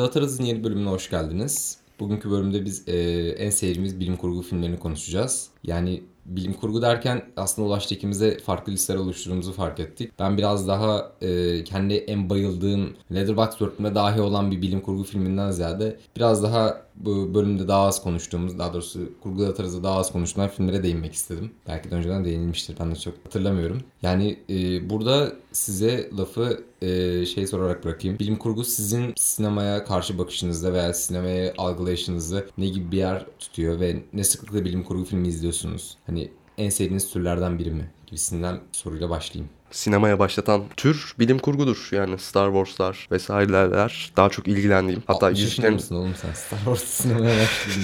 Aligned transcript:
Dağıtarız'ın 0.00 0.44
yeni 0.44 0.64
bölümüne 0.64 0.88
hoş 0.88 1.10
geldiniz. 1.10 1.78
Bugünkü 2.00 2.30
bölümde 2.30 2.64
biz 2.64 2.88
e, 2.88 2.94
en 3.38 3.50
sevdiğimiz 3.50 4.00
bilim 4.00 4.16
kurgu 4.16 4.42
filmlerini 4.42 4.78
konuşacağız. 4.78 5.48
Yani 5.64 6.02
bilim 6.30 6.52
kurgu 6.52 6.82
derken 6.82 7.22
aslında 7.36 7.68
Ulaş 7.68 7.92
ikimize 7.92 8.38
farklı 8.38 8.72
listeler 8.72 8.98
oluşturduğumuzu 8.98 9.52
fark 9.52 9.80
ettik. 9.80 10.12
Ben 10.18 10.38
biraz 10.38 10.68
daha 10.68 11.12
e, 11.22 11.64
kendi 11.64 11.94
en 11.94 12.30
bayıldığım 12.30 12.92
Letterboxd 13.12 13.60
dörtlüğüme 13.60 13.94
dahi 13.94 14.20
olan 14.20 14.50
bir 14.50 14.62
bilim 14.62 14.80
kurgu 14.80 15.04
filminden 15.04 15.50
ziyade 15.50 15.96
biraz 16.16 16.42
daha 16.42 16.90
bu 16.96 17.34
bölümde 17.34 17.68
daha 17.68 17.86
az 17.86 18.02
konuştuğumuz, 18.02 18.58
daha 18.58 18.72
doğrusu 18.72 19.00
kurgu 19.22 19.44
atarızda 19.44 19.82
daha 19.82 19.96
az 19.98 20.12
konuşulan 20.12 20.48
filmlere 20.48 20.82
değinmek 20.82 21.12
istedim. 21.12 21.50
Belki 21.68 21.90
de 21.90 21.94
önceden 21.94 22.24
değinilmiştir, 22.24 22.76
ben 22.80 22.90
de 22.90 22.96
çok 22.96 23.14
hatırlamıyorum. 23.24 23.80
Yani 24.02 24.38
e, 24.50 24.90
burada 24.90 25.32
size 25.52 26.10
lafı 26.18 26.64
e, 26.82 27.26
şey 27.26 27.46
sorarak 27.46 27.84
bırakayım. 27.84 28.18
Bilim 28.18 28.36
kurgu 28.36 28.64
sizin 28.64 29.12
sinemaya 29.16 29.84
karşı 29.84 30.18
bakışınızda 30.18 30.72
veya 30.72 30.94
sinemaya 30.94 31.54
algılayışınızda 31.58 32.44
ne 32.58 32.68
gibi 32.68 32.92
bir 32.92 32.98
yer 32.98 33.26
tutuyor 33.38 33.80
ve 33.80 34.02
ne 34.12 34.24
sıklıkla 34.24 34.64
bilim 34.64 34.84
kurgu 34.84 35.04
filmi 35.04 35.28
izliyorsunuz? 35.28 35.96
Hani 36.06 36.19
en 36.60 36.70
sevdiğiniz 36.70 37.12
türlerden 37.12 37.58
biri 37.58 37.70
mi? 37.70 37.90
Gibisinden 38.06 38.60
soruyla 38.72 39.10
başlayayım 39.10 39.50
sinemaya 39.70 40.18
başlatan 40.18 40.62
tür 40.76 41.14
bilim 41.18 41.38
kurgudur. 41.38 41.88
Yani 41.92 42.18
Star 42.18 42.46
Wars'lar 42.46 43.08
vesaireler 43.10 44.12
daha 44.16 44.28
çok 44.28 44.48
ilgilendiğim. 44.48 45.02
Hatta 45.06 45.26
60 45.26 45.40
Yüzüklerin... 45.40 45.74
mısın 45.74 45.94
oğlum 45.94 46.14
sen 46.22 46.32
Star 46.32 46.58
Wars 46.58 46.84
sinemaya 46.84 47.34
başladın? 47.34 47.82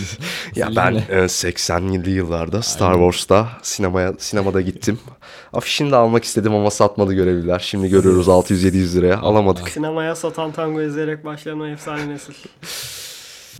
ya 0.56 0.70
ben 0.76 0.94
e, 0.94 1.24
80'li 1.24 2.10
yıllarda 2.10 2.62
Star 2.62 2.92
Aynen. 2.92 2.98
Wars'ta 2.98 3.48
sinemaya 3.62 4.14
sinemada 4.18 4.60
gittim. 4.60 4.98
Afişini 5.52 5.90
de 5.90 5.96
almak 5.96 6.24
istedim 6.24 6.54
ama 6.54 6.70
satmadı 6.70 7.14
görevliler. 7.14 7.58
Şimdi 7.58 7.88
görüyoruz 7.88 8.28
600-700 8.28 8.96
liraya 8.96 9.18
alamadık. 9.18 9.68
Sinemaya 9.68 10.14
satan 10.16 10.52
tango 10.52 10.82
izleyerek 10.82 11.24
başlayan 11.24 11.60
o 11.60 11.66
efsane 11.66 12.08
nesil. 12.08 12.34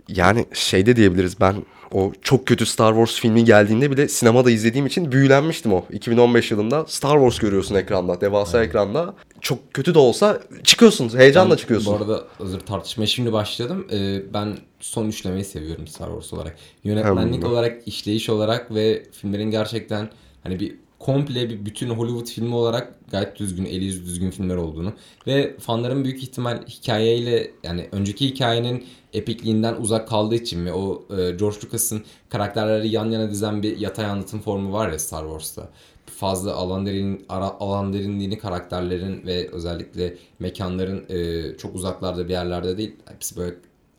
Yani 0.09 0.45
şey 0.53 0.85
de 0.85 0.95
diyebiliriz 0.95 1.39
ben 1.39 1.55
o 1.93 2.11
çok 2.21 2.45
kötü 2.45 2.65
Star 2.65 2.93
Wars 2.93 3.21
filmi 3.21 3.45
geldiğinde 3.45 3.91
bile 3.91 4.07
sinemada 4.07 4.51
izlediğim 4.51 4.85
için 4.85 5.11
büyülenmiştim 5.11 5.73
o. 5.73 5.85
2015 5.91 6.51
yılında 6.51 6.85
Star 6.87 7.13
Wars 7.13 7.39
görüyorsun 7.39 7.75
ekranda, 7.75 8.21
devasa 8.21 8.57
evet. 8.57 8.67
ekranda. 8.67 9.15
Çok 9.41 9.73
kötü 9.73 9.93
de 9.93 9.99
olsa 9.99 10.41
çıkıyorsunuz, 10.63 11.15
heyecanla 11.15 11.51
ben, 11.51 11.57
çıkıyorsun. 11.57 11.93
Bu 11.93 11.97
arada 11.97 12.23
hazır 12.37 12.59
tartışmaya 12.59 13.07
şimdi 13.07 13.33
başladım. 13.33 13.87
Ee, 13.91 14.33
ben 14.33 14.57
son 14.79 15.07
üçlemeyi 15.07 15.45
seviyorum 15.45 15.87
Star 15.87 16.07
Wars 16.07 16.33
olarak. 16.33 16.57
Yönetmenlik 16.83 17.43
Hem 17.43 17.51
olarak, 17.51 17.87
işleyiş 17.87 18.29
olarak 18.29 18.73
ve 18.73 19.03
filmlerin 19.11 19.51
gerçekten 19.51 20.09
hani 20.43 20.59
bir 20.59 20.75
komple 20.99 21.49
bir 21.49 21.65
bütün 21.65 21.89
Hollywood 21.89 22.27
filmi 22.27 22.55
olarak 22.55 22.93
gayet 23.11 23.39
düzgün, 23.39 23.65
eli 23.65 23.85
yüzü 23.85 24.05
düzgün 24.05 24.31
filmler 24.31 24.55
olduğunu 24.55 24.93
ve 25.27 25.57
fanların 25.59 26.03
büyük 26.03 26.23
ihtimal 26.23 26.65
hikayeyle 26.67 27.51
yani 27.63 27.89
önceki 27.91 28.27
hikayenin 28.27 28.85
epikliğinden 29.13 29.75
uzak 29.75 30.07
kaldığı 30.07 30.35
için 30.35 30.65
ve 30.65 30.73
o 30.73 31.05
e, 31.09 31.15
George 31.15 31.57
Lucas'ın 31.65 32.03
karakterleri 32.29 32.87
yan 32.87 33.11
yana 33.11 33.29
dizen 33.31 33.63
bir 33.63 33.77
yatay 33.77 34.05
anlatım 34.05 34.39
formu 34.39 34.73
var 34.73 34.91
ya 34.91 34.99
Star 34.99 35.23
Wars'ta. 35.23 35.69
Fazla 36.05 36.55
alan, 36.55 36.85
derin, 36.85 37.25
ara, 37.29 37.45
alan 37.59 37.93
derinliğini 37.93 38.37
karakterlerin 38.37 39.25
ve 39.25 39.49
özellikle 39.51 40.17
mekanların 40.39 41.05
e, 41.09 41.57
çok 41.57 41.75
uzaklarda 41.75 42.25
bir 42.25 42.29
yerlerde 42.33 42.77
değil. 42.77 42.95
Hepsi 43.05 43.37
böyle 43.37 43.55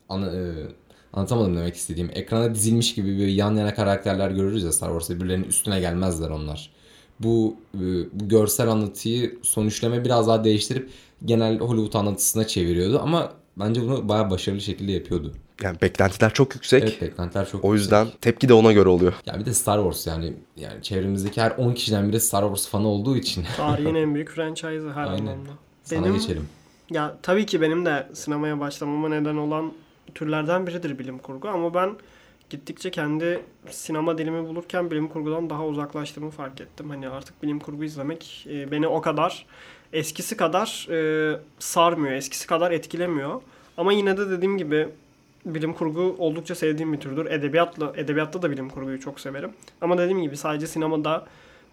ana, 0.09 0.25
e, 0.25 0.53
anlatamadım 1.13 1.57
demek 1.57 1.75
istediğim. 1.75 2.09
Ekrana 2.13 2.55
dizilmiş 2.55 2.95
gibi 2.95 3.17
bir 3.17 3.27
yan 3.27 3.55
yana 3.55 3.75
karakterler 3.75 4.31
görürüz 4.31 4.63
ya 4.63 4.71
Star 4.71 4.87
Wars'ta 4.87 5.15
birbirlerinin 5.15 5.47
üstüne 5.47 5.79
gelmezler 5.79 6.29
onlar 6.29 6.78
bu, 7.19 7.55
e, 7.75 7.79
bu 8.13 8.27
görsel 8.29 8.67
anlatıyı 8.67 9.39
sonuçlama 9.41 10.05
biraz 10.05 10.27
daha 10.27 10.43
değiştirip 10.43 10.89
genel 11.25 11.59
Hollywood 11.59 11.93
anlatısına 11.99 12.47
çeviriyordu 12.47 12.99
ama 13.03 13.33
bence 13.57 13.81
bunu 13.81 14.09
bayağı 14.09 14.29
başarılı 14.29 14.61
şekilde 14.61 14.91
yapıyordu. 14.91 15.33
Yani 15.63 15.81
beklentiler 15.81 16.33
çok 16.33 16.55
yüksek. 16.55 16.83
Evet 16.83 17.01
beklentiler 17.01 17.49
çok 17.49 17.65
O 17.65 17.73
yüzden 17.73 18.03
yüksek. 18.03 18.21
tepki 18.21 18.49
de 18.49 18.53
ona 18.53 18.71
göre 18.71 18.89
oluyor. 18.89 19.13
Ya 19.25 19.39
bir 19.39 19.45
de 19.45 19.53
Star 19.53 19.77
Wars 19.77 20.07
yani 20.07 20.33
yani 20.57 20.83
çevremizdeki 20.83 21.41
her 21.41 21.51
10 21.51 21.73
kişiden 21.73 22.09
biri 22.09 22.19
Star 22.19 22.41
Wars 22.41 22.67
fanı 22.67 22.87
olduğu 22.87 23.17
için. 23.17 23.45
Tarihin 23.57 23.95
en 23.95 24.15
büyük 24.15 24.29
franchise'ı 24.29 24.91
her 24.93 25.07
Aynen. 25.07 25.21
anlamda. 25.21 25.49
Sana 25.83 26.03
benim, 26.03 26.13
geçelim. 26.13 26.45
Ya 26.89 27.17
tabii 27.21 27.45
ki 27.45 27.61
benim 27.61 27.85
de 27.85 28.07
sinemaya 28.13 28.59
başlamama 28.59 29.09
neden 29.09 29.35
olan 29.35 29.73
türlerden 30.15 30.67
biridir 30.67 30.99
bilim 30.99 31.17
kurgu 31.17 31.47
ama 31.49 31.73
ben 31.73 31.89
gittikçe 32.49 32.91
kendi 32.91 33.41
sinema 33.69 34.17
dilimi 34.17 34.47
bulurken 34.47 34.91
bilim 34.91 35.07
kurgudan 35.07 35.49
daha 35.49 35.65
uzaklaştığımı 35.65 36.31
fark 36.31 36.61
ettim. 36.61 36.89
Hani 36.89 37.09
artık 37.09 37.43
bilim 37.43 37.59
kurgu 37.59 37.83
izlemek 37.83 38.47
e, 38.49 38.71
beni 38.71 38.87
o 38.87 39.01
kadar 39.01 39.45
eskisi 39.93 40.37
kadar 40.37 40.87
e, 40.89 41.39
sarmıyor, 41.59 42.13
eskisi 42.13 42.47
kadar 42.47 42.71
etkilemiyor. 42.71 43.41
Ama 43.77 43.93
yine 43.93 44.17
de 44.17 44.29
dediğim 44.29 44.57
gibi 44.57 44.87
bilim 45.45 45.73
kurgu 45.73 46.15
oldukça 46.19 46.55
sevdiğim 46.55 46.93
bir 46.93 46.99
türdür. 46.99 47.25
Edebiyatla 47.25 47.93
edebiyatta 47.95 48.41
da 48.41 48.51
bilim 48.51 48.69
kurguyu 48.69 48.99
çok 48.99 49.19
severim. 49.19 49.53
Ama 49.81 49.97
dediğim 49.97 50.21
gibi 50.21 50.37
sadece 50.37 50.67
sinemada 50.67 51.25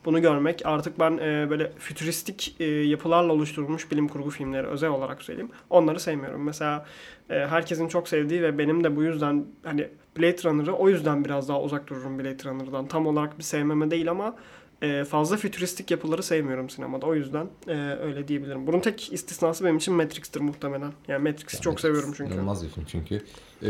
bunu 0.04 0.22
görmek 0.22 0.62
artık 0.64 0.98
ben 0.98 1.18
e, 1.18 1.50
böyle 1.50 1.72
fütüristik 1.78 2.56
e, 2.60 2.64
yapılarla 2.64 3.32
oluşturulmuş 3.32 3.90
bilim 3.90 4.08
kurgu 4.08 4.30
filmleri 4.30 4.66
özel 4.66 4.90
olarak 4.90 5.22
söyleyeyim. 5.22 5.50
Onları 5.70 6.00
sevmiyorum. 6.00 6.42
Mesela 6.44 6.86
e, 7.30 7.34
herkesin 7.34 7.88
çok 7.88 8.08
sevdiği 8.08 8.42
ve 8.42 8.58
benim 8.58 8.84
de 8.84 8.96
bu 8.96 9.02
yüzden 9.02 9.44
hani 9.64 9.88
Blade 10.18 10.44
Runner'ı 10.44 10.72
o 10.72 10.88
yüzden 10.88 11.24
biraz 11.24 11.48
daha 11.48 11.62
uzak 11.62 11.86
dururum 11.86 12.18
Blade 12.18 12.44
Runner'dan. 12.44 12.86
Tam 12.86 13.06
olarak 13.06 13.38
bir 13.38 13.42
sevmeme 13.42 13.90
değil 13.90 14.10
ama 14.10 14.36
e, 14.82 15.04
fazla 15.04 15.36
fütüristik 15.36 15.90
yapıları 15.90 16.22
sevmiyorum 16.22 16.70
sinemada. 16.70 17.06
O 17.06 17.14
yüzden 17.14 17.46
e, 17.68 17.74
öyle 18.02 18.28
diyebilirim. 18.28 18.66
Bunun 18.66 18.80
tek 18.80 19.12
istisnası 19.12 19.64
benim 19.64 19.76
için 19.76 19.94
Matrix'tir 19.94 20.40
muhtemelen. 20.40 20.92
Yani 21.08 21.30
Matrix'i 21.30 21.60
çok 21.60 21.72
Matrix 21.72 21.82
seviyorum 21.82 22.12
çünkü. 22.16 22.32
İnanılmaz 22.32 22.68
film 22.68 22.84
çünkü. 22.88 23.22
Ee, 23.62 23.68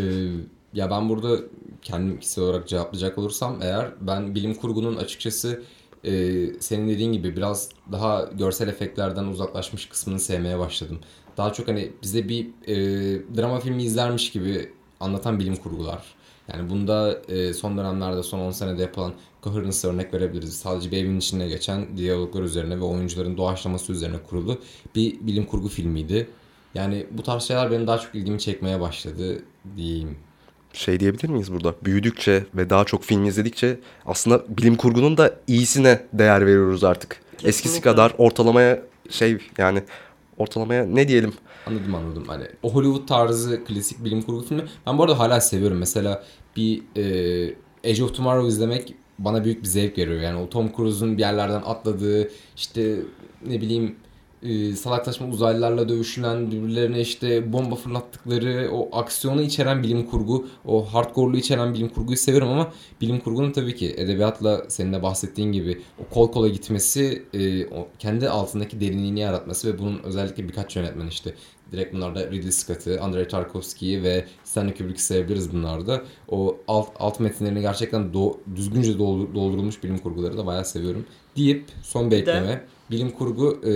ya 0.72 0.90
ben 0.90 1.08
burada 1.08 1.38
kendim 1.82 2.20
kişisel 2.20 2.44
olarak 2.44 2.68
cevaplayacak 2.68 3.18
olursam 3.18 3.58
eğer 3.62 3.90
ben 4.00 4.34
bilim 4.34 4.54
kurgunun 4.54 4.96
açıkçası 4.96 5.62
e, 6.04 6.44
senin 6.60 6.88
dediğin 6.88 7.12
gibi 7.12 7.36
biraz 7.36 7.68
daha 7.92 8.30
görsel 8.38 8.68
efektlerden 8.68 9.24
uzaklaşmış 9.24 9.88
kısmını 9.88 10.20
sevmeye 10.20 10.58
başladım. 10.58 10.98
Daha 11.36 11.52
çok 11.52 11.68
hani 11.68 11.92
bize 12.02 12.28
bir 12.28 12.46
e, 12.66 12.76
drama 13.36 13.60
filmi 13.60 13.82
izlermiş 13.82 14.32
gibi 14.32 14.72
anlatan 15.00 15.38
bilim 15.38 15.56
kurgular. 15.56 16.02
Yani 16.52 16.70
bunda 16.70 17.22
e, 17.28 17.52
son 17.52 17.78
dönemlerde 17.78 18.22
son 18.22 18.38
10 18.38 18.50
senede 18.50 18.82
yapılan 18.82 19.12
Coherence 19.42 19.88
örnek 19.88 20.14
verebiliriz. 20.14 20.56
Sadece 20.56 20.90
bir 20.90 20.96
evin 20.96 21.18
içinde 21.18 21.48
geçen 21.48 21.96
diyaloglar 21.96 22.42
üzerine 22.42 22.76
ve 22.76 22.84
oyuncuların 22.84 23.36
doğaçlaması 23.36 23.92
üzerine 23.92 24.16
kurulu 24.30 24.58
bir 24.94 25.26
bilim 25.26 25.46
kurgu 25.46 25.68
filmiydi. 25.68 26.28
Yani 26.74 27.06
bu 27.10 27.22
tarz 27.22 27.42
şeyler 27.42 27.70
benim 27.70 27.86
daha 27.86 27.98
çok 27.98 28.14
ilgimi 28.14 28.40
çekmeye 28.40 28.80
başladı 28.80 29.42
diyeyim. 29.76 30.16
Şey 30.76 31.00
diyebilir 31.00 31.28
miyiz 31.28 31.52
burada? 31.52 31.74
Büyüdükçe 31.84 32.44
ve 32.54 32.70
daha 32.70 32.84
çok 32.84 33.04
film 33.04 33.24
izledikçe 33.24 33.80
aslında 34.06 34.42
bilim 34.48 34.76
kurgunun 34.76 35.16
da 35.16 35.34
iyisine 35.46 36.00
değer 36.12 36.46
veriyoruz 36.46 36.84
artık. 36.84 37.10
Kesinlikle. 37.10 37.48
Eskisi 37.48 37.80
kadar 37.80 38.14
ortalamaya 38.18 38.82
şey 39.10 39.38
yani 39.58 39.82
ortalamaya 40.38 40.86
ne 40.86 41.08
diyelim 41.08 41.32
Anladım 41.66 41.94
anladım. 41.94 42.24
Hani 42.26 42.44
o 42.62 42.74
Hollywood 42.74 43.08
tarzı 43.08 43.64
klasik 43.64 44.04
bilim 44.04 44.22
kurgu 44.22 44.42
filmi. 44.42 44.64
Ben 44.86 44.98
bu 44.98 45.02
arada 45.02 45.18
hala 45.18 45.40
seviyorum. 45.40 45.78
Mesela 45.78 46.24
bir 46.56 46.82
e, 46.96 47.04
Edge 47.84 48.04
of 48.04 48.14
Tomorrow 48.14 48.48
izlemek 48.48 48.94
bana 49.18 49.44
büyük 49.44 49.62
bir 49.62 49.68
zevk 49.68 49.98
veriyor. 49.98 50.20
Yani 50.20 50.40
o 50.40 50.48
Tom 50.48 50.72
Cruise'un 50.76 51.16
bir 51.16 51.22
yerlerden 51.22 51.62
atladığı 51.66 52.30
işte 52.56 52.96
ne 53.46 53.60
bileyim 53.60 53.96
e, 54.48 54.76
salaklaşma 54.76 55.28
uzaylılarla 55.28 55.88
dövüşülen 55.88 56.50
birbirlerine 56.50 57.00
işte 57.00 57.52
bomba 57.52 57.74
fırlattıkları 57.74 58.70
o 58.72 58.98
aksiyonu 58.98 59.42
içeren 59.42 59.82
bilim 59.82 60.06
kurgu 60.06 60.46
o 60.64 60.84
hardcore'lu 60.84 61.36
içeren 61.36 61.74
bilim 61.74 61.88
kurguyu 61.88 62.16
seviyorum 62.16 62.48
ama 62.48 62.72
bilim 63.00 63.20
kurgunun 63.20 63.52
tabii 63.52 63.74
ki 63.76 63.94
edebiyatla 63.96 64.64
senin 64.68 64.92
de 64.92 65.02
bahsettiğin 65.02 65.52
gibi 65.52 65.82
o 65.98 66.14
kol 66.14 66.32
kola 66.32 66.48
gitmesi 66.48 67.22
e, 67.34 67.66
o 67.66 67.88
kendi 67.98 68.28
altındaki 68.28 68.80
derinliğini 68.80 69.20
yaratması 69.20 69.74
ve 69.74 69.78
bunun 69.78 70.00
özellikle 70.04 70.48
birkaç 70.48 70.76
yönetmen 70.76 71.06
işte 71.06 71.34
direkt 71.72 71.94
bunlarda 71.94 72.30
Ridley 72.30 72.52
Scott'ı, 72.52 73.00
Andrei 73.00 73.28
Tarkovsky'yi 73.28 74.02
ve 74.02 74.24
Stanley 74.44 74.74
Kubrick'i 74.74 75.02
sayabiliriz 75.02 75.52
bunlarda. 75.52 76.02
O 76.28 76.56
alt, 76.68 76.88
alt 76.98 77.20
metinlerini 77.20 77.60
gerçekten 77.60 78.14
do, 78.14 78.40
düzgünce 78.56 78.98
doldurulmuş 78.98 79.82
bilim 79.84 79.98
kurguları 79.98 80.38
da 80.38 80.46
bayağı 80.46 80.64
seviyorum. 80.64 81.06
Deyip 81.36 81.64
son 81.82 82.10
bir 82.10 82.16
ekleme. 82.16 82.64
Bilim 82.90 83.10
kurgu, 83.10 83.60
e, 83.66 83.72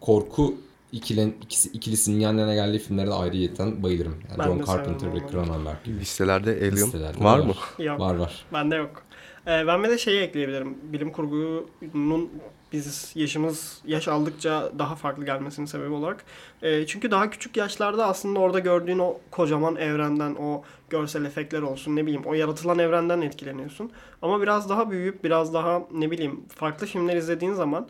korku 0.00 0.54
ikilen, 0.92 1.34
ikisi, 1.42 1.68
ikilisinin 1.68 2.20
yan 2.20 2.38
yana 2.38 2.54
geldiği 2.54 2.78
filmlere 2.78 3.06
de 3.06 3.14
ayrıyeten 3.14 3.82
bayılırım. 3.82 4.16
Yani 4.28 4.38
ben 4.38 4.44
John 4.44 4.64
Carpenter 4.64 5.14
ve 5.14 5.18
Cronenberg 5.30 5.84
gibi. 5.84 6.00
Listelerde 6.00 6.50
Alien 6.50 6.72
Listelerde 6.72 7.24
var, 7.24 7.38
var 7.38 7.46
mı? 7.46 7.54
Yok. 7.78 8.00
Var 8.00 8.14
var. 8.14 8.44
Bende 8.52 8.76
yok. 8.76 9.02
Ee, 9.46 9.66
ben 9.66 9.84
bir 9.84 9.88
de 9.88 9.98
şeyi 9.98 10.20
ekleyebilirim. 10.20 10.78
Bilim 10.82 11.12
kurgunun 11.12 12.30
biz 12.72 13.12
yaşımız 13.14 13.80
yaş 13.86 14.08
aldıkça 14.08 14.72
daha 14.78 14.94
farklı 14.94 15.24
gelmesinin 15.24 15.66
sebebi 15.66 15.92
olarak. 15.92 16.24
E, 16.62 16.86
çünkü 16.86 17.10
daha 17.10 17.30
küçük 17.30 17.56
yaşlarda 17.56 18.06
aslında 18.06 18.40
orada 18.40 18.58
gördüğün 18.58 18.98
o 18.98 19.18
kocaman 19.30 19.76
evrenden, 19.76 20.34
o 20.34 20.62
görsel 20.90 21.24
efektler 21.24 21.62
olsun 21.62 21.96
ne 21.96 22.02
bileyim 22.02 22.22
o 22.24 22.34
yaratılan 22.34 22.78
evrenden 22.78 23.20
etkileniyorsun. 23.20 23.90
Ama 24.22 24.42
biraz 24.42 24.68
daha 24.68 24.90
büyüyüp 24.90 25.24
biraz 25.24 25.54
daha 25.54 25.82
ne 25.92 26.10
bileyim 26.10 26.40
farklı 26.48 26.86
filmler 26.86 27.16
izlediğin 27.16 27.52
zaman 27.52 27.88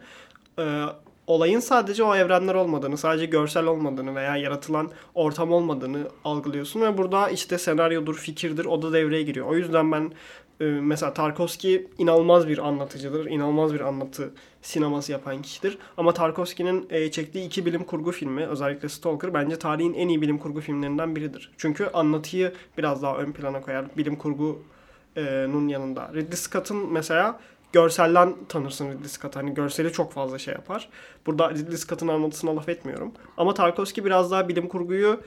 e, 0.59 0.85
olayın 1.27 1.61
sadece 1.61 2.03
o 2.05 2.15
evrenler 2.15 2.55
olmadığını, 2.55 2.99
sadece 2.99 3.27
görsel 3.27 3.67
olmadığını 3.67 4.15
veya 4.15 4.37
yaratılan 4.37 4.91
ortam 5.15 5.53
olmadığını 5.53 6.09
algılıyorsun 6.25 6.81
ve 6.81 6.99
burada 6.99 7.29
işte 7.31 7.59
senaryodur, 7.59 8.15
fikirdir 8.17 8.65
o 8.65 8.83
da 8.83 8.93
devreye 8.93 9.23
giriyor. 9.23 9.47
O 9.47 9.57
yüzden 9.57 9.93
ben 9.93 10.13
e, 10.61 10.65
mesela 10.65 11.15
Tarkovski 11.15 11.89
inanılmaz 11.99 12.49
bir 12.49 12.59
anlatıcıdır, 12.59 13.27
inanılmaz 13.27 13.75
bir 13.75 13.81
anlatı 13.81 14.31
sineması 14.63 15.13
yapan 15.13 15.43
kişidir. 15.43 15.79
Ama 15.97 16.15
Tarkovski'nin 16.15 16.87
e, 16.91 17.11
çektiği 17.11 17.47
iki 17.47 17.67
bilim 17.67 17.85
kurgu 17.85 18.13
filmi, 18.13 18.47
özellikle 18.47 18.89
Stalker 18.89 19.35
bence 19.35 19.59
tarihin 19.59 19.95
en 19.95 20.09
iyi 20.09 20.23
bilim 20.23 20.39
kurgu 20.39 20.61
filmlerinden 20.61 21.17
biridir. 21.17 21.51
Çünkü 21.59 21.87
anlatıyı 21.87 22.53
biraz 22.79 23.03
daha 23.03 23.17
ön 23.17 23.33
plana 23.33 23.61
koyar 23.61 23.85
bilim 23.97 24.17
kurgunun 24.17 25.69
yanında. 25.69 26.11
Ridley 26.15 26.37
Scott'ın 26.37 26.93
mesela 26.93 27.41
görselden 27.75 28.35
tanırsın 28.49 28.91
Ridley 28.91 29.09
Scott. 29.09 29.37
Hani 29.37 29.55
görseli 29.55 29.93
çok 29.93 30.13
fazla 30.13 30.39
şey 30.39 30.55
yapar. 30.55 30.89
Burada 31.27 31.51
Ridley 31.51 31.77
Scott'ın 31.77 32.09
anlatısına 32.09 32.57
laf 32.57 32.69
etmiyorum. 32.69 33.13
Ama 33.37 33.55
Tarkovski 33.55 34.05
biraz 34.05 34.31
daha 34.31 34.49
bilim 34.49 34.69
kurguyu 34.69 35.21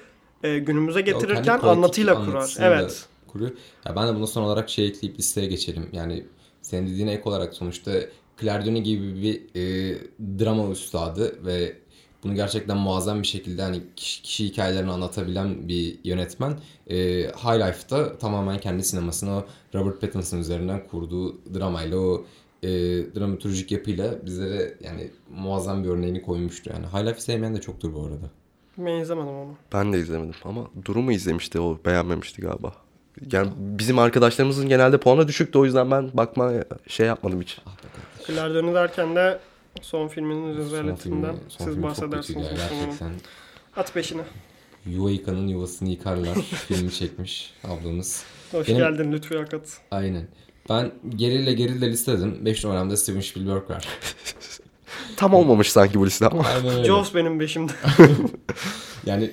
e, 0.44 0.60
günümüze 0.60 1.02
getirirken 1.02 1.60
anlatıyla 1.60 2.26
kurar. 2.26 2.56
Evet. 2.60 3.06
Kuruyor. 3.28 3.52
Ya 3.86 3.96
ben 3.96 4.08
de 4.08 4.16
bunu 4.16 4.28
son 4.28 4.44
olarak 4.44 4.70
şey 4.70 4.88
ekleyip 4.88 5.20
listeye 5.20 5.48
geçelim. 5.48 5.90
Yani 5.92 6.26
senin 6.62 6.88
dediğine 6.88 7.14
ek 7.14 7.22
olarak 7.26 7.54
sonuçta 7.54 7.92
Claire 8.42 8.66
Denis 8.66 8.84
gibi 8.84 9.22
bir 9.22 9.42
e, 9.56 9.98
drama 10.40 10.72
üstadı 10.72 11.46
ve 11.46 11.78
bunu 12.24 12.36
gerçekten 12.36 12.78
muazzam 12.78 13.22
bir 13.22 13.28
şekilde 13.28 13.62
hani 13.62 13.82
kişi, 13.96 14.22
kişi 14.22 14.46
hikayelerini 14.46 14.92
anlatabilen 14.92 15.68
bir 15.68 16.00
yönetmen. 16.04 16.60
E, 16.88 16.98
High 17.24 17.68
Life'da 17.68 18.18
tamamen 18.18 18.60
kendi 18.60 18.84
sinemasını 18.84 19.32
o 19.32 19.46
Robert 19.74 20.02
Pattinson 20.02 20.38
üzerinden 20.38 20.88
kurduğu 20.88 21.38
dramayla 21.54 21.98
o 21.98 22.26
e, 22.64 22.70
dramaturjik 23.16 23.72
yapıyla 23.72 24.26
bizlere 24.26 24.74
yani 24.84 25.12
muazzam 25.36 25.84
bir 25.84 25.90
örneğini 25.90 26.22
koymuştu. 26.22 26.70
Yani 26.74 26.86
High 26.86 27.06
Life'ı 27.08 27.22
sevmeyen 27.22 27.56
de 27.56 27.62
çoktur 27.62 27.94
bu 27.94 28.02
arada. 28.02 28.30
Ben 28.78 29.02
izlemedim 29.02 29.34
onu. 29.34 29.56
Ben 29.74 29.94
de 29.94 30.00
izlemedim 30.00 30.36
ama 30.44 30.68
Durum'u 30.86 31.12
izlemişti 31.12 31.60
o 31.60 31.80
beğenmemişti 31.86 32.42
galiba. 32.42 32.74
Yani 33.32 33.52
bizim 33.58 34.00
arkadaşlarımızın 34.00 34.70
genelde 34.70 34.98
puanı 34.98 35.28
düşüktü 35.28 35.60
o 35.60 35.66
yüzden 35.66 35.92
ben 35.92 36.10
bakma 36.14 36.52
şey 36.88 37.08
yapmadım 37.08 37.42
hiç. 37.42 37.58
Ah 37.66 37.78
be 37.78 37.88
kardeşim. 38.28 38.76
Derken 38.76 39.16
de 39.16 39.40
son 39.82 40.08
filminin 40.08 40.58
rezaletinden 40.58 41.36
filmi- 41.36 41.50
son 41.50 41.66
siz 41.66 41.74
filmi 41.76 41.82
çok 41.88 41.96
kötüydü 41.96 42.12
bahsedersiniz. 42.12 42.48
gerçekten. 42.50 43.12
At 43.76 43.94
peşine. 43.94 44.22
Yuva 44.86 45.12
yıkanın 45.12 45.48
yuvasını 45.48 45.90
yıkarlar 45.90 46.34
filmi 46.68 46.92
çekmiş 46.92 47.54
ablamız. 47.64 48.24
Hoş 48.52 48.68
Benim- 48.68 48.80
geldin 48.80 49.12
Lütfü 49.12 49.38
Akat. 49.38 49.78
Aynen. 49.92 50.28
Ben 50.70 50.92
geriyle 51.16 51.54
geriyle 51.54 51.92
listeledim. 51.92 52.46
5 52.46 52.64
numaramda 52.64 52.98
Steven 52.98 53.20
Spielberg 53.22 53.70
var. 53.70 53.88
Tam 55.18 55.34
olmamış 55.34 55.72
sanki 55.72 56.00
bu 56.00 56.06
liste 56.06 56.28
ama. 56.28 56.46
Jaws 56.86 57.16
benim 57.16 57.40
beşimde. 57.40 57.72
Yani 59.06 59.32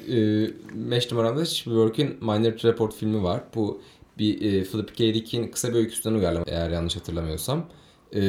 5 0.74 1.10
numaramda 1.12 1.46
Spielberg'in 1.46 2.16
Minority 2.20 2.68
Report 2.68 2.94
filmi 2.94 3.22
var. 3.22 3.40
Bu 3.54 3.82
bir 4.18 4.34
e, 4.52 4.64
Philip 4.64 4.96
K. 4.96 5.14
Dick'in 5.14 5.48
kısa 5.48 5.68
bir 5.68 5.74
öyküsünden 5.74 6.14
uyarlama 6.18 6.44
eğer 6.48 6.70
yanlış 6.70 6.96
hatırlamıyorsam. 6.96 7.66
E, 8.14 8.20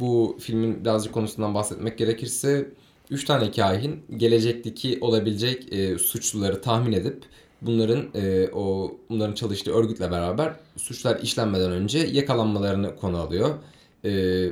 bu 0.00 0.36
filmin 0.40 0.84
birazcık 0.84 1.14
konusundan 1.14 1.54
bahsetmek 1.54 1.98
gerekirse 1.98 2.68
3 3.10 3.24
tane 3.24 3.50
kahin 3.50 4.02
gelecekteki 4.16 4.98
olabilecek 5.00 5.72
e, 5.72 5.98
suçluları 5.98 6.60
tahmin 6.60 6.92
edip 6.92 7.24
bunların 7.62 8.08
e, 8.14 8.50
o 8.52 8.96
bunların 9.10 9.34
çalıştığı 9.34 9.72
örgütle 9.72 10.10
beraber 10.10 10.56
suçlar 10.76 11.20
işlenmeden 11.20 11.70
önce 11.72 11.98
yakalanmalarını 11.98 12.96
konu 12.96 13.18
alıyor. 13.18 13.54
E, 14.04 14.44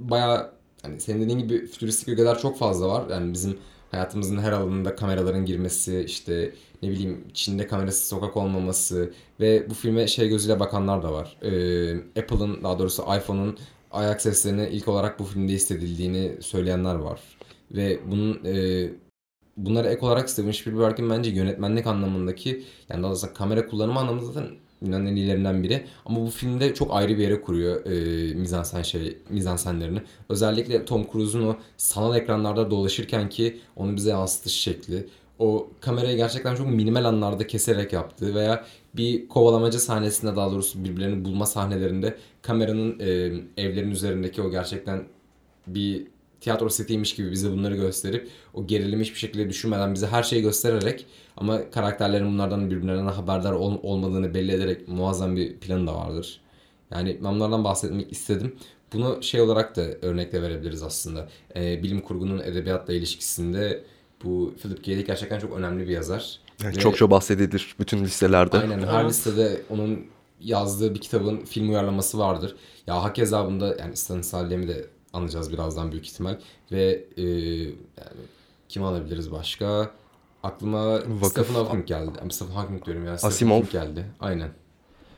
bayağı 0.00 0.50
hani 0.82 1.00
senin 1.00 1.22
dediğin 1.22 1.38
gibi 1.38 1.66
fütüristik 1.66 2.08
ögeler 2.08 2.38
çok 2.38 2.58
fazla 2.58 2.88
var. 2.88 3.04
Yani 3.10 3.32
bizim 3.32 3.58
hayatımızın 3.90 4.38
her 4.38 4.52
alanında 4.52 4.96
kameraların 4.96 5.44
girmesi, 5.44 6.02
işte 6.06 6.52
ne 6.82 6.90
bileyim 6.90 7.24
Çin'de 7.34 7.66
kamerası 7.66 8.08
sokak 8.08 8.36
olmaması 8.36 9.12
ve 9.40 9.70
bu 9.70 9.74
filme 9.74 10.06
şey 10.06 10.28
gözüyle 10.28 10.60
bakanlar 10.60 11.02
da 11.02 11.12
var. 11.12 11.36
Ee, 11.42 11.96
Apple'ın 12.20 12.64
daha 12.64 12.78
doğrusu 12.78 13.02
iPhone'un 13.02 13.58
ayak 13.90 14.22
seslerini 14.22 14.68
ilk 14.68 14.88
olarak 14.88 15.18
bu 15.18 15.24
filmde 15.24 15.52
hissedildiğini 15.52 16.42
söyleyenler 16.42 16.94
var. 16.94 17.20
Ve 17.70 18.00
bunun 18.10 18.44
e, 18.44 18.88
bunlara 19.56 19.88
ek 19.90 20.06
olarak 20.06 20.30
Steven 20.30 20.50
Spielberg'in 20.52 21.10
bence 21.10 21.30
yönetmenlik 21.30 21.86
anlamındaki 21.86 22.64
yani 22.88 23.02
daha 23.02 23.10
doğrusu 23.10 23.34
kamera 23.34 23.66
kullanımı 23.66 23.98
anlamında 23.98 24.24
zaten 24.24 24.46
dünyanın 24.84 25.06
en 25.06 25.16
iyilerinden 25.16 25.62
biri. 25.62 25.86
Ama 26.06 26.20
bu 26.20 26.30
filmde 26.30 26.74
çok 26.74 26.94
ayrı 26.94 27.18
bir 27.18 27.22
yere 27.22 27.40
kuruyor 27.40 27.86
e, 27.86 28.34
mizansen 28.34 28.82
şey 28.82 29.18
mizansenlerini. 29.30 30.02
Özellikle 30.28 30.84
Tom 30.84 31.06
Cruise'un 31.12 31.46
o 31.46 31.56
sanal 31.76 32.16
ekranlarda 32.16 32.70
dolaşırken 32.70 33.28
ki 33.28 33.60
onu 33.76 33.96
bize 33.96 34.10
yansıtış 34.10 34.52
şekli. 34.52 35.06
O 35.38 35.68
kamerayı 35.80 36.16
gerçekten 36.16 36.54
çok 36.54 36.66
minimal 36.66 37.04
anlarda 37.04 37.46
keserek 37.46 37.92
yaptığı 37.92 38.34
veya 38.34 38.64
bir 38.96 39.28
kovalamaca 39.28 39.78
sahnesinde 39.78 40.36
daha 40.36 40.50
doğrusu 40.50 40.84
birbirlerini 40.84 41.24
bulma 41.24 41.46
sahnelerinde 41.46 42.18
kameranın 42.42 43.00
e, 43.00 43.06
evlerin 43.56 43.90
üzerindeki 43.90 44.42
o 44.42 44.50
gerçekten 44.50 45.04
bir 45.66 46.06
tiyatro 46.40 46.68
setiymiş 46.68 47.14
gibi 47.14 47.30
bize 47.30 47.52
bunları 47.52 47.76
gösterip 47.76 48.28
o 48.54 48.66
gerilimi 48.66 49.02
hiçbir 49.02 49.18
şekilde 49.18 49.48
düşünmeden 49.48 49.94
bize 49.94 50.06
her 50.06 50.22
şeyi 50.22 50.42
göstererek 50.42 51.06
ama 51.36 51.70
karakterlerin 51.70 52.26
bunlardan 52.26 52.70
birbirlerinden 52.70 53.12
haberdar 53.12 53.52
ol- 53.52 53.78
olmadığını 53.82 54.34
belli 54.34 54.52
ederek 54.52 54.88
muazzam 54.88 55.36
bir 55.36 55.56
planı 55.56 55.86
da 55.86 55.94
vardır. 55.94 56.40
Yani 56.90 57.18
ben 57.24 57.34
bunlardan 57.34 57.64
bahsetmek 57.64 58.12
istedim. 58.12 58.56
Bunu 58.92 59.22
şey 59.22 59.40
olarak 59.40 59.76
da 59.76 59.82
örnekle 59.82 60.42
verebiliriz 60.42 60.82
aslında. 60.82 61.28
Ee, 61.56 61.82
bilim 61.82 62.00
kurgunun 62.00 62.38
edebiyatla 62.38 62.92
ilişkisinde 62.94 63.84
bu 64.24 64.54
Philip 64.62 64.84
K. 64.84 64.96
Dick 64.98 65.06
gerçekten 65.06 65.38
çok 65.38 65.56
önemli 65.58 65.88
bir 65.88 65.92
yazar. 65.92 66.40
Yani 66.62 66.76
Ve- 66.76 66.80
çok 66.80 66.96
çok 66.96 67.10
bahsedilir 67.10 67.74
bütün 67.80 68.04
listelerde. 68.04 68.58
Aynen 68.58 68.86
her 68.86 69.00
Evet. 69.00 69.10
listede 69.10 69.62
onun 69.70 70.06
yazdığı 70.40 70.94
bir 70.94 71.00
kitabın 71.00 71.44
film 71.44 71.68
uyarlaması 71.68 72.18
vardır. 72.18 72.56
Ya 72.86 73.02
hakeza 73.02 73.46
bunda 73.46 73.66
yani 73.66 73.92
Stanisław 73.96 74.50
Lem'i 74.50 74.68
de 74.68 74.86
anacağız 75.12 75.52
birazdan 75.52 75.92
büyük 75.92 76.06
ihtimal. 76.06 76.38
Ve 76.72 77.04
e, 77.16 77.22
yani 77.22 78.20
kim 78.68 78.84
alabiliriz 78.84 79.32
başka? 79.32 79.90
Aklıma 80.42 80.96
Vakıf- 80.96 81.30
Stephen 81.30 81.54
Hawking 81.54 81.86
geldi. 81.86 82.10
Yani 82.20 82.32
Stephen 82.32 82.52
Hawking 82.54 82.86
diyorum 82.86 83.06
ya. 83.06 83.12
Asimov. 83.12 83.54
Hawking 83.62 83.72
geldi. 83.84 84.06
Aynen. 84.20 84.48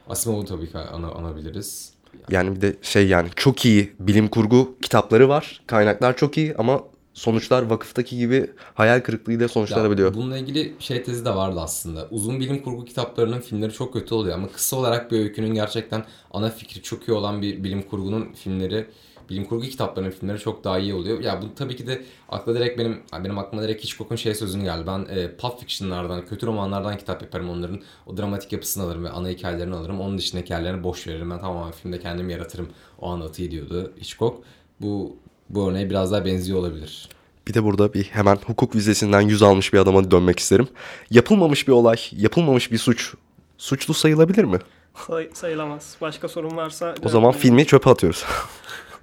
Asimov'u 0.09 0.45
tabii 0.45 0.71
ki 0.71 0.79
ana, 0.79 1.11
anabiliriz. 1.11 1.93
Yani 2.31 2.57
bir 2.57 2.61
de 2.61 2.77
şey 2.83 3.09
yani 3.09 3.29
çok 3.37 3.65
iyi 3.65 3.93
bilim 4.01 4.29
kurgu 4.29 4.77
kitapları 4.83 5.29
var. 5.29 5.61
Kaynaklar 5.67 6.17
çok 6.17 6.39
iyi 6.39 6.55
ama 6.59 6.81
sonuçlar 7.19 7.63
vakıftaki 7.63 8.19
gibi 8.19 8.51
hayal 8.75 9.01
kırıklığıyla 9.01 9.49
sonuçlanabiliyor. 9.49 10.15
bununla 10.15 10.39
ilgili 10.39 10.75
şey 10.79 11.03
tezi 11.03 11.25
de 11.25 11.35
vardı 11.35 11.61
aslında. 11.61 12.09
Uzun 12.11 12.41
bilim 12.41 12.63
kurgu 12.63 12.85
kitaplarının 12.85 13.41
filmleri 13.41 13.73
çok 13.73 13.93
kötü 13.93 14.15
oluyor 14.15 14.35
ama 14.35 14.49
kısa 14.49 14.77
olarak 14.77 15.13
bir 15.13 15.19
öykünün 15.19 15.55
gerçekten 15.55 16.05
ana 16.31 16.51
fikri 16.51 16.83
çok 16.83 17.09
iyi 17.09 17.13
olan 17.13 17.43
bir 17.43 17.65
bilim 17.65 17.83
kurgunun 17.83 18.33
filmleri, 18.33 18.87
bilim 19.31 19.45
kurgu 19.45 19.63
kitaplarının 19.63 20.11
filmleri 20.11 20.39
çok 20.39 20.65
daha 20.65 20.79
iyi 20.79 20.95
oluyor. 20.95 21.21
Ya 21.21 21.43
bu 21.43 21.55
tabii 21.55 21.77
ki 21.77 21.87
de 21.87 22.03
akla 22.29 22.55
direkt 22.55 22.79
benim 22.79 23.01
benim 23.25 23.39
aklıma 23.39 23.63
direkt 23.63 23.85
Hitchcock'un 23.85 24.17
şey 24.17 24.35
sözünü 24.35 24.65
geldi. 24.65 24.87
Ben 24.87 25.07
e, 25.17 25.37
Pulp 25.37 25.61
Fiction'lardan, 25.61 26.27
kötü 26.27 26.47
romanlardan 26.47 26.99
kitap 26.99 27.23
yaparım 27.23 27.51
onların. 27.51 27.81
O 28.07 28.17
dramatik 28.17 28.53
yapısını 28.53 28.85
alırım 28.85 29.05
ve 29.05 29.11
ana 29.11 29.29
hikayelerini 29.29 29.75
alırım. 29.75 30.01
Onun 30.01 30.19
dışındaki 30.19 30.45
hikayelerini 30.45 30.85
boş 30.85 31.07
veririm. 31.07 31.31
Ben 31.31 31.41
tamamen 31.41 31.73
filmde 31.73 32.01
kendim 32.01 32.31
yaratırım. 32.31 32.69
O 32.99 33.11
anlatıyı 33.11 33.51
diyordu 33.51 33.93
Hitchcock. 34.01 34.45
Bu 34.81 35.17
bu 35.51 35.71
örneğe 35.71 35.91
biraz 35.91 36.13
daha 36.13 36.25
benziyor 36.25 36.59
olabilir. 36.59 37.09
Bir 37.47 37.55
de 37.55 37.65
burada 37.65 37.95
bir 37.95 38.05
hemen 38.05 38.39
hukuk 38.47 38.75
vizesinden 38.75 39.21
yüz 39.21 39.43
almış 39.43 39.73
bir 39.73 39.79
adama 39.79 40.11
dönmek 40.11 40.39
isterim. 40.39 40.69
Yapılmamış 41.11 41.69
bir 41.69 41.73
olay, 41.73 41.97
yapılmamış 42.13 42.73
bir 42.73 42.79
suç 42.79 43.15
suçlu 43.59 43.95
sayılabilir 43.95 44.45
mi? 44.45 44.59
Say- 45.07 45.31
sayılamaz. 45.35 45.97
Başka 46.01 46.29
sorun 46.29 46.57
varsa... 46.57 46.95
O 47.05 47.09
zaman 47.09 47.33
filmi 47.33 47.67
çöpe 47.67 47.91
atıyoruz. 47.91 48.25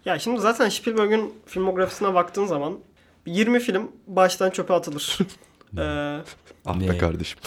Ya 0.05 0.19
şimdi 0.19 0.41
zaten 0.41 0.69
Spielberg'ün 0.69 1.33
filmografisine 1.45 2.13
baktığın 2.13 2.45
zaman 2.45 2.73
20 3.25 3.59
film 3.59 3.91
baştan 4.07 4.49
çöpe 4.49 4.73
atılır. 4.73 5.17
ee, 5.77 6.17
ah 6.65 6.79
be 6.79 6.97
kardeşim. 6.97 7.39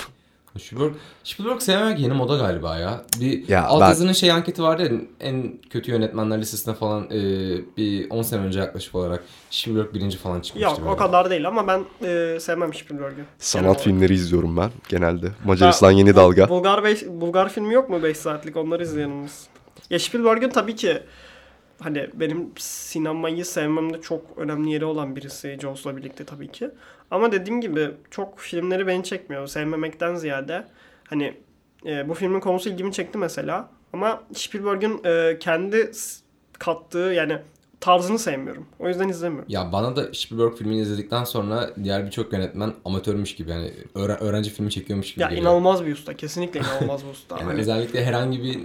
Spielberg, 0.58 0.92
Spielberg 1.24 1.60
sevmek 1.60 2.00
yeni 2.00 2.12
moda 2.12 2.36
galiba 2.36 2.76
ya. 2.78 3.02
Bir 3.20 3.48
Ya 3.48 3.64
alt 3.64 3.80
ben- 3.80 3.88
yazının 3.88 4.12
şey 4.12 4.30
anketi 4.32 4.62
vardı 4.62 4.82
ya 4.82 5.00
en 5.20 5.58
kötü 5.70 5.90
yönetmenler 5.90 6.40
listesine 6.40 6.74
falan 6.74 7.04
e, 7.04 7.18
bir 7.76 8.10
10 8.10 8.22
sene 8.22 8.40
önce 8.40 8.58
yaklaşık 8.58 8.94
olarak 8.94 9.22
Spielberg 9.50 9.94
birinci 9.94 10.18
falan 10.18 10.40
çıkmıştı. 10.40 10.80
yok 10.80 10.90
o 10.92 10.96
kadar 10.96 11.30
değil 11.30 11.48
ama 11.48 11.66
ben 11.68 11.84
e, 12.06 12.40
sevmem 12.40 12.74
Spielberg'ü. 12.74 13.14
Genel 13.16 13.26
Sanat 13.38 13.66
olarak. 13.66 13.80
filmleri 13.80 14.14
izliyorum 14.14 14.56
ben 14.56 14.70
genelde. 14.88 15.26
Macaristan 15.44 15.90
Yeni 15.90 16.12
Bu- 16.12 16.16
Dalga. 16.16 16.48
Bulgar, 16.48 16.84
beş, 16.84 17.06
Bulgar 17.06 17.48
filmi 17.48 17.74
yok 17.74 17.90
mu 17.90 18.02
5 18.02 18.16
saatlik? 18.16 18.56
Onları 18.56 18.82
izleyelim 18.82 19.24
biz. 19.24 19.46
Ya 19.90 19.98
Spielberg'ün 19.98 20.48
tabii 20.50 20.76
ki 20.76 20.98
hani 21.80 22.06
benim 22.14 22.50
sinemayı 22.58 23.44
sevmemde 23.44 24.00
çok 24.00 24.24
önemli 24.36 24.70
yeri 24.70 24.84
olan 24.84 25.16
birisi 25.16 25.58
Jaws'la 25.62 25.96
birlikte 25.96 26.24
tabii 26.24 26.48
ki. 26.48 26.70
Ama 27.10 27.32
dediğim 27.32 27.60
gibi 27.60 27.90
çok 28.10 28.38
filmleri 28.38 28.86
beni 28.86 29.04
çekmiyor. 29.04 29.46
Sevmemekten 29.46 30.14
ziyade 30.14 30.64
hani 31.08 31.34
e, 31.86 32.08
bu 32.08 32.14
filmin 32.14 32.40
konusu 32.40 32.68
ilgimi 32.68 32.92
çekti 32.92 33.18
mesela. 33.18 33.70
Ama 33.92 34.22
Spielberg'ün 34.34 35.00
e, 35.04 35.38
kendi 35.38 35.90
kattığı 36.58 36.98
yani 36.98 37.38
tarzını 37.80 38.18
sevmiyorum. 38.18 38.66
O 38.78 38.88
yüzden 38.88 39.08
izlemiyorum. 39.08 39.48
Ya 39.48 39.72
bana 39.72 39.96
da 39.96 40.14
Spielberg 40.14 40.54
filmini 40.56 40.80
izledikten 40.80 41.24
sonra 41.24 41.70
diğer 41.84 42.06
birçok 42.06 42.32
yönetmen 42.32 42.72
amatörmüş 42.84 43.34
gibi 43.34 43.50
yani 43.50 43.72
öğren- 43.94 44.18
öğrenci 44.20 44.50
filmi 44.50 44.70
çekiyormuş 44.70 45.12
gibi 45.14 45.22
Ya 45.22 45.28
geliyor. 45.28 45.42
inanılmaz 45.42 45.86
bir 45.86 45.92
usta. 45.92 46.14
Kesinlikle 46.14 46.60
inanılmaz 46.60 47.04
bir 47.06 47.10
usta. 47.10 47.36
Yani 47.40 47.46
Hani- 47.46 47.60
özellikle 47.60 48.04
herhangi 48.04 48.42
bir 48.42 48.58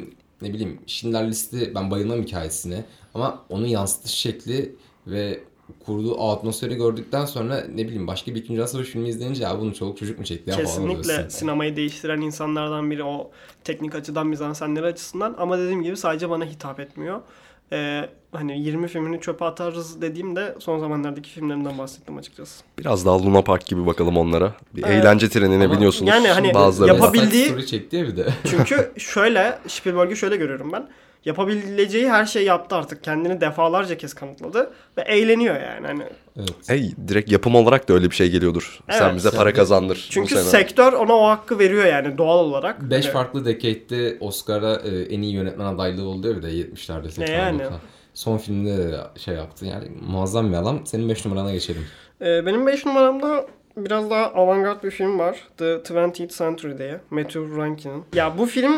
ne 0.44 0.54
bileyim 0.54 0.80
Schindler 0.88 1.28
List'i 1.28 1.76
ben 1.76 1.92
bayılmam 1.92 2.22
hikayesine 2.22 2.86
ama 3.14 3.46
onun 3.50 3.68
yansıtış 3.68 4.12
şekli 4.12 4.76
ve 5.08 5.40
kurduğu 5.86 6.22
atmosferi 6.22 6.76
gördükten 6.76 7.26
sonra 7.26 7.66
ne 7.76 7.86
bileyim 7.86 8.08
başka 8.08 8.36
bir 8.36 8.40
ikinci 8.40 8.58
Dünya 8.58 8.68
Savaşı 8.68 8.92
filmi 8.92 9.10
izleyince 9.10 9.44
ya 9.44 9.60
bunu 9.60 9.74
çoluk 9.74 9.98
çocuk 9.98 10.20
mu 10.20 10.26
çekti 10.26 10.50
ya? 10.50 10.56
Kesinlikle 10.56 11.30
sinemayı 11.30 11.76
değiştiren 11.76 12.22
insanlardan 12.22 12.92
biri 12.92 13.04
o 13.04 13.32
teknik 13.64 13.96
açıdan 13.96 14.28
mizansenleri 14.28 14.86
açısından. 14.86 15.36
Ama 15.38 15.58
dediğim 15.58 15.84
gibi 15.84 15.98
sadece 15.98 16.30
bana 16.30 16.46
hitap 16.46 16.80
etmiyor. 16.80 17.22
Ee, 17.72 18.10
hani 18.34 18.60
20 18.62 18.88
filmini 18.88 19.22
çöpe 19.22 19.46
atarız 19.46 20.02
dediğimde 20.02 20.56
son 20.60 20.80
zamanlardaki 20.80 21.30
filmlerinden 21.30 21.78
bahsettim 21.78 22.18
açıkçası. 22.18 22.64
Biraz 22.80 23.06
daha 23.06 23.24
Luna 23.26 23.42
Park 23.42 23.66
gibi 23.66 23.86
bakalım 23.86 24.18
onlara. 24.18 24.54
Bir 24.76 24.84
Evet. 24.84 25.04
eğlence 25.04 25.30
trenine 25.30 25.66
Ama 25.66 25.74
biniyorsunuz. 25.76 26.10
yani 26.10 26.28
hani 26.28 26.54
Bazıları 26.54 26.92
yapabildiği- 26.94 27.48
Story 27.48 27.66
çekti 27.66 27.96
ya 27.96 28.08
bir 28.08 28.18
de. 28.18 28.26
Çünkü 28.50 28.92
şöyle 28.98 29.60
Spielberg'i 29.68 30.16
şöyle 30.16 30.36
görüyorum 30.36 30.72
ben. 30.72 30.88
Yapabileceği 31.26 32.10
her 32.10 32.26
şeyi 32.26 32.46
yaptı 32.46 32.76
artık. 32.76 33.04
Kendini 33.04 33.42
defalarca 33.42 33.98
kez 33.98 34.14
kanıtladı 34.14 34.72
ve 34.98 35.02
eğleniyor 35.02 35.56
yani. 35.62 35.88
Hani 35.88 36.04
evet. 36.38 36.50
Hey, 36.68 36.92
direkt 37.08 37.32
yapım 37.32 37.56
olarak 37.56 37.90
da 37.90 37.94
öyle 37.94 38.10
bir 38.10 38.16
şey 38.16 38.30
geliyordur. 38.30 38.80
Sen 38.90 39.06
Evet, 39.06 39.16
bize 39.16 39.30
sen 39.30 39.38
para 39.38 39.50
de- 39.50 39.54
kazandır 39.54 40.08
çünkü 40.12 40.36
sektör 40.36 40.94
ona 40.94 41.14
o 41.14 41.28
hakkı 41.28 41.60
veriyor 41.60 41.86
yani 41.86 42.18
doğal 42.18 42.40
olarak. 42.40 42.82
5 42.82 43.06
Hani- 43.06 43.14
farklı 43.14 43.46
decade'de 43.46 44.18
Oscar'a 44.20 44.74
e, 44.76 45.02
en 45.02 45.22
iyi 45.22 45.34
yönetmen 45.34 45.66
adaylığı 45.66 46.08
oldu 46.08 46.28
ya 46.28 46.38
bir 46.38 46.44
de 46.44 46.52
70'lerde 46.52 47.08
80'lerde. 47.10 47.32
yani? 47.32 47.58
falan. 47.64 47.80
Son 48.14 48.38
filmde 48.38 48.78
de 48.78 48.98
şey 49.18 49.36
yaptı 49.36 49.66
yani 49.66 49.88
muazzam 50.08 50.52
bir 50.52 50.58
adam. 50.58 50.86
Senin 50.86 51.10
5 51.10 51.26
numarana 51.26 51.52
geçelim. 51.52 51.86
Ee, 52.22 52.46
benim 52.46 52.68
5 52.68 52.86
numaramda 52.86 53.46
biraz 53.78 54.10
daha 54.10 54.26
avantgard 54.26 54.84
bir 54.84 54.92
film 54.92 55.20
var. 55.20 55.38
The 55.58 55.66
20th 55.66 56.38
Century 56.38 56.78
diye. 56.78 57.00
Matthew 57.10 57.58
Rankin'in. 57.58 58.04
Ya 58.14 58.38
bu 58.38 58.46
film 58.46 58.74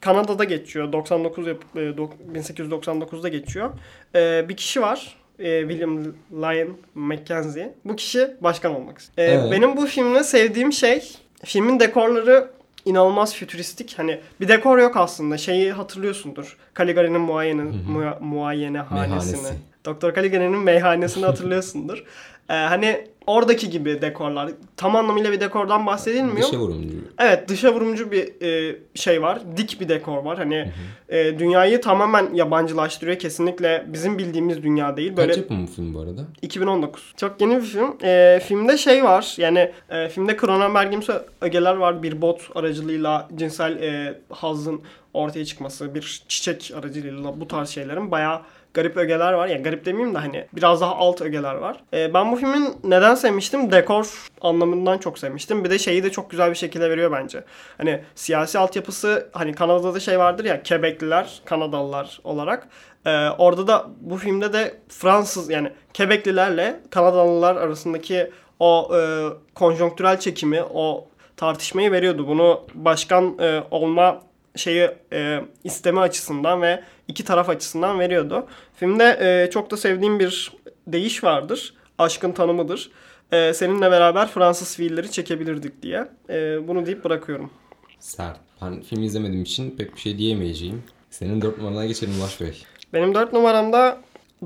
Kanada'da 0.00 0.44
geçiyor. 0.44 0.92
99 0.92 1.46
yap- 1.46 1.64
e, 1.76 1.78
dok- 1.80 2.32
1899'da 2.34 3.28
geçiyor. 3.28 3.70
Ee, 4.14 4.44
bir 4.48 4.56
kişi 4.56 4.82
var. 4.82 5.16
Ee, 5.38 5.60
William 5.60 6.04
Lyon 6.32 6.76
Mackenzie. 6.94 7.74
Bu 7.84 7.96
kişi 7.96 8.36
başkan 8.40 8.74
olmak 8.74 8.98
istiyor. 8.98 9.28
Ee, 9.28 9.32
Evet. 9.32 9.52
Benim 9.52 9.76
bu 9.76 9.86
filmde 9.86 10.24
sevdiğim 10.24 10.72
şey 10.72 11.12
filmin 11.44 11.80
dekorları 11.80 12.50
inanılmaz 12.84 13.34
fütüristik. 13.34 13.94
Hani 13.98 14.20
bir 14.40 14.48
dekor 14.48 14.78
yok 14.78 14.96
aslında. 14.96 15.38
Şeyi 15.38 15.72
hatırlıyorsundur. 15.72 16.56
Caligari'nin 16.78 17.20
muayene, 17.20 17.62
mua- 17.62 18.20
muayenehanesini. 18.20 19.32
Meyhanesi. 19.42 19.54
Doktor 19.84 20.14
Caligari'nin 20.14 20.58
meyhanesini 20.58 21.26
hatırlıyorsundur. 21.26 22.04
Ee, 22.48 22.52
hani 22.52 23.06
oradaki 23.26 23.70
gibi 23.70 24.02
dekorlar. 24.02 24.50
Tam 24.76 24.96
anlamıyla 24.96 25.32
bir 25.32 25.40
dekordan 25.40 25.86
bahsedilmiyor. 25.86 26.48
Dışa 26.48 26.58
vurumcu. 26.58 26.96
Evet 27.18 27.48
dışa 27.48 27.74
vurumcu 27.74 28.10
bir 28.10 28.42
e, 28.42 28.76
şey 28.94 29.22
var. 29.22 29.38
Dik 29.56 29.80
bir 29.80 29.88
dekor 29.88 30.24
var. 30.24 30.38
Hani 30.38 30.72
e, 31.08 31.38
dünyayı 31.38 31.80
tamamen 31.80 32.34
yabancılaştırıyor. 32.34 33.18
Kesinlikle 33.18 33.84
bizim 33.88 34.18
bildiğimiz 34.18 34.62
dünya 34.62 34.96
değil. 34.96 35.16
Böyle 35.16 35.28
Kaç 35.28 35.36
yapımı 35.36 35.66
bu 35.66 35.70
film 35.70 35.94
bu 35.94 36.00
arada? 36.00 36.20
2019. 36.42 37.14
Çok 37.16 37.40
yeni 37.40 37.56
bir 37.56 37.62
film. 37.62 37.96
E, 38.02 38.40
filmde 38.44 38.78
şey 38.78 39.04
var. 39.04 39.34
Yani 39.38 39.72
e, 39.90 40.08
filmde 40.08 40.36
Cronenberg'imsi 40.36 41.12
ögeler 41.40 41.74
var. 41.74 42.02
Bir 42.02 42.22
bot 42.22 42.50
aracılığıyla 42.54 43.28
cinsel 43.36 43.82
e, 43.82 44.20
hazın 44.30 44.82
ortaya 45.14 45.44
çıkması, 45.44 45.94
bir 45.94 46.22
çiçek 46.28 46.72
aracılığıyla 46.76 47.40
bu 47.40 47.48
tarz 47.48 47.68
şeylerin 47.68 48.10
bayağı 48.10 48.40
garip 48.74 48.96
ögeler 48.96 49.32
var. 49.32 49.48
Yani 49.48 49.62
garip 49.62 49.84
demeyeyim 49.84 50.14
de 50.14 50.18
hani 50.18 50.46
biraz 50.52 50.80
daha 50.80 50.96
alt 50.96 51.20
ögeler 51.20 51.54
var. 51.54 51.76
E, 51.94 52.14
ben 52.14 52.32
bu 52.32 52.36
filmin 52.36 52.74
neden 52.84 53.14
sevmiştim? 53.14 53.72
Dekor 53.72 54.30
anlamından 54.40 54.98
çok 54.98 55.18
sevmiştim. 55.18 55.64
Bir 55.64 55.70
de 55.70 55.78
şeyi 55.78 56.02
de 56.02 56.10
çok 56.10 56.30
güzel 56.30 56.50
bir 56.50 56.54
şekilde 56.54 56.90
veriyor 56.90 57.12
bence. 57.12 57.44
Hani 57.78 58.00
siyasi 58.14 58.58
altyapısı 58.58 59.28
hani 59.32 59.54
Kanada'da 59.54 60.00
şey 60.00 60.18
vardır 60.18 60.44
ya 60.44 60.62
Quebecliler, 60.62 61.42
Kanadalılar 61.44 62.20
olarak. 62.24 62.68
Ee, 63.06 63.28
orada 63.38 63.66
da 63.66 63.86
bu 64.00 64.16
filmde 64.16 64.52
de 64.52 64.74
Fransız 64.88 65.50
yani 65.50 65.72
Quebeclilerle 65.96 66.80
Kanadalılar 66.90 67.56
arasındaki 67.56 68.30
o 68.60 68.90
e, 68.96 69.28
konjonktürel 69.54 70.20
çekimi, 70.20 70.62
o 70.62 71.08
tartışmayı 71.36 71.92
veriyordu. 71.92 72.28
Bunu 72.28 72.60
başkan 72.74 73.38
e, 73.38 73.62
olma 73.70 74.22
şeyi 74.56 74.90
e, 75.12 75.40
isteme 75.64 76.00
açısından 76.00 76.62
ve 76.62 76.82
iki 77.08 77.24
taraf 77.24 77.48
açısından 77.48 78.00
veriyordu. 78.00 78.46
Filmde 78.74 79.18
e, 79.20 79.50
çok 79.50 79.70
da 79.70 79.76
sevdiğim 79.76 80.20
bir 80.20 80.52
deyiş 80.86 81.24
vardır. 81.24 81.74
Aşkın 81.98 82.32
tanımıdır. 82.32 82.90
E, 83.32 83.54
seninle 83.54 83.90
beraber 83.90 84.28
Fransız 84.28 84.76
fiilleri 84.76 85.10
çekebilirdik 85.10 85.82
diye. 85.82 86.08
E, 86.30 86.68
bunu 86.68 86.86
deyip 86.86 87.04
bırakıyorum. 87.04 87.50
Sert. 87.98 88.36
Ben 88.62 88.80
filmi 88.80 89.06
izlemediğim 89.06 89.42
için 89.42 89.70
pek 89.70 89.94
bir 89.94 90.00
şey 90.00 90.18
diyemeyeceğim. 90.18 90.82
Senin 91.10 91.42
4 91.42 91.58
numarana 91.58 91.86
geçelim 91.86 92.14
Ulaş 92.20 92.40
Bey. 92.40 92.62
Benim 92.92 93.14
dört 93.14 93.32
numaramda 93.32 93.98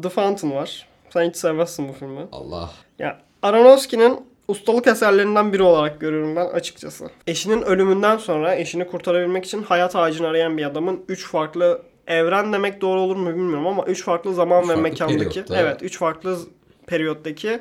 The 0.03 0.09
Fountain 0.09 0.55
var. 0.55 0.87
Sen 1.11 1.29
hiç 1.29 1.37
sevmezsin 1.37 1.89
bu 1.89 1.93
filmi. 1.93 2.21
Allah. 2.33 2.71
Ya 2.99 3.21
Aronofsky'nin 3.43 4.21
ustalık 4.49 4.87
eserlerinden 4.87 5.53
biri 5.53 5.63
olarak 5.63 6.01
görüyorum 6.01 6.37
ben 6.37 6.47
açıkçası. 6.47 7.11
Eşinin 7.27 7.63
ölümünden 7.63 8.17
sonra 8.17 8.55
eşini 8.55 8.87
kurtarabilmek 8.87 9.45
için 9.45 9.63
hayat 9.63 9.97
ağacını 9.97 10.27
arayan 10.27 10.59
bir 10.59 10.65
adamın 10.65 11.05
3 11.09 11.27
farklı 11.27 11.83
evren 12.09 12.53
demek 12.53 12.81
doğru 12.81 13.01
olur 13.01 13.17
mu 13.17 13.29
bilmiyorum 13.29 13.67
ama 13.67 13.85
3 13.85 14.03
farklı 14.05 14.35
zaman 14.35 14.63
Üç 14.63 14.69
ve 14.69 14.75
farklı 14.75 14.83
mekandaki 14.83 15.29
periyotta. 15.29 15.57
evet 15.57 15.83
3 15.83 15.99
farklı 15.99 16.39
periyottaki 16.87 17.61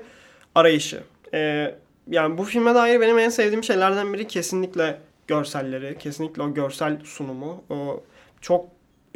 arayışı. 0.55 1.03
Ee, 1.33 1.75
yani 2.07 2.37
bu 2.37 2.43
filme 2.43 2.75
dair 2.75 3.01
benim 3.01 3.19
en 3.19 3.29
sevdiğim 3.29 3.63
şeylerden 3.63 4.13
biri 4.13 4.27
kesinlikle 4.27 4.99
görselleri, 5.27 5.97
kesinlikle 5.97 6.43
o 6.43 6.53
görsel 6.53 6.99
sunumu. 7.03 7.63
O 7.69 8.03
çok 8.41 8.65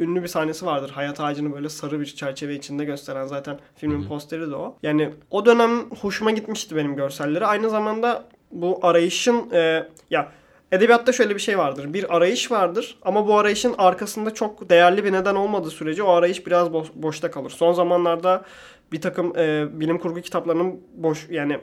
ünlü 0.00 0.22
bir 0.22 0.28
sahnesi 0.28 0.66
vardır. 0.66 0.90
Hayat 0.90 1.20
ağacını 1.20 1.52
böyle 1.54 1.68
sarı 1.68 2.00
bir 2.00 2.06
çerçeve 2.06 2.54
içinde 2.54 2.84
gösteren 2.84 3.26
zaten 3.26 3.58
filmin 3.76 4.08
posteri 4.08 4.50
de 4.50 4.54
o. 4.56 4.76
Yani 4.82 5.10
o 5.30 5.46
dönem 5.46 5.90
hoşuma 6.00 6.30
gitmişti 6.30 6.76
benim 6.76 6.96
görselleri. 6.96 7.46
Aynı 7.46 7.70
zamanda 7.70 8.24
bu 8.50 8.78
arayışın 8.82 9.50
e, 9.52 9.88
ya 10.10 10.32
edebiyatta 10.72 11.12
şöyle 11.12 11.34
bir 11.34 11.40
şey 11.40 11.58
vardır. 11.58 11.92
Bir 11.94 12.16
arayış 12.16 12.50
vardır 12.50 12.98
ama 13.02 13.26
bu 13.26 13.38
arayışın 13.38 13.74
arkasında 13.78 14.34
çok 14.34 14.70
değerli 14.70 15.04
bir 15.04 15.12
neden 15.12 15.34
olmadığı 15.34 15.70
sürece 15.70 16.02
o 16.02 16.10
arayış 16.10 16.46
biraz 16.46 16.72
boş- 16.72 16.92
boşta 16.94 17.30
kalır. 17.30 17.50
Son 17.50 17.72
zamanlarda 17.72 18.44
bir 18.92 19.00
takım 19.00 19.38
e, 19.38 19.66
bilim 19.80 19.98
kurgu 19.98 20.20
kitaplarının 20.20 20.80
boş 20.96 21.26
yani 21.30 21.58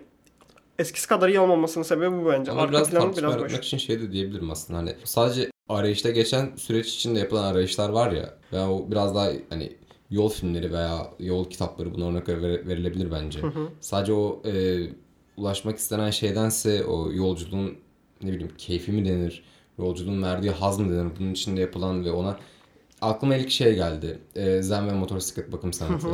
eskisi 0.79 1.07
kadar 1.07 1.29
iyi 1.29 1.39
olmamasının 1.39 1.83
sebebi 1.83 2.11
bu 2.25 2.29
bence. 2.29 2.51
Ama 2.51 2.61
Arka 2.61 2.71
biraz 2.73 2.89
planı 2.89 3.17
biraz 3.17 3.39
boş. 3.43 3.53
için 3.53 3.77
şey 3.77 4.01
de 4.01 4.11
diyebilirim 4.11 4.51
aslında. 4.51 4.79
Hani 4.79 4.95
sadece 5.03 5.51
arayışta 5.69 6.09
geçen 6.11 6.55
süreç 6.55 6.87
içinde 6.95 7.19
yapılan 7.19 7.43
arayışlar 7.43 7.89
var 7.89 8.11
ya. 8.11 8.33
Veya 8.53 8.71
o 8.71 8.91
biraz 8.91 9.15
daha 9.15 9.29
hani 9.49 9.73
yol 10.09 10.29
filmleri 10.29 10.73
veya 10.73 10.97
yol 11.19 11.49
kitapları 11.49 11.93
buna 11.93 12.07
örnek 12.09 12.29
ver- 12.29 12.67
verilebilir 12.67 13.11
bence. 13.11 13.39
Sadece 13.79 14.13
o 14.13 14.41
e, 14.45 14.79
ulaşmak 15.37 15.77
istenen 15.77 16.09
şeydense 16.09 16.85
o 16.85 17.11
yolculuğun 17.11 17.77
ne 18.23 18.31
bileyim 18.33 18.51
keyfi 18.57 18.91
mi 18.91 19.05
denir? 19.05 19.43
Yolculuğun 19.79 20.23
verdiği 20.23 20.51
haz 20.51 20.79
mı 20.79 20.93
denir? 20.93 21.11
Bunun 21.19 21.31
içinde 21.31 21.61
yapılan 21.61 22.05
ve 22.05 22.11
ona 22.11 22.37
aklıma 23.01 23.35
ilk 23.35 23.51
şey 23.51 23.75
geldi. 23.75 24.19
E, 24.35 24.61
zen 24.61 24.87
ve 24.87 24.93
motosiklet 24.93 25.51
bakım 25.51 25.73
sanatı. 25.73 26.07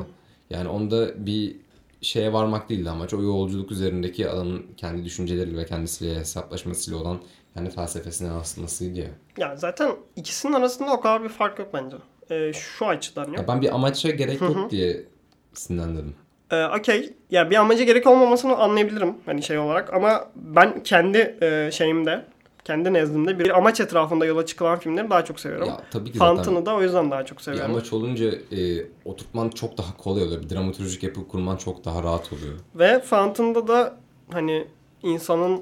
Yani 0.50 0.68
onda 0.70 1.26
bir 1.26 1.56
şeye 2.02 2.34
varmak 2.34 2.70
değildi 2.70 2.90
amaç. 2.90 3.14
O 3.14 3.22
yolculuk 3.22 3.72
üzerindeki 3.72 4.30
adamın 4.30 4.66
kendi 4.78 5.06
düşünceleriyle 5.06 5.58
ve 5.58 5.66
kendisiyle 5.66 6.16
hesaplaşmasıyla 6.16 7.00
olan 7.00 7.20
kendi 7.54 7.70
felsefesine 7.70 8.28
yansıtmasıydı 8.28 9.00
ya. 9.00 9.08
Ya 9.38 9.56
zaten 9.56 9.92
ikisinin 10.16 10.54
arasında 10.54 10.92
o 10.94 11.00
kadar 11.00 11.24
bir 11.24 11.30
fark 11.30 11.60
yok 11.60 11.70
bence. 11.74 11.98
E, 12.30 12.54
şu 12.54 12.88
açıdan 12.88 13.26
yok. 13.26 13.38
ya 13.38 13.48
ben 13.48 13.62
bir 13.62 13.76
amaça 13.76 14.10
gerek 14.10 14.42
yok 14.42 14.72
diye 14.72 15.06
sinirlendim. 15.54 16.16
Ee, 16.52 16.66
Okey. 16.66 17.14
Ya 17.32 17.50
bir 17.50 17.56
amaca 17.56 17.84
gerek 17.84 18.08
olmamasını 18.08 18.56
anlayabilirim 18.56 19.14
hani 19.26 19.44
şey 19.44 19.58
olarak 19.58 19.94
ama 19.94 20.26
ben 20.36 20.84
kendi 20.84 21.38
e, 21.42 21.70
şeyimde, 21.72 22.26
kendi 22.66 22.94
nezdimde 22.94 23.40
bir 23.40 23.58
amaç 23.58 23.80
etrafında 23.80 24.26
yola 24.26 24.46
çıkılan 24.46 24.80
filmleri 24.80 25.10
daha 25.10 25.26
çok 25.26 25.40
seviyorum. 25.40 25.68
Ya 25.68 25.82
tabii 25.92 26.12
ki 26.12 26.18
Fountain'ı 26.18 26.66
da 26.66 26.76
o 26.76 26.82
yüzden 26.82 27.12
daha 27.12 27.26
çok 27.26 27.38
bir 27.38 27.44
seviyorum. 27.44 27.72
amaç 27.72 27.94
olunca 27.94 28.26
e, 28.32 28.86
oturtman 29.06 29.50
çok 29.50 29.78
daha 29.78 29.98
kolay 29.98 30.24
oluyor. 30.24 30.42
Bir 30.42 30.50
dramaturjik 30.50 31.04
yapı 31.04 31.28
kurman 31.28 31.58
çok 31.58 31.86
daha 31.86 32.04
rahat 32.04 32.34
oluyor. 32.34 32.54
Ve 32.76 33.00
Fountain'da 33.00 33.68
da 33.68 33.98
hani 34.32 34.68
insanın 35.04 35.62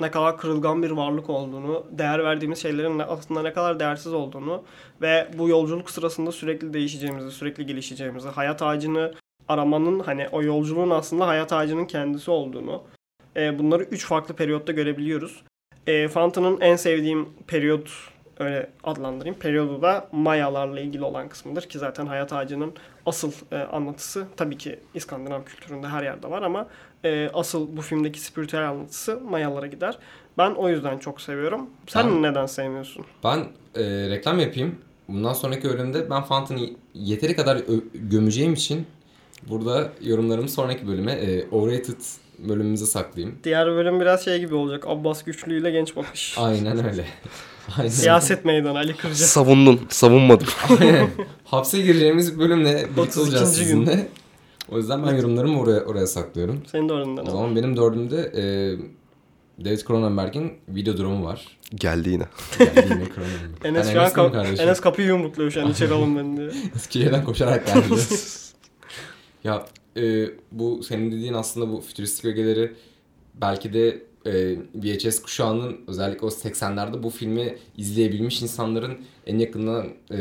ne 0.00 0.10
kadar 0.10 0.38
kırılgan 0.38 0.82
bir 0.82 0.90
varlık 0.90 1.30
olduğunu, 1.30 1.86
değer 1.90 2.24
verdiğimiz 2.24 2.62
şeylerin 2.62 2.98
aslında 2.98 3.42
ne 3.42 3.52
kadar 3.52 3.80
değersiz 3.80 4.12
olduğunu 4.12 4.62
ve 5.02 5.28
bu 5.38 5.48
yolculuk 5.48 5.90
sırasında 5.90 6.32
sürekli 6.32 6.74
değişeceğimizi, 6.74 7.30
sürekli 7.30 7.66
gelişeceğimizi, 7.66 8.28
hayat 8.28 8.62
ağacını 8.62 9.12
aramanın 9.48 10.00
hani 10.00 10.26
o 10.32 10.42
yolculuğun 10.42 10.90
aslında 10.90 11.26
hayat 11.26 11.52
ağacının 11.52 11.84
kendisi 11.84 12.30
olduğunu 12.30 12.82
e, 13.36 13.58
bunları 13.58 13.82
üç 13.82 14.06
farklı 14.06 14.34
periyotta 14.34 14.72
görebiliyoruz. 14.72 15.42
E, 15.86 16.08
Fountain'ın 16.08 16.60
en 16.60 16.76
sevdiğim 16.76 17.28
periyot 17.46 17.90
öyle 18.38 18.70
adlandırayım. 18.84 19.38
Periyodu 19.38 19.82
da 19.82 20.08
Mayalarla 20.12 20.80
ilgili 20.80 21.04
olan 21.04 21.28
kısmıdır 21.28 21.62
ki 21.62 21.78
zaten 21.78 22.06
hayat 22.06 22.32
ağacının 22.32 22.72
asıl 23.06 23.32
e, 23.52 23.56
anlatısı 23.56 24.26
tabii 24.36 24.58
ki 24.58 24.78
İskandinav 24.94 25.42
kültüründe 25.44 25.86
her 25.88 26.02
yerde 26.02 26.30
var 26.30 26.42
ama 26.42 26.66
e, 27.04 27.30
asıl 27.34 27.76
bu 27.76 27.82
filmdeki 27.82 28.20
spiritüel 28.20 28.68
anlatısı 28.68 29.20
Mayalara 29.20 29.66
gider. 29.66 29.98
Ben 30.38 30.50
o 30.50 30.68
yüzden 30.68 30.98
çok 30.98 31.20
seviyorum. 31.20 31.70
Sen 31.86 32.06
Ben- 32.10 32.22
neden 32.22 32.46
sevmiyorsun? 32.46 33.04
Ben 33.24 33.38
e, 33.74 33.82
reklam 34.10 34.38
yapayım. 34.38 34.78
Bundan 35.08 35.32
sonraki 35.32 35.68
bölümde 35.68 36.10
ben 36.10 36.22
Fountain'ı 36.22 36.70
yeteri 36.94 37.36
kadar 37.36 37.60
gömeceğim 37.94 38.52
için 38.54 38.86
burada 39.50 39.92
yorumlarımı 40.02 40.48
sonraki 40.48 40.86
bölüme 40.88 41.12
e, 41.12 41.48
overrated 41.50 42.00
bölümümüze 42.38 42.86
saklayayım. 42.86 43.38
Diğer 43.44 43.66
bölüm 43.66 44.00
biraz 44.00 44.24
şey 44.24 44.38
gibi 44.40 44.54
olacak. 44.54 44.84
Abbas 44.86 45.24
Güçlü 45.24 45.60
ile 45.60 45.70
genç 45.70 45.96
bakış. 45.96 46.34
Aynen 46.38 46.86
öyle. 46.86 47.04
Aynen. 47.78 47.88
Siyaset 47.90 48.44
meydanı 48.44 48.78
Ali 48.78 48.96
Kırca. 48.96 49.14
Savundun, 49.14 49.80
savunmadım. 49.88 50.46
Aynen. 50.80 51.08
Hapse 51.44 51.80
gireceğimiz 51.80 52.38
bölümle 52.38 52.74
birlikte 52.74 53.00
32. 53.00 53.20
olacağız 53.20 53.58
gün. 53.58 53.64
sizinle. 53.64 54.08
O 54.68 54.76
yüzden 54.78 55.06
ben 55.06 55.14
yorumlarımı 55.14 55.60
oraya 55.60 55.80
oraya 55.80 56.06
saklıyorum. 56.06 56.62
Senin 56.72 56.88
de 56.88 56.92
önünden 56.92 57.20
O 57.22 57.24
ama. 57.24 57.30
zaman 57.30 57.56
benim 57.56 57.76
dördümde 57.76 58.16
e, 58.36 58.44
David 59.64 59.78
Cronenberg'in 59.86 60.52
video 60.68 60.96
durumu 60.96 61.24
var. 61.24 61.46
Geldi 61.74 62.08
yine. 62.10 62.24
Yani 62.60 62.70
yine 62.74 63.04
Cronenberg. 63.14 63.64
Enes 63.64 63.86
an 63.88 63.94
Enes'im 63.96 64.14
kap-. 64.14 64.60
Enes 64.60 64.80
kapıyı 64.80 65.08
yumrukluyor 65.08 65.50
şu 65.50 65.62
an 65.62 65.70
içeri 65.70 65.92
alın 65.94 66.16
beni 66.18 66.36
diye. 66.36 66.62
Eskişehir'den 66.76 67.24
koşarak 67.24 67.66
geldi. 67.66 68.02
Ya 69.44 69.66
e, 69.96 70.26
bu 70.52 70.82
senin 70.82 71.12
dediğin 71.12 71.34
aslında 71.34 71.72
bu 71.72 71.80
fütüristik 71.80 72.24
ögeleri 72.24 72.72
belki 73.40 73.72
de 73.72 74.02
e, 74.26 74.56
VHS 74.74 75.22
kuşağının 75.22 75.80
özellikle 75.86 76.26
o 76.26 76.30
80'lerde 76.30 77.02
bu 77.02 77.10
filmi 77.10 77.56
izleyebilmiş 77.76 78.42
insanların 78.42 78.98
en 79.26 79.38
yakından 79.38 79.86
e, 80.10 80.18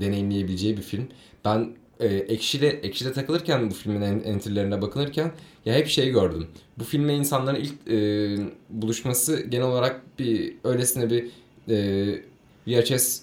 deneyimleyebileceği 0.00 0.76
bir 0.76 0.82
film. 0.82 1.08
Ben 1.44 1.76
e, 2.00 2.06
Ekşi'de, 2.06 2.68
Ekşi'de 2.68 3.12
takılırken 3.12 3.70
bu 3.70 3.74
filmin 3.74 4.00
en- 4.02 4.20
entry'lerine 4.20 4.82
bakınırken 4.82 5.32
ya 5.64 5.74
hep 5.74 5.88
şey 5.88 6.10
gördüm. 6.10 6.46
Bu 6.78 6.84
filmle 6.84 7.14
insanların 7.14 7.60
ilk 7.60 7.88
e, 7.90 8.36
buluşması 8.70 9.40
genel 9.42 9.66
olarak 9.66 10.00
bir 10.18 10.54
öylesine 10.64 11.10
bir 11.10 11.30
e, 11.68 12.22
VHS 12.66 13.20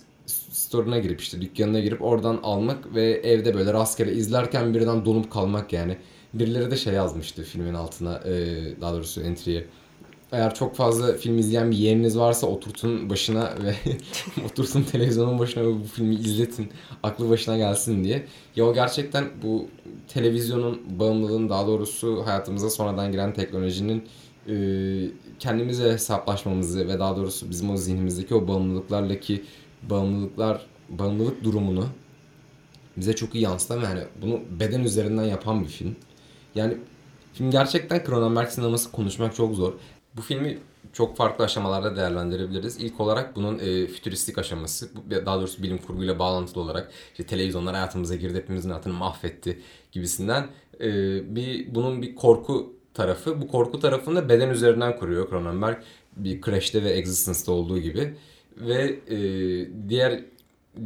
store'una 0.71 0.99
girip 0.99 1.21
işte 1.21 1.41
dükkanına 1.41 1.79
girip 1.79 2.01
oradan 2.01 2.39
almak 2.43 2.95
ve 2.95 3.03
evde 3.03 3.53
böyle 3.53 3.73
rastgele 3.73 4.13
izlerken 4.13 4.73
birden 4.73 5.05
donup 5.05 5.31
kalmak 5.31 5.73
yani. 5.73 5.97
Birileri 6.33 6.71
de 6.71 6.77
şey 6.77 6.93
yazmıştı 6.93 7.43
filmin 7.43 7.73
altına 7.73 8.17
e, 8.17 8.31
daha 8.81 8.93
doğrusu 8.93 9.21
entry'ye. 9.21 9.65
Eğer 10.31 10.53
çok 10.53 10.75
fazla 10.75 11.13
film 11.13 11.37
izleyen 11.37 11.71
bir 11.71 11.77
yeğeniniz 11.77 12.17
varsa 12.17 12.47
oturtun 12.47 13.09
başına 13.09 13.53
ve 13.63 13.75
oturtun 14.45 14.83
televizyonun 14.83 15.39
başına 15.39 15.63
ve 15.63 15.67
bu 15.67 15.83
filmi 15.83 16.15
izletin. 16.15 16.69
Aklı 17.03 17.29
başına 17.29 17.57
gelsin 17.57 18.03
diye. 18.03 18.25
Ya 18.55 18.65
o 18.65 18.73
gerçekten 18.73 19.25
bu 19.43 19.67
televizyonun 20.07 20.81
bağımlılığın 20.99 21.49
daha 21.49 21.67
doğrusu 21.67 22.25
hayatımıza 22.25 22.69
sonradan 22.69 23.11
giren 23.11 23.33
teknolojinin 23.33 24.03
e, 24.47 24.55
kendimize 25.39 25.91
hesaplaşmamızı 25.91 26.87
ve 26.87 26.99
daha 26.99 27.17
doğrusu 27.17 27.49
bizim 27.49 27.69
o 27.69 27.77
zihnimizdeki 27.77 28.35
o 28.35 28.47
bağımlılıklarla 28.47 29.19
bağımlılıklar 29.89 30.65
bağımlılık 30.89 31.43
durumunu 31.43 31.87
bize 32.97 33.15
çok 33.15 33.35
iyi 33.35 33.43
yansıtan 33.43 33.81
ve 33.81 33.85
yani 33.85 34.03
bunu 34.21 34.39
beden 34.59 34.83
üzerinden 34.83 35.23
yapan 35.23 35.63
bir 35.63 35.69
film. 35.69 35.95
Yani 36.55 36.77
film 37.33 37.51
gerçekten 37.51 38.03
Cronenberg 38.05 38.49
sineması 38.49 38.91
konuşmak 38.91 39.35
çok 39.35 39.55
zor. 39.55 39.73
Bu 40.15 40.21
filmi 40.21 40.57
çok 40.93 41.17
farklı 41.17 41.43
aşamalarda 41.43 41.95
değerlendirebiliriz. 41.95 42.77
İlk 42.77 42.99
olarak 42.99 43.35
bunun 43.35 43.59
e, 43.59 43.87
fütüristik 43.87 44.37
aşaması, 44.37 44.89
daha 45.25 45.37
doğrusu 45.37 45.63
bilim 45.63 45.77
kurguyla 45.77 46.19
bağlantılı 46.19 46.63
olarak 46.63 46.91
işte 47.11 47.25
televizyonlar 47.25 47.75
hayatımıza 47.75 48.15
girdi, 48.15 48.37
hepimizin 48.37 48.69
hayatını 48.69 48.93
mahvetti 48.93 49.59
gibisinden 49.91 50.47
e, 50.81 50.89
bir 51.35 51.75
bunun 51.75 52.01
bir 52.01 52.15
korku 52.15 52.73
tarafı. 52.93 53.41
Bu 53.41 53.47
korku 53.47 53.79
tarafını 53.79 54.15
da 54.15 54.29
beden 54.29 54.49
üzerinden 54.49 54.97
kuruyor 54.97 55.29
Cronenberg. 55.29 55.77
Bir 56.17 56.41
Crash'te 56.41 56.83
ve 56.83 56.89
Existence'da 56.89 57.51
olduğu 57.51 57.79
gibi. 57.79 58.15
Ve 58.57 58.99
e, 59.09 59.19
diğer 59.89 60.21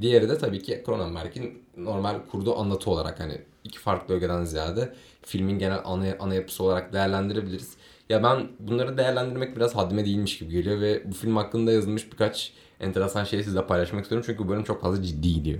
diğeri 0.01 0.29
de 0.29 0.37
tabii 0.37 0.61
ki 0.61 0.83
Cronenberg'in 0.85 1.63
normal 1.77 2.15
kurduğu 2.31 2.59
anlatı 2.59 2.91
olarak 2.91 3.19
hani 3.19 3.41
iki 3.63 3.79
farklı 3.79 4.15
ögeden 4.15 4.43
ziyade 4.43 4.93
filmin 5.21 5.59
genel 5.59 5.79
ana, 5.85 6.05
ana 6.19 6.35
yapısı 6.35 6.63
olarak 6.63 6.93
değerlendirebiliriz. 6.93 7.73
Ya 8.09 8.23
ben 8.23 8.47
bunları 8.59 8.97
değerlendirmek 8.97 9.55
biraz 9.55 9.75
haddime 9.75 10.05
değilmiş 10.05 10.37
gibi 10.39 10.51
geliyor 10.51 10.81
ve 10.81 11.01
bu 11.05 11.13
film 11.13 11.35
hakkında 11.35 11.71
yazılmış 11.71 12.11
birkaç 12.11 12.53
enteresan 12.79 13.23
şeyi 13.23 13.43
sizle 13.43 13.67
paylaşmak 13.67 14.03
istiyorum. 14.03 14.25
Çünkü 14.27 14.43
bu 14.43 14.49
bölüm 14.49 14.63
çok 14.63 14.81
fazla 14.81 15.03
ciddi 15.03 15.33
gidiyor. 15.33 15.59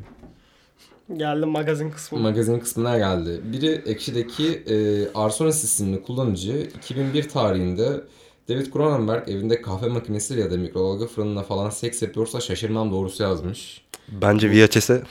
Geldim 1.17 1.49
magazin 1.49 1.91
kısmı. 1.91 2.19
Magazin 2.19 2.59
kısmına 2.59 2.97
geldi. 2.97 3.41
Biri 3.43 3.81
Ekşi'deki 3.85 4.47
e, 4.47 5.07
Arsonis 5.15 5.63
isimli 5.63 6.01
kullanıcı 6.01 6.69
2001 6.77 7.29
tarihinde 7.29 8.01
David 8.49 8.73
Cronenberg 8.73 9.29
evinde 9.29 9.61
kahve 9.61 9.87
makinesi 9.87 10.39
ya 10.39 10.51
da 10.51 10.57
mikrodalga 10.57 11.07
fırınına 11.07 11.43
falan 11.43 11.69
seks 11.69 12.01
yapıyorsa 12.01 12.41
şaşırmam 12.41 12.91
doğrusu 12.91 13.23
yazmış. 13.23 13.81
Bence 14.09 14.51
VHS'e 14.51 15.03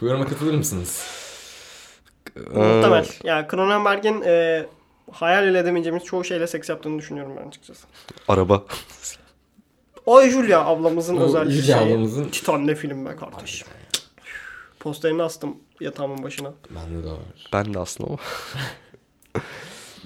Bu 0.00 0.06
yoruma 0.06 0.26
katılır 0.26 0.54
mısınız? 0.54 1.02
Muhtemel. 2.36 3.06
Ya 3.24 3.48
Cronenberg'in 3.50 4.22
e, 4.22 4.66
hayal 5.10 5.46
bile 5.46 5.58
edemeyeceğimiz 5.58 6.04
çoğu 6.04 6.24
şeyle 6.24 6.46
seks 6.46 6.68
yaptığını 6.68 6.98
düşünüyorum 6.98 7.32
ben 7.42 7.48
açıkçası. 7.48 7.86
araba. 8.28 8.64
O 10.06 10.22
Julia 10.22 10.64
ablamızın 10.66 11.16
O 11.16 11.20
özel 11.20 11.50
Julia 11.50 11.78
şeyi. 11.78 11.92
ablamızın- 11.94 12.30
Titan 12.30 12.66
ne 12.66 12.74
film 12.74 13.06
be 13.06 13.16
kardeşim. 13.16 13.68
Posterini 14.80 15.22
astım 15.22 15.56
yatağımın 15.80 16.22
başına. 16.22 16.52
Bende 16.70 17.04
de 17.06 17.10
var. 17.10 17.18
Ben 17.52 17.74
de 17.74 17.78
aslında 17.78 18.10
ama. 18.10 18.18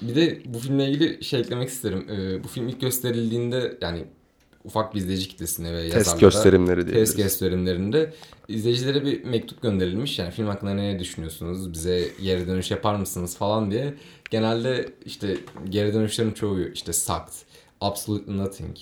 Bir 0.02 0.14
de 0.14 0.38
bu 0.44 0.58
filmle 0.58 0.88
ilgili 0.88 1.24
şey 1.24 1.40
eklemek 1.40 1.68
isterim. 1.68 2.06
Ee, 2.10 2.44
bu 2.44 2.48
film 2.48 2.68
ilk 2.68 2.80
gösterildiğinde 2.80 3.78
yani 3.80 4.04
ufak 4.64 4.94
bir 4.94 5.00
izleyici 5.00 5.28
kitlesine 5.28 5.72
ve 5.72 5.82
Test 5.82 5.96
yazarlara 5.96 6.20
gösterimleri 6.20 6.76
diyebiliriz. 6.76 7.10
test 7.10 7.22
gösterimlerinde 7.22 8.12
izleyicilere 8.48 9.04
bir 9.04 9.24
mektup 9.24 9.62
gönderilmiş. 9.62 10.18
Yani 10.18 10.30
film 10.30 10.46
hakkında 10.46 10.74
ne 10.74 10.98
düşünüyorsunuz? 10.98 11.72
Bize 11.72 12.08
geri 12.22 12.46
dönüş 12.46 12.70
yapar 12.70 12.94
mısınız 12.94 13.36
falan 13.36 13.70
diye. 13.70 13.94
Genelde 14.30 14.88
işte 15.04 15.36
geri 15.68 15.94
dönüşlerin 15.94 16.32
çoğu 16.32 16.60
işte 16.60 16.92
sucked, 16.92 17.34
absolutely 17.80 18.36
nothing 18.36 18.76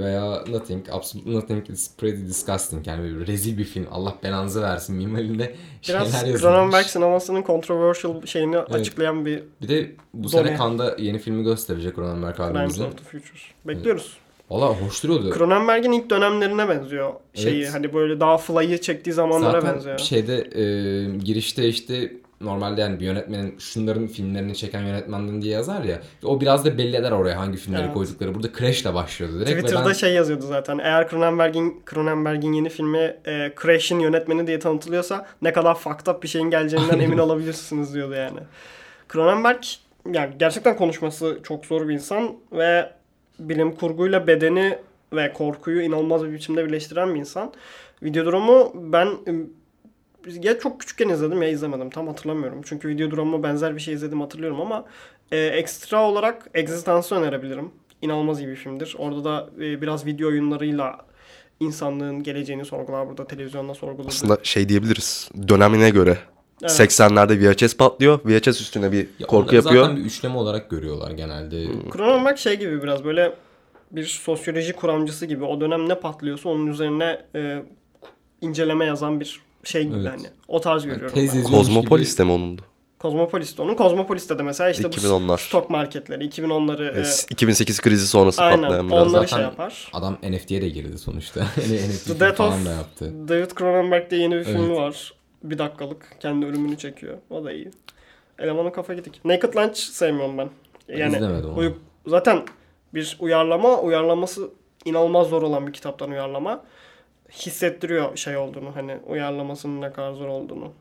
veya 0.00 0.44
nothing, 0.48 0.86
absolutely 0.90 1.34
nothing 1.36 1.70
is 1.70 1.96
pretty 1.96 2.22
disgusting. 2.26 2.86
Yani 2.86 3.02
böyle 3.02 3.26
rezil 3.26 3.58
bir 3.58 3.64
film. 3.64 3.86
Allah 3.90 4.14
belanızı 4.22 4.62
versin 4.62 4.96
minvalinde 4.96 5.54
şeyler 5.82 6.00
Biraz 6.02 6.14
yazılmış. 6.14 6.40
Cronenberg 6.40 6.86
sinemasının 6.86 7.42
controversial 7.42 8.26
şeyini 8.26 8.58
açıklayan 8.58 9.26
bir 9.26 9.42
Bir 9.62 9.68
de 9.68 9.92
bu 10.14 10.32
Done. 10.32 10.42
sene 10.44 10.58
Cannes'da 10.58 10.96
yeni 10.98 11.18
filmi 11.18 11.44
gösterecek 11.44 11.94
Cronenberg 11.96 12.36
Crimes 12.36 12.56
abimizin. 12.56 12.84
of 12.84 12.96
the 12.98 13.04
Futures. 13.04 13.42
Bekliyoruz. 13.64 14.16
Valla 14.50 14.66
hoş 14.66 15.02
duruyordu. 15.04 15.34
Cronenberg'in 15.38 15.92
ilk 15.92 16.10
dönemlerine 16.10 16.68
benziyor. 16.68 17.12
Şeyi 17.34 17.62
Evet. 17.62 17.74
hani 17.74 17.94
böyle 17.94 18.20
daha 18.20 18.38
fly'ı 18.38 18.80
çektiği 18.80 19.12
zamanlara 19.12 19.60
Zaten 19.60 19.74
benziyor. 19.74 19.98
şeyde 19.98 20.36
e, 20.36 20.64
girişte 21.18 21.68
işte 21.68 22.12
normalde 22.40 22.80
yani 22.80 23.00
bir 23.00 23.04
yönetmenin 23.04 23.58
şunların 23.58 24.06
filmlerini 24.06 24.56
çeken 24.56 24.82
yönetmenden 24.82 25.42
diye 25.42 25.52
yazar 25.52 25.84
ya. 25.84 26.00
O 26.24 26.40
biraz 26.40 26.64
da 26.64 26.78
belli 26.78 26.96
eder 26.96 27.10
oraya 27.12 27.38
hangi 27.38 27.56
filmleri 27.56 27.82
Evet. 27.84 27.94
koydukları. 27.94 28.34
Burada 28.34 28.48
Crash'le 28.58 28.94
başlıyordu 28.94 29.40
direkt. 29.40 29.50
Twitter'da 29.60 29.88
ben- 29.88 29.92
şey 29.92 30.12
yazıyordu 30.12 30.44
zaten. 30.46 30.78
Eğer 30.78 31.08
Cronenberg'in 31.08 31.82
Cronenberg'in 31.90 32.52
yeni 32.52 32.68
filmi 32.68 33.16
e, 33.26 33.52
Crash'in 33.62 33.98
yönetmeni 34.00 34.46
diye 34.46 34.58
tanıtılıyorsa 34.58 35.26
ne 35.42 35.52
kadar 35.52 35.74
fucked 35.74 36.06
up 36.06 36.22
bir 36.22 36.28
şeyin 36.28 36.50
geleceğinden 36.50 36.98
emin 36.98 37.18
olabilirsiniz 37.26 37.94
diyordu 37.94 38.14
yani. 38.14 38.40
Cronenberg 39.12 39.62
yani 40.12 40.34
gerçekten 40.38 40.76
konuşması 40.76 41.40
çok 41.42 41.66
zor 41.66 41.88
bir 41.88 41.94
insan 41.94 42.34
ve 42.52 42.90
bilim 43.38 43.72
kurguyla 43.74 44.26
bedeni 44.26 44.78
ve 45.12 45.32
korkuyu 45.32 45.82
inanılmaz 45.82 46.24
bir 46.24 46.32
biçimde 46.32 46.66
birleştiren 46.66 47.14
bir 47.14 47.20
insan. 47.20 47.52
Videodromu 48.02 48.72
ben 48.74 49.06
ım, 49.28 49.50
ya 50.42 50.58
çok 50.58 50.80
küçükken 50.80 51.08
izledim 51.08 51.42
ya 51.42 51.48
izlemedim 51.48 51.90
tam 51.90 52.06
hatırlamıyorum. 52.08 52.60
Çünkü 52.64 52.88
Videodrom'la 52.88 53.42
benzer 53.42 53.76
bir 53.76 53.80
şey 53.80 53.94
izledim 53.94 54.20
hatırlıyorum 54.20 54.60
ama 54.60 54.84
e, 55.32 55.38
ekstra 55.38 56.02
olarak 56.02 56.50
Existence'ı 56.54 57.18
önerebilirim. 57.18 57.70
İnanılmaz 58.02 58.40
iyi 58.40 58.48
bir 58.48 58.56
filmdir. 58.56 58.94
Orada 58.98 59.24
da 59.24 59.50
e, 59.56 59.82
biraz 59.82 60.06
video 60.06 60.28
oyunlarıyla 60.28 60.98
insanlığın 61.60 62.22
geleceğini 62.22 62.64
sorgular. 62.64 63.08
Burada 63.08 63.26
televizyonda 63.26 63.74
sorguladı. 63.74 64.08
Aslında 64.08 64.38
şey 64.42 64.68
diyebiliriz. 64.68 65.30
Dönemine 65.48 65.90
göre. 65.90 66.18
Evet. 66.62 66.70
80'lerde 66.70 67.54
VHS 67.66 67.76
patlıyor. 67.76 68.20
VHS 68.24 68.60
üstüne 68.60 68.92
bir 68.92 69.08
Ya 69.18 69.26
korku 69.26 69.54
yapıyor. 69.54 69.82
Zaten 69.84 69.96
bir 69.96 70.04
üçleme 70.04 70.36
olarak 70.36 70.70
görüyorlar 70.70 71.10
genelde. 71.10 71.66
Cronenberg 71.92 72.36
şey 72.38 72.58
gibi 72.58 72.82
biraz 72.82 73.04
böyle 73.04 73.34
bir 73.90 74.04
sosyoloji 74.04 74.72
kuramcısı 74.72 75.26
gibi. 75.26 75.44
O 75.44 75.60
dönem 75.60 75.88
ne 75.88 75.94
patlıyorsa 75.94 76.48
onun 76.48 76.66
üzerine 76.66 77.20
e, 77.34 77.62
inceleme 78.40 78.84
yazan 78.84 79.20
bir 79.20 79.40
şey 79.66 79.84
gibi 79.84 79.94
Evet. 79.96 80.10
hani. 80.12 80.26
O 80.48 80.60
tarz 80.60 80.84
Yani 80.84 80.92
görüyorum 80.92 81.14
tez 81.14 81.32
ben. 81.32 81.38
yazıyormuş 81.38 81.66
Kozmopolis 81.68 82.18
de 82.18 82.24
mi 82.24 82.32
onundu? 82.32 82.62
Kozmopolis'te 82.98 83.62
onun. 83.62 83.74
Kozmopolis'te 83.74 84.38
de 84.38 84.42
mesela 84.42 84.70
işte 84.70 84.82
2010'lar. 84.88 85.32
bu 85.32 85.38
stok 85.38 85.70
marketleri, 85.70 86.24
2010'ları 86.28 87.00
e, 87.00 87.04
2008 87.30 87.80
krizi 87.80 88.06
sonrası 88.06 88.42
aynen 88.42 88.62
patlayan 88.62 88.88
biraz. 88.90 89.02
onları 89.06 89.10
Zaten- 89.26 89.36
şey 89.36 89.44
yapar. 89.44 89.90
Adam 89.92 90.18
NFT'ye 90.22 90.62
de 90.62 90.68
girdi 90.68 90.98
sonuçta. 90.98 91.40
NFT 91.58 92.20
Death 92.20 92.36
falan 92.36 92.60
of 92.60 92.66
da 92.66 92.70
yaptı. 92.72 93.12
David 93.28 93.50
Cronenberg'de 93.58 94.16
yeni 94.16 94.30
bir 94.34 94.36
Evet. 94.36 94.46
filmi 94.46 94.76
var. 94.76 95.12
Bir 95.42 95.58
dakikalık. 95.58 96.16
Kendi 96.20 96.46
ölümünü 96.46 96.78
çekiyor. 96.78 97.18
O 97.30 97.44
da 97.44 97.52
iyi. 97.52 97.70
Elemanın 98.38 98.70
kafa 98.70 98.94
gidik. 98.94 99.20
Naked 99.24 99.56
Lunch 99.56 99.76
sevmiyorum 99.76 100.38
ben. 100.38 100.48
Yani 100.96 101.16
İzlemedim 101.16 101.50
onu. 101.50 101.58
uy- 101.58 101.74
zaten 102.06 102.42
bir 102.94 103.16
uyarlama, 103.20 103.80
uyarlaması 103.80 104.48
inanılmaz 104.84 105.28
zor 105.28 105.42
olan 105.42 105.66
bir 105.66 105.72
kitaptan 105.72 106.10
uyarlama. 106.10 106.62
Hissettiriyor 107.32 108.16
şey 108.16 108.36
olduğunu 108.36 108.76
hani 108.76 108.98
uyarlamasının 109.06 109.80
ne 109.80 109.92
kadar 109.92 110.12
zor 110.12 110.28
olduğunu. 110.28 110.72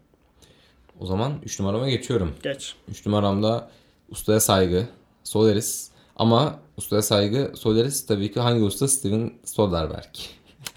O 1.00 1.06
zaman 1.06 1.34
3 1.44 1.60
numarama 1.60 1.90
geçiyorum. 1.90 2.34
Geç. 2.44 2.76
3 2.90 3.06
numaramda 3.06 3.70
ustaya 4.10 4.40
saygı, 4.40 4.88
Solaris. 5.24 5.90
Ama 6.16 6.60
ustaya 6.78 7.02
saygı, 7.02 7.52
Solaris 7.56 8.06
tabii 8.06 8.32
ki 8.32 8.40
hangi 8.40 8.64
usta? 8.64 8.88
Steven 8.88 9.32
Soderbergh. 9.46 10.20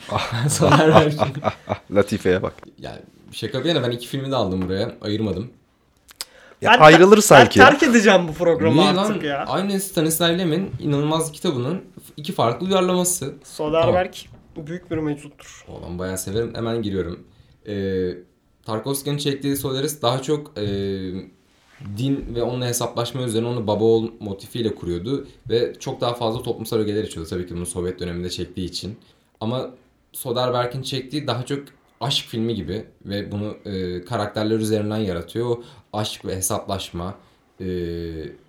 Soderbergh. 0.49 1.15
Latife'ye 1.95 2.43
bak. 2.43 2.55
yani 2.79 2.99
şaka 3.33 3.65
bir 3.65 3.69
yana 3.69 3.83
ben 3.83 3.91
iki 3.91 4.07
filmi 4.09 4.31
de 4.31 4.37
aldım 4.37 4.63
buraya. 4.63 4.95
Ayırmadım. 5.03 5.51
Ya 6.63 6.71
Ben- 6.73 6.79
ayrılır 6.79 7.19
sanki 7.19 7.61
Ben 7.61 7.65
ya. 7.65 7.71
terk 7.71 7.83
edeceğim 7.83 8.29
bu 8.29 8.33
programı 8.33 8.77
Niye 8.77 8.89
artık 8.91 9.23
lan? 9.23 9.29
ya. 9.29 9.45
Aynı 9.47 9.81
Stanislav 9.81 10.39
Lem'in 10.39 10.71
inanılmaz 10.81 11.33
kitabının 11.33 11.85
iki 12.17 12.33
farklı 12.33 12.67
uyarlaması. 12.67 13.35
Soderbergh 13.45 14.17
büyük 14.67 14.91
bir 14.91 14.97
meczuptur. 14.97 15.65
O 15.69 15.83
ben 15.89 15.99
bayağı 15.99 16.19
severim. 16.19 16.55
Hemen 16.55 16.83
giriyorum. 16.83 17.25
Ee, 17.67 18.11
Tarkovski'nin 18.63 19.19
çektiği 19.19 19.57
Solaris 19.57 20.03
daha 20.03 20.23
çok 20.23 20.59
e, 20.59 20.65
din 21.97 22.35
ve 22.35 22.43
onunla 22.43 22.67
hesaplaşma 22.67 23.23
üzerine 23.23 23.49
onu 23.49 23.67
baba 23.67 23.85
oğul 23.85 24.11
motifiyle 24.21 24.75
kuruyordu. 24.75 25.27
Ve 25.49 25.75
çok 25.79 26.01
daha 26.01 26.15
fazla 26.15 26.43
toplumsal 26.43 26.79
ögeler 26.79 27.05
içiyordu. 27.05 27.31
Tabii 27.31 27.47
ki 27.47 27.57
bunu 27.57 27.67
Sovyet 27.67 28.01
döneminde 28.01 28.31
çektiği 28.31 28.65
için. 28.65 28.97
Ama 29.41 29.71
Soderbergh'in 30.13 30.83
çektiği 30.83 31.27
daha 31.27 31.47
çok 31.47 31.65
aşk 32.01 32.27
filmi 32.27 32.55
gibi 32.55 32.85
ve 33.05 33.33
bunu 33.33 33.57
e, 33.65 34.05
karakterler 34.05 34.57
üzerinden 34.59 34.97
yaratıyor. 34.97 35.57
Aşk 35.93 36.25
ve 36.25 36.37
hesaplaşma, 36.37 37.15
e, 37.61 37.67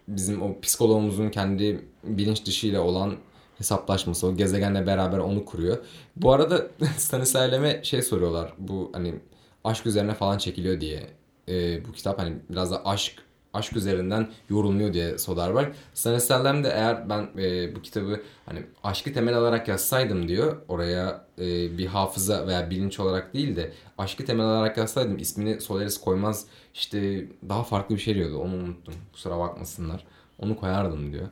bizim 0.07 0.41
o 0.41 0.59
psikologumuzun 0.61 1.29
kendi 1.29 1.81
bilinç 2.03 2.45
dışıyla 2.45 2.81
olan 2.81 3.15
hesaplaşması, 3.59 4.27
o 4.27 4.35
gezegenle 4.35 4.87
beraber 4.87 5.17
onu 5.19 5.45
kuruyor. 5.45 5.77
Bu 6.15 6.33
arada 6.33 6.67
Stanislav 6.97 7.51
Lem'e 7.51 7.83
şey 7.83 8.01
soruyorlar. 8.01 8.53
Bu 8.57 8.89
hani 8.93 9.15
aşk 9.63 9.85
üzerine 9.85 10.13
falan 10.13 10.37
çekiliyor 10.37 10.81
diye. 10.81 11.07
e, 11.49 11.85
bu 11.85 11.91
kitap 11.91 12.19
hani 12.19 12.35
biraz 12.49 12.71
da 12.71 12.85
aşk 12.85 13.23
aşk 13.53 13.75
üzerinden 13.77 14.29
yorumluyor 14.49 14.93
diye 14.93 15.17
Soderbergh. 15.17 15.73
Stanislav 15.93 16.45
Lem 16.45 16.63
de 16.63 16.69
eğer 16.69 17.09
ben 17.09 17.29
e, 17.37 17.75
bu 17.75 17.81
kitabı 17.81 18.21
hani 18.45 18.63
aşkı 18.83 19.13
temel 19.13 19.37
alarak 19.37 19.67
yazsaydım 19.67 20.27
diyor. 20.27 20.57
Oraya 20.67 21.25
e, 21.39 21.77
bir 21.77 21.85
hafıza 21.85 22.47
veya 22.47 22.69
bilinç 22.69 22.99
olarak 22.99 23.33
değil 23.33 23.55
de 23.55 23.73
aşkı 23.97 24.25
temel 24.25 24.45
alarak 24.45 24.77
yazsaydım 24.77 25.17
ismini 25.17 25.61
Solaris 25.61 25.99
koymaz 25.99 26.45
işte 26.73 27.27
daha 27.49 27.63
farklı 27.63 27.95
bir 27.95 28.01
şey 28.01 28.15
diyordu. 28.15 28.37
Onu 28.37 28.55
unuttum. 28.55 28.93
Kusura 29.13 29.39
bakmasınlar. 29.39 30.05
Onu 30.39 30.55
koyardım 30.55 31.13
diyor. 31.13 31.27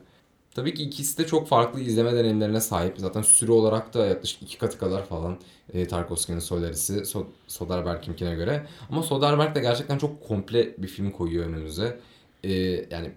Tabii 0.54 0.74
ki 0.74 0.82
ikisi 0.82 1.18
de 1.18 1.26
çok 1.26 1.48
farklı 1.48 1.80
izleme 1.80 2.12
deneyimlerine 2.12 2.60
sahip. 2.60 2.94
Zaten 2.98 3.22
süre 3.22 3.52
olarak 3.52 3.94
da 3.94 4.06
yaklaşık 4.06 4.42
iki 4.42 4.58
katı 4.58 4.78
kadar 4.78 5.06
falan 5.06 5.38
e, 5.72 5.86
Tarkovski'nin 5.86 6.38
Solaris'i 6.38 6.92
so- 6.94 7.26
Soderbergh'inkine 7.46 8.34
göre. 8.34 8.66
Ama 8.90 9.02
Soderbergh 9.02 9.54
de 9.54 9.60
gerçekten 9.60 9.98
çok 9.98 10.28
komple 10.28 10.82
bir 10.82 10.88
film 10.88 11.10
koyuyor 11.10 11.46
önümüze. 11.46 12.00
E, 12.44 12.52
yani 12.90 13.10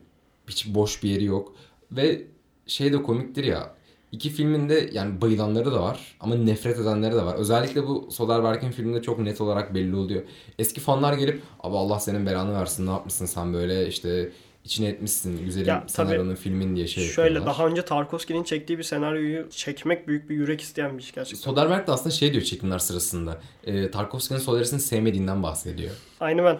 hiç 0.47 0.67
boş 0.75 1.03
bir 1.03 1.09
yeri 1.09 1.25
yok. 1.25 1.55
Ve 1.91 2.21
şey 2.67 2.93
de 2.93 3.03
komiktir 3.03 3.43
ya. 3.43 3.75
İki 4.11 4.29
filmin 4.29 4.69
de 4.69 4.89
yani 4.93 5.21
bayılanları 5.21 5.71
da 5.71 5.81
var 5.81 6.17
ama 6.19 6.35
nefret 6.35 6.79
edenleri 6.79 7.13
de 7.15 7.23
var. 7.25 7.35
Özellikle 7.35 7.87
bu 7.87 8.07
Soderbergh'in 8.11 8.71
filminde 8.71 9.01
çok 9.01 9.19
net 9.19 9.41
olarak 9.41 9.75
belli 9.75 9.95
oluyor. 9.95 10.23
Eski 10.59 10.81
fanlar 10.81 11.13
gelip 11.13 11.41
abi 11.59 11.77
Allah 11.77 11.99
senin 11.99 12.25
belanı 12.25 12.53
versin 12.53 12.85
ne 12.87 12.91
yapmışsın 12.91 13.25
sen 13.25 13.53
böyle 13.53 13.87
işte 13.87 14.31
içine 14.65 14.87
etmişsin 14.87 15.45
güzelim 15.45 15.67
Ya, 15.67 15.83
senaryonun 15.87 16.35
filmin 16.35 16.75
diye 16.75 16.87
şey 16.87 17.03
Şöyle 17.03 17.29
yapıyorlar. 17.33 17.53
daha 17.53 17.67
önce 17.67 17.81
Tarkovski'nin 17.85 18.43
çektiği 18.43 18.77
bir 18.77 18.83
senaryoyu 18.83 19.49
çekmek 19.49 20.07
büyük 20.07 20.29
bir 20.29 20.35
yürek 20.35 20.61
isteyen 20.61 20.97
bir 20.97 21.03
iş 21.03 21.11
gerçekten. 21.11 21.41
Soderbergh 21.41 21.87
de 21.87 21.91
aslında 21.91 22.09
şey 22.11 22.33
diyor 22.33 22.43
çekimler 22.43 22.79
sırasında. 22.79 23.37
E, 23.63 23.91
Tarkovski'nin 23.91 24.39
Solaris'ini 24.39 24.79
sevmediğinden 24.79 25.43
bahsediyor. 25.43 25.91
Aynı 26.19 26.43
ben. 26.43 26.59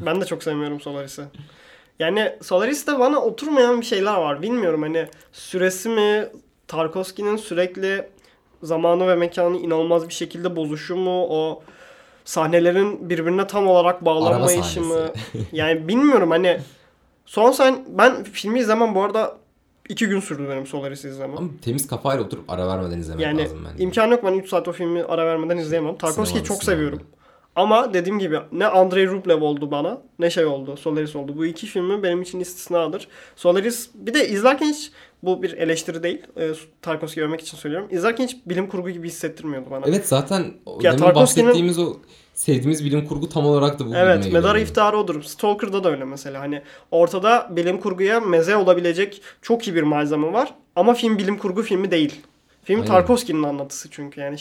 Ben 0.00 0.20
de 0.20 0.24
çok 0.24 0.42
sevmiyorum 0.42 0.80
Solaris'i. 0.80 1.22
Yani 1.98 2.36
Solaris'te 2.42 2.98
bana 2.98 3.18
oturmayan 3.18 3.80
bir 3.80 3.86
şeyler 3.86 4.14
var. 4.16 4.42
Bilmiyorum 4.42 4.82
hani 4.82 5.08
süresi 5.32 5.88
mi, 5.88 6.28
Tarkovski'nin 6.68 7.36
sürekli 7.36 8.08
zamanı 8.62 9.08
ve 9.08 9.14
mekanı 9.14 9.56
inanılmaz 9.56 10.08
bir 10.08 10.14
şekilde 10.14 10.56
bozuşu 10.56 10.96
mu, 10.96 11.26
o 11.30 11.62
sahnelerin 12.24 13.10
birbirine 13.10 13.46
tam 13.46 13.68
olarak 13.68 14.04
bağlanmayışı 14.04 14.80
mı? 14.80 14.94
sahnesi. 14.94 15.46
Yani 15.52 15.88
bilmiyorum 15.88 16.30
hani 16.30 16.60
son 17.32 17.52
sahne 17.52 17.84
ben 17.88 18.24
filmi 18.24 18.60
izlemem 18.60 18.94
bu 18.94 19.02
arada 19.02 19.36
iki 19.88 20.06
gün 20.06 20.20
sürdü 20.20 20.48
benim 20.50 20.66
Solaris'i 20.66 21.08
izlemem. 21.08 21.38
Ama 21.38 21.48
temiz 21.62 21.86
kafayla 21.86 22.24
oturup 22.24 22.50
ara 22.50 22.68
vermeden 22.68 22.98
izlemek 22.98 23.22
Yani 23.22 23.42
lazım 23.42 23.66
bence. 23.72 23.84
imkanı 23.84 24.12
yok 24.12 24.24
ben 24.24 24.32
3 24.32 24.48
saat 24.48 24.68
o 24.68 24.72
filmi 24.72 25.02
ara 25.02 25.26
vermeden 25.26 25.56
izleyemem. 25.56 25.96
Tarkovski'yi 25.96 26.44
çok 26.44 26.64
seviyorum. 26.64 27.02
Ama 27.56 27.94
dediğim 27.94 28.18
gibi 28.18 28.38
ne 28.52 28.66
Andrei 28.66 29.08
Rublev 29.08 29.42
oldu 29.42 29.70
bana 29.70 29.98
ne 30.18 30.30
şey 30.30 30.44
oldu 30.44 30.76
Solaris 30.76 31.16
oldu. 31.16 31.36
Bu 31.36 31.46
iki 31.46 31.66
filmi 31.66 32.02
benim 32.02 32.22
için 32.22 32.40
istisnadır. 32.40 33.08
Solaris 33.36 33.90
bir 33.94 34.14
de 34.14 34.28
izlerken 34.28 34.66
hiç 34.66 34.92
bu 35.22 35.42
bir 35.42 35.52
eleştiri 35.52 36.02
değil. 36.02 36.22
E, 36.36 36.50
Tarkovski'yi 36.82 37.26
övmek 37.26 37.40
için 37.40 37.56
söylüyorum. 37.56 37.88
İzlerken 37.90 38.26
hiç 38.26 38.36
bilim 38.46 38.66
kurgu 38.68 38.90
gibi 38.90 39.08
hissettirmiyordu 39.08 39.70
bana. 39.70 39.84
Evet 39.88 40.08
zaten 40.08 40.54
Ya 40.80 40.98
demin 40.98 41.14
bahsettiğimiz 41.14 41.78
o 41.78 41.96
sevdiğimiz 42.34 42.84
bilim 42.84 43.06
kurgu 43.06 43.28
tam 43.28 43.46
olarak 43.46 43.78
da 43.78 43.86
bu 43.86 43.94
Evet, 43.96 44.24
gibime 44.24 44.38
Medar 44.38 44.54
geliyor. 44.54 44.68
iftiharı 44.68 44.98
odur. 44.98 45.22
Stalker'da 45.22 45.84
da 45.84 45.90
öyle 45.90 46.04
mesela. 46.04 46.40
Hani 46.40 46.62
ortada 46.90 47.48
bilim 47.50 47.80
kurguya 47.80 48.20
meze 48.20 48.56
olabilecek 48.56 49.22
çok 49.42 49.68
iyi 49.68 49.74
bir 49.74 49.82
malzeme 49.82 50.32
var. 50.32 50.54
Ama 50.76 50.94
film 50.94 51.18
bilim 51.18 51.38
kurgu 51.38 51.62
filmi 51.62 51.90
değil. 51.90 52.20
Film 52.64 52.80
Aynen. 52.80 52.88
Tarkovski'nin 52.92 53.42
anlatısı 53.42 53.88
çünkü 53.90 54.20
yani. 54.20 54.36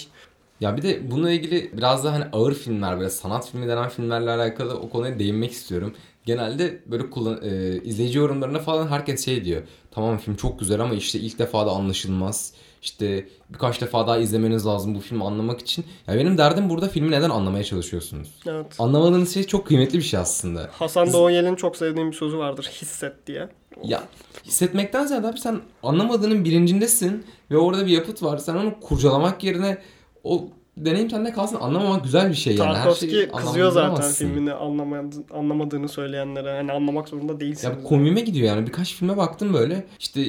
Ya 0.59 0.77
bir 0.77 0.81
de 0.81 1.11
bununla 1.11 1.31
ilgili 1.31 1.71
biraz 1.77 2.03
da 2.03 2.13
hani 2.13 2.25
ağır 2.33 2.53
filmler 2.53 2.97
böyle 2.97 3.09
sanat 3.09 3.51
filmi 3.51 3.67
denen 3.67 3.89
filmlerle 3.89 4.29
alakalı 4.31 4.73
o 4.79 4.89
konuya 4.89 5.19
değinmek 5.19 5.51
istiyorum. 5.51 5.93
Genelde 6.25 6.81
böyle 6.85 7.09
kullan, 7.09 7.39
e, 7.43 7.81
izleyici 7.83 8.17
yorumlarına 8.17 8.59
falan 8.59 8.87
herkes 8.87 9.25
şey 9.25 9.45
diyor. 9.45 9.61
Tamam 9.91 10.17
film 10.17 10.35
çok 10.35 10.59
güzel 10.59 10.79
ama 10.79 10.93
işte 10.93 11.19
ilk 11.19 11.39
defa 11.39 11.65
da 11.65 11.71
anlaşılmaz. 11.71 12.53
İşte 12.81 13.27
birkaç 13.49 13.81
defa 13.81 14.07
daha 14.07 14.17
izlemeniz 14.17 14.65
lazım 14.65 14.95
bu 14.95 14.99
filmi 14.99 15.23
anlamak 15.25 15.59
için. 15.59 15.85
Ya 16.07 16.15
benim 16.15 16.37
derdim 16.37 16.69
burada 16.69 16.87
filmi 16.87 17.11
neden 17.11 17.29
anlamaya 17.29 17.63
çalışıyorsunuz? 17.63 18.29
Evet. 18.47 18.65
Anlamadığınız 18.79 19.33
şey 19.33 19.43
çok 19.43 19.67
kıymetli 19.67 19.97
bir 19.97 20.03
şey 20.03 20.19
aslında. 20.19 20.69
Hasan 20.73 21.13
Doğayel'in 21.13 21.55
çok 21.55 21.77
sevdiğim 21.77 22.11
bir 22.11 22.15
sözü 22.15 22.37
vardır. 22.37 22.71
Hisset 22.81 23.27
diye. 23.27 23.49
Ya 23.83 24.03
hissetmekten 24.45 25.05
ziyade 25.05 25.27
abi 25.27 25.39
sen 25.39 25.61
anlamadığının 25.83 26.45
bilincindesin 26.45 27.25
ve 27.51 27.57
orada 27.57 27.85
bir 27.85 27.91
yapıt 27.91 28.23
var. 28.23 28.37
Sen 28.37 28.55
onu 28.55 28.79
kurcalamak 28.79 29.43
yerine 29.43 29.77
o 30.23 30.47
deneyim 30.77 31.09
sende 31.09 31.31
kalsın. 31.31 31.57
Anlamamak 31.61 32.03
güzel 32.03 32.29
bir 32.29 32.35
şey 32.35 32.55
yani. 32.55 32.73
Tarkovski 32.73 33.31
kızıyor 33.35 33.71
zaten 33.71 34.11
filmini 34.11 34.53
anlamadığını, 34.53 35.23
anlamadığını 35.33 35.89
söyleyenlere. 35.89 36.51
Hani 36.51 36.71
anlamak 36.71 37.09
zorunda 37.09 37.39
değilsin. 37.39 37.69
Ya 37.69 37.83
komiğime 37.83 38.21
gidiyor 38.21 38.47
yani. 38.47 38.67
Birkaç 38.67 38.93
filme 38.93 39.17
baktım 39.17 39.53
böyle. 39.53 39.85
İşte 39.99 40.21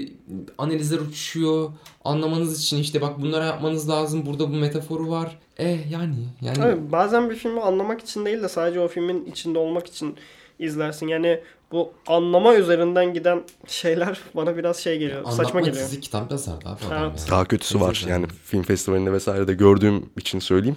analizler 0.59 0.99
uçuşuyor. 0.99 1.71
Anlamanız 2.05 2.63
için 2.63 2.79
işte 2.79 3.01
bak 3.01 3.21
bunları 3.23 3.45
yapmanız 3.45 3.89
lazım. 3.89 4.27
Burada 4.27 4.51
bu 4.51 4.57
metaforu 4.57 5.11
var. 5.11 5.39
Eh 5.59 5.91
yani. 5.91 6.15
Yani 6.41 6.59
Evet, 6.65 6.79
bazen 6.93 7.31
bir 7.31 7.35
filmi 7.35 7.61
anlamak 7.61 8.01
için 8.01 8.25
değil 8.25 8.43
de 8.43 8.49
sadece 8.49 8.81
o 8.81 8.89
filmin 8.89 9.25
içinde 9.25 9.59
olmak 9.59 9.87
için 9.87 10.17
izlersin. 10.63 11.09
Yani 11.09 11.41
bu 11.73 11.93
anlama 12.07 12.55
üzerinden 12.55 13.15
giden 13.15 13.43
şeyler 13.67 14.19
bana 14.35 14.57
biraz 14.57 14.77
şey 14.77 14.99
geliyor. 14.99 15.25
saçma 15.25 15.33
anlatma 15.41 15.61
geliyor. 15.61 15.77
dizi 15.87 16.01
kitap 16.01 16.31
yazardı 16.31 16.69
abi 16.69 16.79
adam 16.87 17.03
Evet. 17.03 17.21
yani. 17.21 17.31
Daha 17.31 17.45
kötüsü 17.45 17.81
var. 17.81 17.87
Gerçekten. 17.87 18.13
Yani 18.15 18.27
film 18.45 18.63
festivalinde 18.63 19.13
vesaire 19.13 19.49
de 19.49 19.55
gördüğüm 19.55 20.11
için 20.19 20.39
söyleyeyim. 20.39 20.77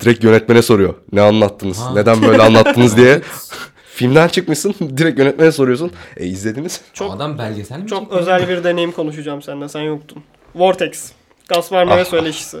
Direkt 0.00 0.24
yönetmene 0.24 0.62
soruyor. 0.62 0.94
Ne 1.12 1.20
anlattınız? 1.20 1.78
Ha. 1.78 1.94
Neden 1.94 2.22
böyle 2.22 2.42
anlattınız 2.42 2.96
diye. 2.96 3.20
Filmden 3.94 4.28
çıkmışsın. 4.28 4.74
Direkt 4.96 5.18
yönetmene 5.18 5.52
soruyorsun. 5.52 5.92
E 6.16 6.26
izlediniz. 6.26 6.80
Çok 6.92 7.14
Adam 7.14 7.38
belgesel 7.38 7.78
mi 7.78 7.86
çok 7.86 8.12
özel 8.12 8.48
bir 8.48 8.64
deneyim 8.64 8.92
konuşacağım 8.92 9.42
seninle. 9.42 9.68
Sen 9.68 9.80
yoktun. 9.82 10.22
Vortex. 10.54 11.12
Gaspar 11.48 11.86
Noé 11.86 12.00
Ah. 12.00 12.04
söyleşisi. 12.04 12.58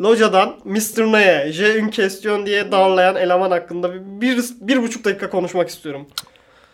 Locadan 0.00 0.56
Mr. 0.64 1.12
Neye, 1.12 1.52
J 1.52 1.78
une 1.78 1.90
question 1.90 2.46
diye 2.46 2.72
darlayan 2.72 3.16
eleman 3.16 3.50
hakkında 3.50 3.94
bir, 3.94 4.20
bir, 4.20 4.44
bir 4.60 4.82
buçuk 4.82 5.04
dakika 5.04 5.30
konuşmak 5.30 5.68
istiyorum. 5.68 6.06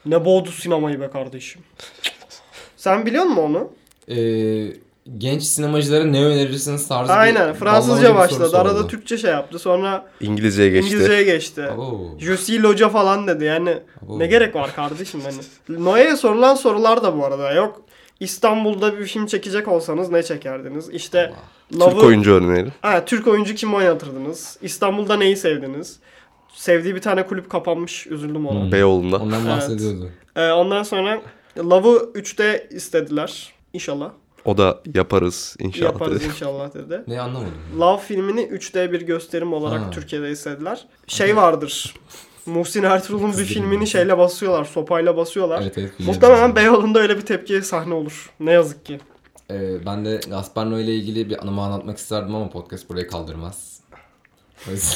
Ne 0.07 0.25
boğdu 0.25 0.51
sinemayı 0.51 1.01
be 1.01 1.11
kardeşim. 1.11 1.63
Sen 2.77 3.07
biliyor 3.07 3.25
musun 3.25 3.43
onu? 3.43 3.71
Ee, 4.09 4.67
genç 5.19 5.43
sinemacılara 5.43 6.05
ne 6.05 6.25
önerirsiniz 6.25 6.89
tarzı 6.89 7.13
bir 7.13 7.19
Aynen 7.19 7.41
ballamacı 7.41 7.59
Fransızca 7.59 8.11
bir 8.11 8.19
başladı. 8.19 8.59
Arada. 8.59 8.87
Türkçe 8.87 9.19
şey 9.19 9.31
yaptı. 9.31 9.59
Sonra 9.59 10.07
İngilizceye 10.21 10.71
geçti. 10.71 10.87
İngilizceye 10.87 11.23
geçti. 11.23 11.63
Abo. 11.63 12.11
Juicy 12.19 12.59
Loca 12.59 12.89
falan 12.89 13.27
dedi. 13.27 13.45
Yani 13.45 13.79
Abo. 14.07 14.19
ne 14.19 14.27
gerek 14.27 14.55
var 14.55 14.75
kardeşim 14.77 15.21
hani. 15.21 15.85
Noe'ye 15.85 16.17
sorulan 16.17 16.55
sorular 16.55 17.03
da 17.03 17.19
bu 17.19 17.25
arada 17.25 17.53
yok. 17.53 17.83
İstanbul'da 18.21 18.99
bir 18.99 19.05
film 19.05 19.27
çekecek 19.27 19.69
olsanız 19.69 20.11
ne 20.11 20.23
çekerdiniz? 20.23 20.89
İşte 20.91 21.33
Türk 21.71 21.81
Love'ı- 21.81 22.07
oyuncu 22.07 22.33
örneği. 22.33 22.67
Ha, 22.83 23.05
Türk 23.05 23.27
oyuncu 23.27 23.55
kim 23.55 23.75
oynatırdınız? 23.75 24.59
İstanbul'da 24.63 25.17
neyi 25.17 25.37
sevdiniz? 25.37 26.01
Sevdiği 26.55 26.95
bir 26.95 27.01
tane 27.01 27.27
kulüp 27.27 27.51
kapanmış. 27.51 28.07
Üzüldüm 28.07 28.47
ona. 28.47 28.73
Beyoğlu'nda. 28.73 29.17
Ondan 29.17 29.41
Evet. 29.41 29.51
bahsediyordu. 29.51 30.11
Ee, 30.37 30.51
ondan 30.51 30.83
sonra 30.83 31.21
Love'ı 31.59 32.11
3'te 32.15 32.69
istediler. 32.71 33.53
İnşallah. 33.73 34.11
O 34.45 34.59
da 34.59 34.81
yaparız 34.95 35.57
inşallah 35.59 35.93
Yaparız 35.93 36.21
dedi. 36.21 36.29
inşallah 36.29 36.75
dedi. 36.75 37.03
Ne 37.07 37.21
anlamadım. 37.21 37.53
Love 37.79 38.01
filmini 38.03 38.41
3D 38.43 38.93
bir 38.93 39.01
gösterim 39.01 39.53
olarak 39.53 39.81
Ha. 39.81 39.91
Türkiye'de 39.91 40.31
istediler. 40.31 40.87
Şey 41.07 41.37
vardır. 41.37 41.95
Muhsin 42.47 42.83
Ertuğrul'un 42.83 43.33
bir 43.33 43.45
filmini 43.45 43.87
şeyle 43.87 44.19
basıyorlar. 44.19 44.65
Sopayla 44.65 45.17
basıyorlar. 45.17 45.63
Evet 45.63 45.79
evet. 45.79 45.93
Muhtemelen 45.99 46.57
Beyoğlu'nda 46.57 46.99
öyle 46.99 47.17
bir 47.17 47.23
tepkiye 47.23 47.63
sahne 47.63 47.95
olur. 47.95 48.31
Ne 48.41 48.53
yazık 48.53 48.87
ki. 48.87 49.01
Ee, 49.51 49.87
ben 49.87 50.05
de 50.05 50.21
Gaspar 50.31 50.67
Noé 50.67 50.83
ile 50.83 50.95
ilgili 50.95 51.31
bir 51.31 51.43
anımı 51.43 51.63
anlatmak 51.63 51.99
isterdim 51.99 52.35
ama 52.35 52.51
podcast 52.51 52.89
burayı 52.89 53.07
kaldırmaz. 53.09 53.81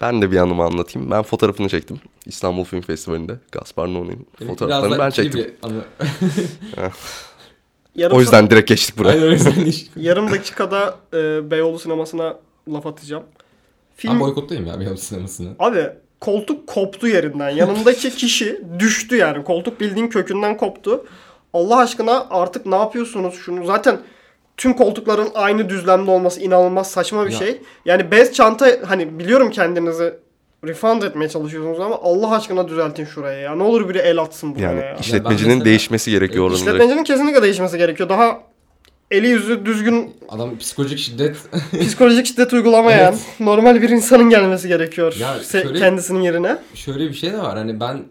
Ben 0.00 0.22
de 0.22 0.30
bir 0.30 0.36
anımı 0.36 0.62
anlatayım. 0.64 1.10
Ben 1.10 1.22
fotoğrafını 1.22 1.68
çektim. 1.68 2.00
İstanbul 2.26 2.64
Film 2.64 2.80
Festivali'nde. 2.80 3.36
Gaspar 3.52 3.86
Noé'nin 3.88 4.26
fotoğraflarını 4.48 4.86
biraz 4.94 4.98
da 4.98 5.04
ben 5.04 5.10
çektim. 5.10 5.54
anı. 5.62 5.84
Yarım, 7.96 8.16
O 8.16 8.20
yüzden 8.20 8.50
direkt 8.50 8.68
geçtik 8.68 8.98
buraya. 8.98 9.10
Aynen 9.10 9.22
o 9.22 9.30
yüzden 9.30 9.50
hiç. 9.64 9.86
yarım 9.96 10.30
dakikada 10.30 10.96
e, 11.14 11.50
Beyoğlu 11.50 11.78
sinemasına 11.78 12.36
laf 12.72 12.86
atacağım. 12.86 13.22
Film 13.96 14.12
Ben 14.12 14.20
boykottayım 14.20 14.66
ya 14.66 14.80
Beyoğlu 14.80 14.96
sinemasını. 14.96 15.48
Abi 15.58 15.90
koltuk 16.20 16.66
koptu 16.66 17.08
yerinden. 17.08 17.50
Yanındaki 17.50 18.10
kişi 18.10 18.60
düştü 18.78 19.16
yani. 19.16 19.44
Koltuk 19.44 19.80
bildiğin 19.80 20.08
kökünden 20.08 20.56
koptu. 20.56 21.06
Allah 21.52 21.76
aşkına 21.78 22.26
artık 22.30 22.66
ne 22.66 22.76
yapıyorsunuz 22.76 23.34
şunu? 23.34 23.64
Zaten 23.64 23.98
tüm 24.56 24.72
koltukların 24.72 25.28
aynı 25.34 25.68
düzlemde 25.68 26.10
olması 26.10 26.40
inanılmaz 26.40 26.90
saçma 26.90 27.26
bir 27.26 27.32
Ya. 27.32 27.38
şey. 27.38 27.60
Yani 27.84 28.10
bez 28.10 28.32
çanta 28.32 28.66
hani 28.86 29.18
biliyorum 29.18 29.50
kendinizi 29.50 30.14
refund 30.64 31.02
etmeye 31.02 31.28
çalışıyorsunuz 31.28 31.80
ama 31.80 31.98
Allah 32.02 32.34
aşkına 32.36 32.68
düzeltin 32.68 33.04
şuraya 33.04 33.38
ya. 33.40 33.54
Ne 33.54 33.62
olur 33.62 33.88
biri 33.88 33.98
el 33.98 34.18
atsın 34.18 34.54
buraya 34.54 34.62
Yani 34.62 34.80
ya. 34.80 34.96
işletmecinin 35.00 35.48
mesela- 35.48 35.64
değişmesi 35.64 36.10
gerekiyor. 36.10 36.50
İşletmecinin 36.50 37.04
kesinlikle 37.04 37.42
değişmesi 37.42 37.78
gerekiyor. 37.78 38.08
Daha 38.08 38.40
eli 39.10 39.28
yüzü 39.28 39.66
düzgün 39.66 40.14
Adam 40.28 40.58
psikolojik 40.58 40.98
şiddet 40.98 41.36
psikolojik 41.80 42.26
şiddet 42.26 42.52
uygulamayan 42.52 43.16
normal 43.40 43.82
bir 43.82 43.88
insanın 43.88 44.30
gelmesi 44.30 44.68
gerekiyor. 44.68 45.16
Ya 45.20 45.36
şöyle- 45.52 45.78
kendisinin 45.78 46.20
yerine. 46.20 46.58
şöyle 46.74 47.08
bir 47.08 47.14
şey 47.14 47.32
de 47.32 47.38
var. 47.38 47.58
Hani 47.58 47.80
ben 47.80 48.04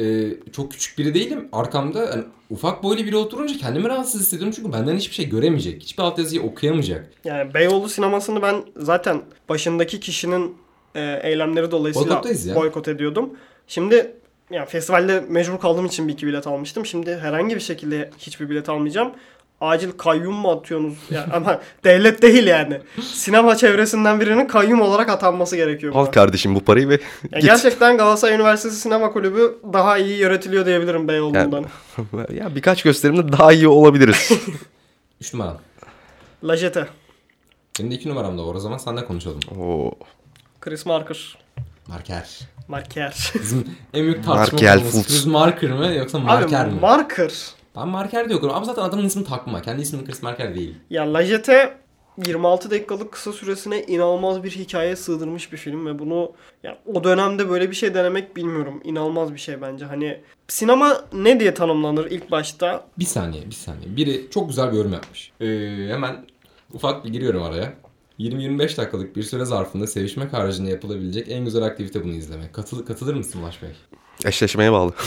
e, 0.00 0.34
çok 0.52 0.72
küçük 0.72 0.98
biri 0.98 1.14
değilim. 1.14 1.48
Arkamda 1.52 2.00
hani, 2.00 2.24
ufak 2.50 2.82
boylu 2.82 3.04
biri 3.04 3.16
oturunca 3.16 3.58
kendimi 3.58 3.88
rahatsız 3.88 4.20
hissediyorum. 4.20 4.52
Çünkü 4.56 4.72
benden 4.72 4.96
hiçbir 4.96 5.14
şey 5.14 5.28
göremeyecek. 5.28 5.82
Hiçbir 5.82 6.02
altyazıyı 6.02 6.42
okuyamayacak. 6.42 7.10
Yani 7.24 7.54
Beyoğlu 7.54 7.88
sinemasını 7.88 8.42
ben 8.42 8.54
zaten 8.76 9.22
başındaki 9.48 10.00
kişinin 10.00 10.56
e, 10.94 11.20
eylemleri 11.22 11.70
dolayısıyla 11.70 12.22
boykot 12.54 12.88
ediyordum. 12.88 13.30
Şimdi 13.66 14.12
yani 14.50 14.66
festivalde 14.66 15.24
mecbur 15.28 15.58
kaldığım 15.58 15.86
için 15.86 16.08
bir 16.08 16.12
iki 16.12 16.26
bilet 16.26 16.46
almıştım. 16.46 16.86
Şimdi 16.86 17.16
herhangi 17.16 17.54
bir 17.54 17.60
şekilde 17.60 18.10
hiçbir 18.18 18.50
bilet 18.50 18.68
almayacağım. 18.68 19.12
Acil 19.60 19.90
kayyum 19.92 20.34
mu 20.34 20.50
atıyorsunuz? 20.50 20.94
Yani 21.10 21.26
ama 21.32 21.60
devlet 21.84 22.22
değil 22.22 22.46
yani. 22.46 22.80
Sinema 23.02 23.56
çevresinden 23.56 24.20
birinin 24.20 24.46
kayyum 24.46 24.80
olarak 24.80 25.08
atanması 25.08 25.56
gerekiyor. 25.56 25.92
Al 25.94 26.02
buna. 26.02 26.10
kardeşim 26.10 26.54
bu 26.54 26.60
parayı 26.60 26.88
ve 26.88 26.92
Yani 27.32 27.40
git. 27.40 27.50
gerçekten 27.50 27.96
Galatasaray 27.96 28.34
Üniversitesi 28.34 28.76
Sinema 28.80 29.12
Kulübü 29.12 29.58
daha 29.72 29.98
iyi 29.98 30.18
yönetiliyor 30.18 30.66
diyebilirim 30.66 31.08
Beyoğlu'ndan. 31.08 31.64
ya 32.34 32.54
birkaç 32.54 32.82
gösterimde 32.82 33.32
daha 33.32 33.52
iyi 33.52 33.68
olabiliriz. 33.68 34.32
3 35.20 35.34
numaram. 35.34 35.58
Lajete, 36.44 36.86
Benim 37.78 37.90
de 37.90 37.94
2 37.94 38.08
numaram 38.08 38.38
da 38.38 38.46
var. 38.46 38.54
O 38.54 38.60
zaman 38.60 38.78
sen 38.78 38.96
de 38.96 39.04
konuşalım. 39.04 39.40
Oo. 39.60 39.92
Chris 40.60 40.86
Marker, 40.86 41.38
Marker. 41.86 42.38
Marker. 42.68 43.32
Bizim 43.34 43.66
en 43.94 44.02
büyük 44.02 44.24
tartışma 44.24 44.78
Fultz. 44.78 45.06
Chris 45.08 45.26
Marker 45.26 45.70
mı 45.70 45.86
yoksa 45.94 46.18
Marker 46.18 46.64
Abi 46.64 46.74
mi? 46.74 46.80
Marker 46.80 47.32
ben 47.76 47.88
Marker 47.88 48.28
diyorum 48.28 48.50
ama 48.50 48.64
zaten 48.64 48.82
adamın 48.82 49.04
ismi 49.04 49.24
takma. 49.24 49.62
Kendi 49.62 49.82
ismi 49.82 50.04
Chris 50.04 50.22
Marker 50.22 50.54
değil. 50.54 50.74
Ya 50.90 51.12
Lajete 51.14 51.78
26 52.26 52.70
dakikalık 52.70 53.12
kısa 53.12 53.32
süresine 53.32 53.82
inanılmaz 53.82 54.42
bir 54.44 54.50
hikaye 54.50 54.96
sığdırmış 54.96 55.52
bir 55.52 55.56
film 55.56 55.86
ve 55.86 55.98
bunu 55.98 56.32
ya 56.62 56.78
o 56.94 57.04
dönemde 57.04 57.50
böyle 57.50 57.70
bir 57.70 57.76
şey 57.76 57.94
denemek 57.94 58.36
bilmiyorum. 58.36 58.80
İnanılmaz 58.84 59.34
bir 59.34 59.38
şey 59.38 59.62
bence. 59.62 59.84
Hani 59.84 60.20
sinema 60.48 61.04
ne 61.12 61.40
diye 61.40 61.54
tanımlanır 61.54 62.10
ilk 62.10 62.30
başta? 62.30 62.86
Bir 62.98 63.04
saniye, 63.04 63.46
bir 63.46 63.54
saniye. 63.54 63.96
Biri 63.96 64.30
çok 64.30 64.48
güzel 64.48 64.72
bir 64.72 64.76
yorum 64.76 64.92
yapmış. 64.92 65.32
Ee, 65.40 65.46
hemen 65.88 66.26
ufak 66.72 67.04
bir 67.04 67.10
giriyorum 67.10 67.42
araya. 67.42 67.72
20-25 68.18 68.76
dakikalık 68.76 69.16
bir 69.16 69.22
süre 69.22 69.44
zarfında 69.44 69.86
sevişmek 69.86 70.32
haricinde 70.32 70.70
yapılabilecek 70.70 71.28
en 71.28 71.44
güzel 71.44 71.62
aktivite 71.62 72.04
bunu 72.04 72.12
izlemek. 72.12 72.52
Katıl 72.54 72.86
katılır 72.86 73.14
mısın 73.14 73.42
Ulaş 73.42 73.62
Bey? 73.62 73.70
Eşleşmeye 74.24 74.72
bağlı. 74.72 74.92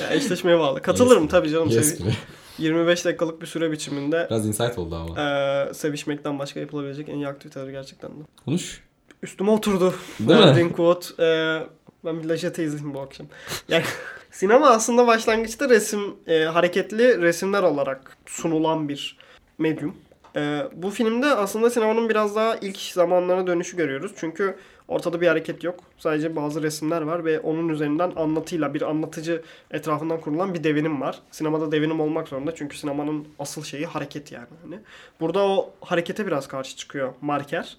Ya 0.00 0.10
eşleşmeye 0.10 0.58
bağlı. 0.58 0.82
Katılırım 0.82 1.22
Yes. 1.22 1.30
tabii 1.30 1.50
canım. 1.50 1.68
Yes 1.68 1.92
Sevi- 1.94 1.98
gibi. 1.98 2.12
25 2.58 3.04
dakikalık 3.04 3.42
bir 3.42 3.46
süre 3.46 3.72
biçiminde 3.72 4.26
Biraz 4.30 4.46
insight 4.46 4.78
oldu 4.78 4.94
ama. 4.96 5.14
eee, 5.22 5.74
sevişmekten 5.74 6.38
başka 6.38 6.60
yapılabilecek 6.60 7.08
en 7.08 7.14
iyi 7.14 7.28
aktiviteler 7.28 7.68
gerçekten 7.68 8.10
de. 8.10 8.14
Konuş. 8.44 8.80
Üstüme 9.22 9.50
oturdu. 9.50 9.94
Değil 10.20 10.30
mi? 10.40 10.46
Verdiğin 10.46 10.68
quote. 10.68 11.06
Eee, 11.18 11.66
ben 12.04 12.22
bir 12.22 12.28
Lajete 12.28 12.64
izleyeyim 12.64 12.94
bu 12.94 13.00
akşam. 13.00 13.26
Yani 13.68 13.84
sinema 14.30 14.68
aslında 14.70 15.06
başlangıçta 15.06 15.68
resim, 15.68 16.00
eee, 16.26 16.44
hareketli 16.44 17.22
resimler 17.22 17.62
olarak 17.62 18.16
sunulan 18.26 18.88
bir 18.88 19.16
medyum. 19.58 19.94
Eee, 20.36 20.68
bu 20.72 20.90
filmde 20.90 21.26
aslında 21.26 21.70
sinemanın 21.70 22.08
biraz 22.08 22.36
daha 22.36 22.56
ilk 22.56 22.78
zamanlarına 22.78 23.46
dönüşü 23.46 23.76
görüyoruz. 23.76 24.12
Çünkü 24.16 24.56
ortada 24.88 25.20
bir 25.20 25.28
hareket 25.28 25.64
yok. 25.64 25.80
Sadece 25.98 26.36
bazı 26.36 26.62
resimler 26.62 27.02
var 27.02 27.24
ve 27.24 27.40
onun 27.40 27.68
üzerinden 27.68 28.12
anlatıyla 28.16 28.74
bir 28.74 28.82
anlatıcı 28.82 29.42
etrafından 29.70 30.20
kurulan 30.20 30.54
bir 30.54 30.64
devinim 30.64 31.00
var. 31.00 31.18
Sinemada 31.30 31.72
devinim 31.72 32.00
olmak 32.00 32.28
zorunda 32.28 32.54
çünkü 32.54 32.78
sinemanın 32.78 33.28
asıl 33.38 33.62
şeyi 33.62 33.86
hareket 33.86 34.32
yani. 34.32 34.46
Hani 34.64 34.78
burada 35.20 35.46
o 35.48 35.70
harekete 35.80 36.26
biraz 36.26 36.48
karşı 36.48 36.76
çıkıyor 36.76 37.12
Marker. 37.20 37.76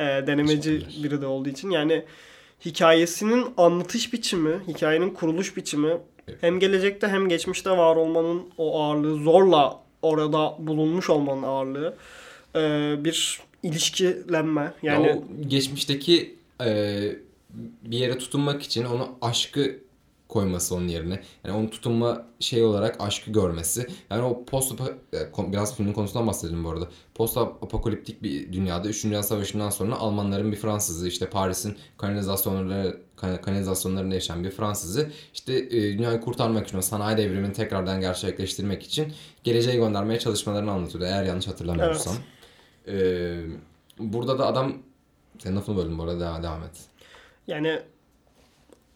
Eee, 0.00 0.26
denemeci 0.26 0.86
biri 1.02 1.20
de 1.22 1.26
olduğu 1.26 1.48
için. 1.48 1.70
Yani 1.70 2.04
hikayesinin 2.64 3.46
anlatış 3.56 4.12
biçimi, 4.12 4.60
hikayenin 4.68 5.10
kuruluş 5.10 5.56
biçimi 5.56 5.96
hem 6.40 6.58
gelecekte 6.60 7.08
hem 7.08 7.28
geçmişte 7.28 7.70
var 7.70 7.96
olmanın 7.96 8.42
o 8.58 8.82
ağırlığı, 8.82 9.14
zorla 9.14 9.83
orada 10.04 10.54
bulunmuş 10.58 11.10
olmanın 11.10 11.42
ağırlığı, 11.42 11.94
eee, 12.54 13.04
bir 13.04 13.40
ilişkilenme. 13.62 14.72
Yani 14.82 15.06
Ya 15.06 15.16
o 15.16 15.24
geçmişteki 15.48 16.34
e, 16.64 16.66
bir 17.82 17.98
yere 17.98 18.18
tutunmak 18.18 18.62
için 18.62 18.84
onu 18.84 19.08
aşkı 19.22 19.76
koyması 20.28 20.74
onun 20.74 20.88
yerine. 20.88 21.22
Yani 21.44 21.56
onun 21.56 21.68
tutunma 21.68 22.26
şey 22.40 22.64
olarak 22.64 23.00
aşkı 23.00 23.30
görmesi. 23.30 23.86
Yani 24.10 24.22
o 24.22 24.44
post 24.44 24.80
e, 24.80 25.52
biraz 25.52 25.76
filmin 25.76 25.92
konusundan 25.92 26.26
bahsedelim 26.26 26.64
bu 26.64 26.70
arada. 26.70 26.88
Post 27.14 27.38
apokaliptik 27.38 28.22
bir 28.22 28.52
dünyada 28.52 28.88
3. 28.88 29.04
Dünya 29.04 29.22
Savaşı'ndan 29.22 29.70
sonra 29.70 29.96
Almanların 29.96 30.52
bir 30.52 30.56
Fransızı 30.56 31.08
işte 31.08 31.26
Paris'in 31.30 31.76
kanalizasyonları 31.98 33.00
kan- 33.16 33.40
kanalizasyonlarında 33.40 34.14
yaşayan 34.14 34.44
bir 34.44 34.50
Fransızı 34.50 35.10
işte 35.34 35.54
e, 35.54 35.70
dünyayı 35.70 36.20
kurtarmak 36.20 36.66
için 36.66 36.78
o 36.78 36.82
sanayi 36.82 37.16
devrimini 37.16 37.52
tekrardan 37.52 38.00
gerçekleştirmek 38.00 38.82
için 38.82 39.12
geleceğe 39.44 39.76
göndermeye 39.76 40.18
çalışmalarını 40.18 40.70
anlatıyordu 40.70 41.04
eğer 41.06 41.24
yanlış 41.24 41.46
hatırlamıyorsam. 41.48 42.14
Ee, 42.88 43.40
burada 43.98 44.38
da 44.38 44.46
adam 44.46 44.72
senin 45.38 45.56
lafını 45.56 45.76
böldüm 45.76 45.98
bu 45.98 46.02
arada 46.02 46.42
devam 46.42 46.62
et. 46.62 46.70
Yani 47.46 47.80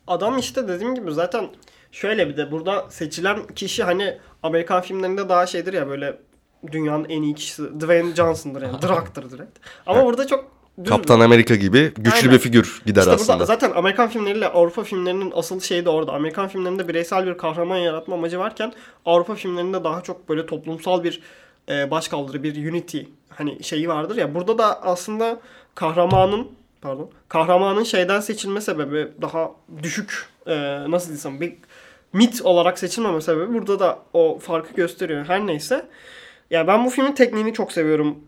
adam 0.08 0.38
işte 0.38 0.68
dediğim 0.68 0.94
gibi 0.94 1.12
zaten 1.12 1.48
şöyle 1.92 2.28
bir 2.28 2.36
de 2.36 2.52
burada 2.52 2.86
seçilen 2.90 3.46
kişi 3.46 3.84
hani 3.84 4.18
Amerikan 4.42 4.80
filmlerinde 4.82 5.28
daha 5.28 5.46
şeydir 5.46 5.72
ya 5.72 5.88
böyle 5.88 6.18
dünyanın 6.72 7.06
en 7.08 7.22
iyi 7.22 7.34
kişisi 7.34 7.80
Dwayne 7.80 8.14
Johnson'dır 8.14 8.62
yani. 8.62 8.82
Drak'tır 8.82 9.30
direkt. 9.30 9.58
Ama 9.86 10.04
burada 10.04 10.26
çok 10.26 10.44
düz 10.84 10.88
Kaptan 10.88 11.20
Amerika 11.20 11.54
gibi 11.54 11.92
güçlü 11.96 12.16
Aynen. 12.16 12.32
bir 12.32 12.38
figür 12.38 12.82
gider 12.86 13.00
İşte 13.00 13.12
aslında. 13.12 13.44
zaten 13.44 13.70
Amerikan 13.70 14.08
filmleriyle 14.08 14.48
Avrupa 14.48 14.84
filmlerinin 14.84 15.32
asıl 15.36 15.60
şeyi 15.60 15.84
de 15.84 15.90
orada. 15.90 16.12
Amerikan 16.12 16.48
filmlerinde 16.48 16.88
bireysel 16.88 17.26
bir 17.26 17.38
kahraman 17.38 17.76
yaratma 17.76 18.14
amacı 18.14 18.38
varken 18.38 18.72
Avrupa 19.06 19.34
filmlerinde 19.34 19.84
daha 19.84 20.00
çok 20.00 20.28
böyle 20.28 20.46
toplumsal 20.46 21.04
bir 21.04 21.20
e, 21.68 21.90
başkaldırı, 21.90 22.42
bir 22.42 22.70
unity 22.72 23.00
hani 23.28 23.64
şeyi 23.64 23.88
vardır 23.88 24.16
ya. 24.16 24.34
Burada 24.34 24.58
da 24.58 24.82
aslında 24.82 25.40
kahramanın 25.74 26.48
pardon 26.82 27.10
kahramanın 27.28 27.82
şeyden 27.82 28.20
seçilme 28.20 28.60
sebebi 28.60 29.08
daha 29.22 29.50
düşük 29.82 30.26
e, 30.46 30.56
nasıl 30.90 31.12
desem 31.12 31.40
bir 31.40 31.54
mit 32.12 32.42
olarak 32.42 32.78
seçilmeme 32.78 33.20
sebebi 33.20 33.54
burada 33.54 33.80
da 33.80 33.98
o 34.12 34.38
farkı 34.38 34.74
gösteriyor. 34.74 35.24
Her 35.24 35.46
neyse. 35.46 35.86
Ya 36.50 36.66
ben 36.66 36.84
bu 36.84 36.90
filmin 36.90 37.12
tekniğini 37.12 37.52
çok 37.52 37.72
seviyorum. 37.72 38.18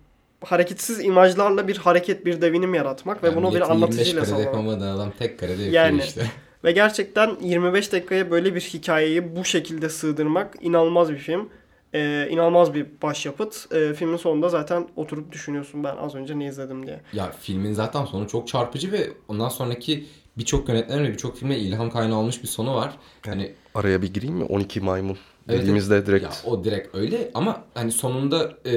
Hareketsiz 0.44 1.04
imajlarla 1.04 1.68
bir 1.68 1.76
hareket, 1.76 2.26
bir 2.26 2.40
devinim 2.40 2.74
yaratmak 2.74 3.22
ve 3.22 3.26
Yani 3.26 3.36
bunu 3.36 3.54
bir 3.54 3.70
anlatıcıyla 3.70 4.06
25 4.08 4.28
karede 4.28 4.30
sağlamak. 4.30 4.46
yapamadığın 4.54 4.96
adam 4.96 5.12
tek 5.18 5.38
karede 5.38 5.62
Yani. 5.62 5.98
işte. 6.02 6.30
Ve 6.64 6.72
gerçekten 6.72 7.36
25 7.40 7.92
dakikaya 7.92 8.30
böyle 8.30 8.54
bir 8.54 8.60
hikayeyi 8.60 9.36
bu 9.36 9.44
şekilde 9.44 9.88
sığdırmak 9.88 10.54
inanılmaz 10.60 11.10
bir 11.12 11.18
film. 11.18 11.48
Ee, 11.94 12.28
inanılmaz 12.30 12.74
bir 12.74 12.86
başyapıt. 13.02 13.66
Ee, 13.74 13.94
filmin 13.94 14.16
sonunda 14.16 14.48
zaten 14.48 14.88
oturup 14.96 15.32
düşünüyorsun 15.32 15.84
ben 15.84 15.96
az 15.96 16.14
önce 16.14 16.38
ne 16.38 16.46
izledim 16.46 16.86
diye. 16.86 17.00
Ya 17.12 17.32
filmin 17.40 17.72
zaten 17.72 18.04
sonu 18.04 18.28
çok 18.28 18.48
çarpıcı 18.48 18.92
ve 18.92 19.10
ondan 19.28 19.48
sonraki 19.48 20.06
birçok 20.38 20.68
yönetmen 20.68 21.04
ve 21.04 21.08
birçok 21.12 21.36
filme 21.36 21.56
ilham 21.58 21.90
kaynağı 21.90 22.18
olmuş 22.18 22.42
bir 22.42 22.48
sonu 22.48 22.74
var. 22.74 22.92
Hani 23.26 23.52
Araya 23.74 24.02
bir 24.02 24.14
gireyim 24.14 24.34
mi? 24.36 24.44
12 24.44 24.80
maymun 24.80 25.16
Evet, 25.48 25.60
dediğimizde 25.60 26.06
direkt 26.06 26.24
Ya 26.24 26.30
o 26.44 26.64
direkt 26.64 26.94
öyle 26.94 27.30
ama 27.34 27.64
hani 27.74 27.92
sonunda 27.92 28.52
e, 28.66 28.72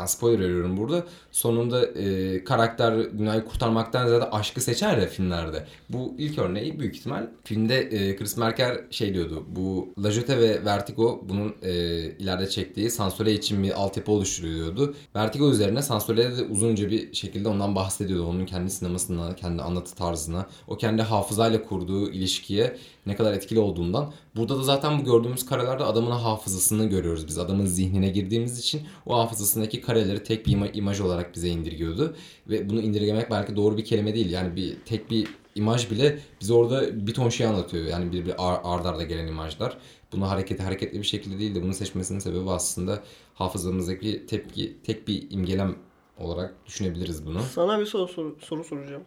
ben 0.00 0.06
spoiler 0.06 0.40
veriyorum 0.40 0.76
burada. 0.76 1.04
Sonunda 1.32 1.86
e, 1.86 2.44
karakter 2.44 3.18
dünyayı 3.18 3.44
kurtarmaktan 3.44 4.06
ziyade 4.06 4.30
aşkı 4.30 4.60
seçer 4.60 4.98
ya 4.98 5.06
filmlerde. 5.06 5.66
Bu 5.90 6.14
ilk 6.18 6.38
örneği 6.38 6.80
büyük 6.80 6.96
ihtimal. 6.96 7.26
Filmde 7.44 7.78
e, 7.78 8.16
Chris 8.16 8.36
Marker 8.36 8.80
şey 8.90 9.14
diyordu. 9.14 9.44
Bu 9.48 9.88
La 10.02 10.10
Jute 10.10 10.38
ve 10.38 10.64
Vertigo 10.64 11.24
bunun 11.28 11.54
e, 11.62 11.72
ileride 12.18 12.48
çektiği 12.48 12.90
Sansole 12.90 13.32
için 13.32 13.62
bir 13.62 13.70
altyapı 13.70 14.12
oluşturuyordu. 14.12 14.94
Vertigo 15.16 15.50
üzerine 15.50 15.82
Sansole'de 15.82 16.36
de 16.36 16.42
uzunca 16.42 16.90
bir 16.90 17.14
şekilde 17.14 17.48
ondan 17.48 17.74
bahsediyordu. 17.74 18.26
Onun 18.26 18.46
kendi 18.46 18.70
sinemasına, 18.70 19.34
kendi 19.34 19.62
anlatı 19.62 19.94
tarzına, 19.94 20.46
o 20.68 20.76
kendi 20.76 21.02
hafızayla 21.02 21.62
kurduğu 21.62 22.10
ilişkiye 22.10 22.76
ne 23.06 23.16
kadar 23.16 23.32
etkili 23.32 23.58
olduğundan. 23.60 24.12
Burada 24.36 24.58
da 24.58 24.62
zaten 24.62 25.00
bu 25.00 25.04
gördüğümüz 25.04 25.46
karelerde 25.46 25.84
adamın 25.84 26.10
hafızasını 26.10 26.84
görüyoruz 26.88 27.26
biz. 27.28 27.38
Adamın 27.38 27.66
zihnine 27.66 28.08
girdiğimiz 28.08 28.58
için 28.58 28.82
o 29.06 29.18
hafızasındaki 29.18 29.80
kareleri 29.80 30.22
tek 30.22 30.46
bir 30.46 30.52
ima- 30.52 30.72
imaj 30.72 31.00
olarak 31.00 31.34
bize 31.34 31.48
indirgiyordu. 31.48 32.16
Ve 32.48 32.70
bunu 32.70 32.80
indirgemek 32.80 33.30
belki 33.30 33.56
doğru 33.56 33.76
bir 33.76 33.84
kelime 33.84 34.14
değil. 34.14 34.30
Yani 34.30 34.56
bir 34.56 34.76
tek 34.86 35.10
bir 35.10 35.28
imaj 35.54 35.90
bile 35.90 36.18
bize 36.40 36.52
orada 36.52 37.06
bir 37.06 37.14
ton 37.14 37.28
şey 37.28 37.46
anlatıyor. 37.46 37.84
Yani 37.86 38.12
bir, 38.12 38.26
bir 38.26 38.34
ar- 38.38 38.60
ard 38.64 38.84
arda 38.84 39.02
gelen 39.02 39.26
imajlar. 39.26 39.78
Bunu 40.12 40.30
hareketli 40.30 40.64
hareketli 40.64 40.98
bir 40.98 41.04
şekilde 41.06 41.38
değil 41.38 41.54
de 41.54 41.62
bunu 41.62 41.74
seçmesinin 41.74 42.18
sebebi 42.18 42.50
aslında 42.50 43.02
hafızamızdaki 43.34 44.26
tepki 44.26 44.76
tek 44.82 45.08
bir 45.08 45.30
imgelem 45.30 45.76
olarak 46.18 46.54
düşünebiliriz 46.66 47.26
bunu. 47.26 47.40
Sana 47.42 47.80
bir 47.80 47.86
soru, 47.86 48.08
soru, 48.08 48.36
soru 48.40 48.64
soracağım. 48.64 49.02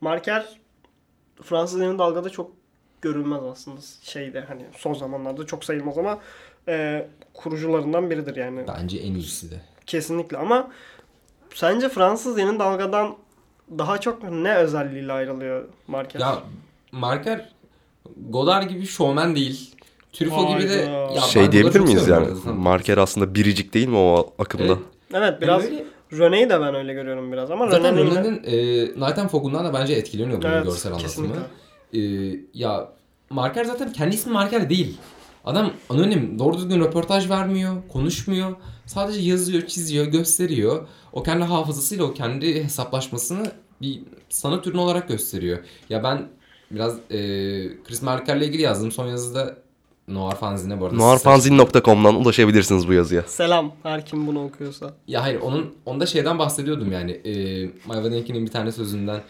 Marker 0.00 0.46
Fransız 1.42 1.80
yeni 1.80 1.98
dalgada 1.98 2.30
çok 2.30 2.52
görülmez 3.02 3.40
aslında 3.52 3.80
şeyde 4.02 4.40
hani 4.40 4.62
son 4.76 4.94
zamanlarda 4.94 5.46
çok 5.46 5.64
sayılmaz 5.64 5.98
ama 5.98 6.18
e, 6.68 7.06
kurucularından 7.34 8.10
biridir 8.10 8.36
yani. 8.36 8.60
Bence 8.68 8.98
en 8.98 9.14
iyisi 9.14 9.50
de. 9.50 9.60
Kesinlikle 9.86 10.36
ama 10.36 10.70
sence 11.54 11.88
Fransız 11.88 12.38
yeni 12.38 12.58
dalgadan 12.58 13.16
daha 13.78 14.00
çok 14.00 14.22
ne 14.30 14.54
özelliğiyle 14.54 15.12
ayrılıyor 15.12 15.64
Marker? 15.86 16.20
Ya 16.20 16.38
Marker 16.92 17.48
Godard 18.30 18.68
gibi 18.70 18.86
şovmen 18.86 19.36
değil. 19.36 19.74
Truffaut 20.12 20.58
gibi 20.58 20.68
de 20.70 20.74
ya 21.14 21.20
şey 21.20 21.52
diyebilir 21.52 21.80
miyiz 21.80 22.08
yani? 22.08 22.26
Marker 22.44 22.98
aslında 22.98 23.34
biricik 23.34 23.74
değil 23.74 23.88
mi 23.88 23.96
o 23.96 24.34
akımda? 24.38 24.64
Evet. 24.64 24.78
evet 25.12 25.40
biraz 25.42 25.64
Yani 25.64 25.74
öyle- 25.74 25.84
René'yi 26.12 26.50
de 26.50 26.60
ben 26.60 26.74
öyle 26.74 26.92
görüyorum 26.94 27.32
biraz 27.32 27.50
ama 27.50 27.68
Zaten 27.70 27.94
René'nin 27.94 28.10
de- 28.10 28.14
René'nin 28.14 28.42
e, 28.44 29.06
Night 29.06 29.18
and 29.18 29.28
Fog'undan 29.28 29.64
da 29.64 29.74
bence 29.74 29.94
etkileniyor 29.94 30.42
bunun 30.42 30.52
Evet, 30.52 30.64
görsel 30.64 30.92
anlatımı. 30.92 31.08
kesinlikle. 31.08 31.40
E, 31.94 32.00
ya 32.54 32.88
Marker 33.30 33.64
zaten 33.64 33.92
kendi 33.92 34.14
ismi 34.14 34.32
Marker 34.32 34.70
değil. 34.70 34.96
Adam 35.44 35.72
anonim, 35.90 36.38
doğru 36.38 36.56
düzgün 36.56 36.80
röportaj 36.80 37.30
vermiyor, 37.30 37.76
konuşmuyor. 37.88 38.56
Sadece 38.86 39.20
yazıyor, 39.20 39.66
çiziyor, 39.66 40.06
gösteriyor. 40.06 40.88
O 41.12 41.22
kendi 41.22 41.44
hafızasıyla 41.44 42.04
o 42.04 42.14
kendi 42.14 42.64
hesaplaşmasını 42.64 43.52
bir 43.80 44.00
sanat 44.28 44.66
ürünü 44.66 44.80
olarak 44.80 45.08
gösteriyor. 45.08 45.58
Ya 45.88 46.02
ben 46.02 46.28
biraz 46.70 46.94
e, 47.10 47.18
Chris 47.84 48.02
Marker'le 48.02 48.42
ilgili 48.42 48.62
yazdım. 48.62 48.92
Son 48.92 49.06
yazıda 49.06 49.56
Noir 50.08 50.36
Fanzine'e 50.36 50.80
bu 50.80 50.86
arada. 50.86 50.96
Noirfanzine.com'dan 50.96 52.14
ulaşabilirsiniz 52.14 52.88
bu 52.88 52.92
yazıya. 52.92 53.22
Selam 53.22 53.72
her 53.82 54.06
kim 54.06 54.26
bunu 54.26 54.44
okuyorsa. 54.44 54.94
Ya 55.06 55.22
hayır 55.22 55.40
onun 55.40 55.74
onda 55.86 56.06
şeyden 56.06 56.38
bahsediyordum 56.38 56.92
yani. 56.92 57.10
E, 57.10 57.64
Mayva 57.86 58.12
Denki'nin 58.12 58.46
bir 58.46 58.50
tane 58.50 58.72
sözünden 58.72 59.20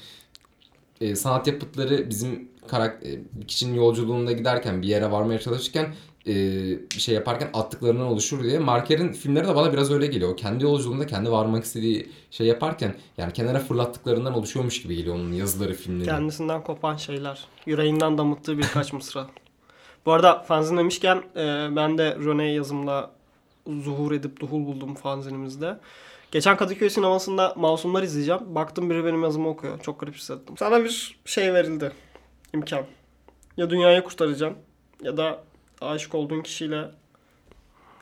e, 1.01 1.17
sanat 1.17 1.47
yapıtları 1.47 2.11
bizim 2.11 2.49
karak 2.67 3.03
bir 3.33 3.47
kişinin 3.47 3.75
yolculuğunda 3.75 4.33
giderken 4.33 4.83
bir 4.83 4.87
yere 4.87 5.11
varmaya 5.11 5.39
çalışırken 5.39 5.95
e, 6.29 6.35
şey 6.99 7.15
yaparken 7.15 7.51
attıklarından 7.55 8.07
oluşur 8.07 8.45
diye. 8.45 8.59
Marker'in 8.59 9.13
filmleri 9.13 9.49
de 9.49 9.55
bana 9.55 9.73
biraz 9.73 9.91
öyle 9.91 10.07
geliyor. 10.07 10.33
O 10.33 10.37
kendi 10.37 10.65
yolculuğunda 10.65 11.07
kendi 11.07 11.31
varmak 11.31 11.65
istediği 11.65 12.11
şey 12.31 12.47
yaparken 12.47 12.95
yani 13.19 13.33
kenara 13.33 13.59
fırlattıklarından 13.59 14.35
oluşuyormuş 14.35 14.83
gibi 14.83 14.97
geliyor 14.97 15.15
onun 15.15 15.33
yazıları, 15.33 15.75
filmleri. 15.75 16.07
Kendisinden 16.07 16.63
kopan 16.63 16.97
şeyler. 16.97 17.45
Yüreğinden 17.67 18.19
damıttığı 18.19 18.59
birkaç 18.59 18.93
mısra. 18.93 19.27
Bu 20.07 20.13
arada 20.13 20.39
fanzin 20.39 20.77
demişken 20.77 21.23
e, 21.37 21.69
ben 21.77 21.99
de 21.99 22.17
Röne 22.17 22.53
yazımla 22.53 23.11
zuhur 23.67 24.13
edip 24.13 24.41
duhul 24.41 24.67
buldum 24.67 24.95
fanzinimizde. 24.95 25.79
Geçen 26.33 26.57
Kadıköy 26.57 26.91
sinemasında 26.91 27.55
Masumlar 27.57 28.03
izleyeceğim. 28.03 28.41
Baktım 28.55 28.91
biri 28.91 29.05
benim 29.05 29.23
yazımı 29.23 29.49
okuyor. 29.49 29.81
Çok 29.81 30.01
garip 30.01 30.15
hissettim. 30.15 30.55
Sana 30.59 30.85
bir 30.85 31.19
şey 31.25 31.55
verildi. 31.55 31.93
İmkan. 32.55 32.85
Ya 33.57 33.71
dünyayı 33.71 34.05
kurtaracaksın 34.05 34.59
ya 35.03 35.17
da 35.17 35.45
aşık 35.81 36.15
olduğun 36.15 36.41
kişiyle 36.43 36.91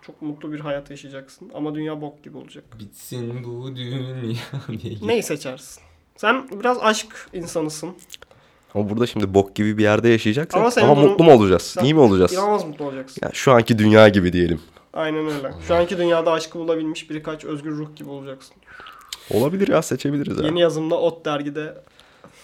çok 0.02 0.22
mutlu 0.22 0.52
bir 0.52 0.60
hayat 0.60 0.90
yaşayacaksın. 0.90 1.50
Ama 1.54 1.74
dünya 1.74 2.00
bok 2.00 2.24
gibi 2.24 2.36
olacak. 2.36 2.64
Bitsin 2.78 3.44
bu 3.44 3.76
dünya 3.76 4.00
diye. 4.82 4.96
Neyi 5.02 5.22
seçersin? 5.22 5.82
Sen 6.16 6.48
biraz 6.60 6.78
aşk 6.80 7.28
insanısın. 7.32 7.90
Ama 8.74 8.90
burada 8.90 9.06
şimdi 9.06 9.34
bok 9.34 9.54
gibi 9.54 9.78
bir 9.78 9.82
yerde 9.82 10.08
yaşayacaksak 10.08 10.60
Ama 10.60 10.90
ama, 10.90 11.00
durum- 11.02 11.10
mutlu 11.10 11.24
mu 11.24 11.32
olacağız? 11.32 11.62
Sen 11.62 11.84
İyi 11.84 11.94
mi 11.94 12.00
olacağız? 12.00 12.32
İnanılmaz 12.32 12.64
mutlu 12.64 12.84
olacaksın. 12.84 13.20
Yani 13.22 13.34
şu 13.34 13.52
anki 13.52 13.78
dünya 13.78 14.08
gibi 14.08 14.32
diyelim. 14.32 14.60
Aynen 14.96 15.26
öyle. 15.26 15.52
Şu 15.68 15.74
anki 15.74 15.98
dünyada 15.98 16.32
aşkı 16.32 16.58
bulabilmiş 16.58 17.10
birkaç 17.10 17.44
özgür 17.44 17.70
ruh 17.70 17.96
gibi 17.96 18.10
olacaksın. 18.10 18.56
Olabilir 19.30 19.68
ya 19.68 19.82
seçebiliriz 19.82 20.38
ya. 20.40 20.46
Yeni 20.46 20.60
yazımda 20.60 20.94
Ot 20.94 21.24
dergide 21.24 21.74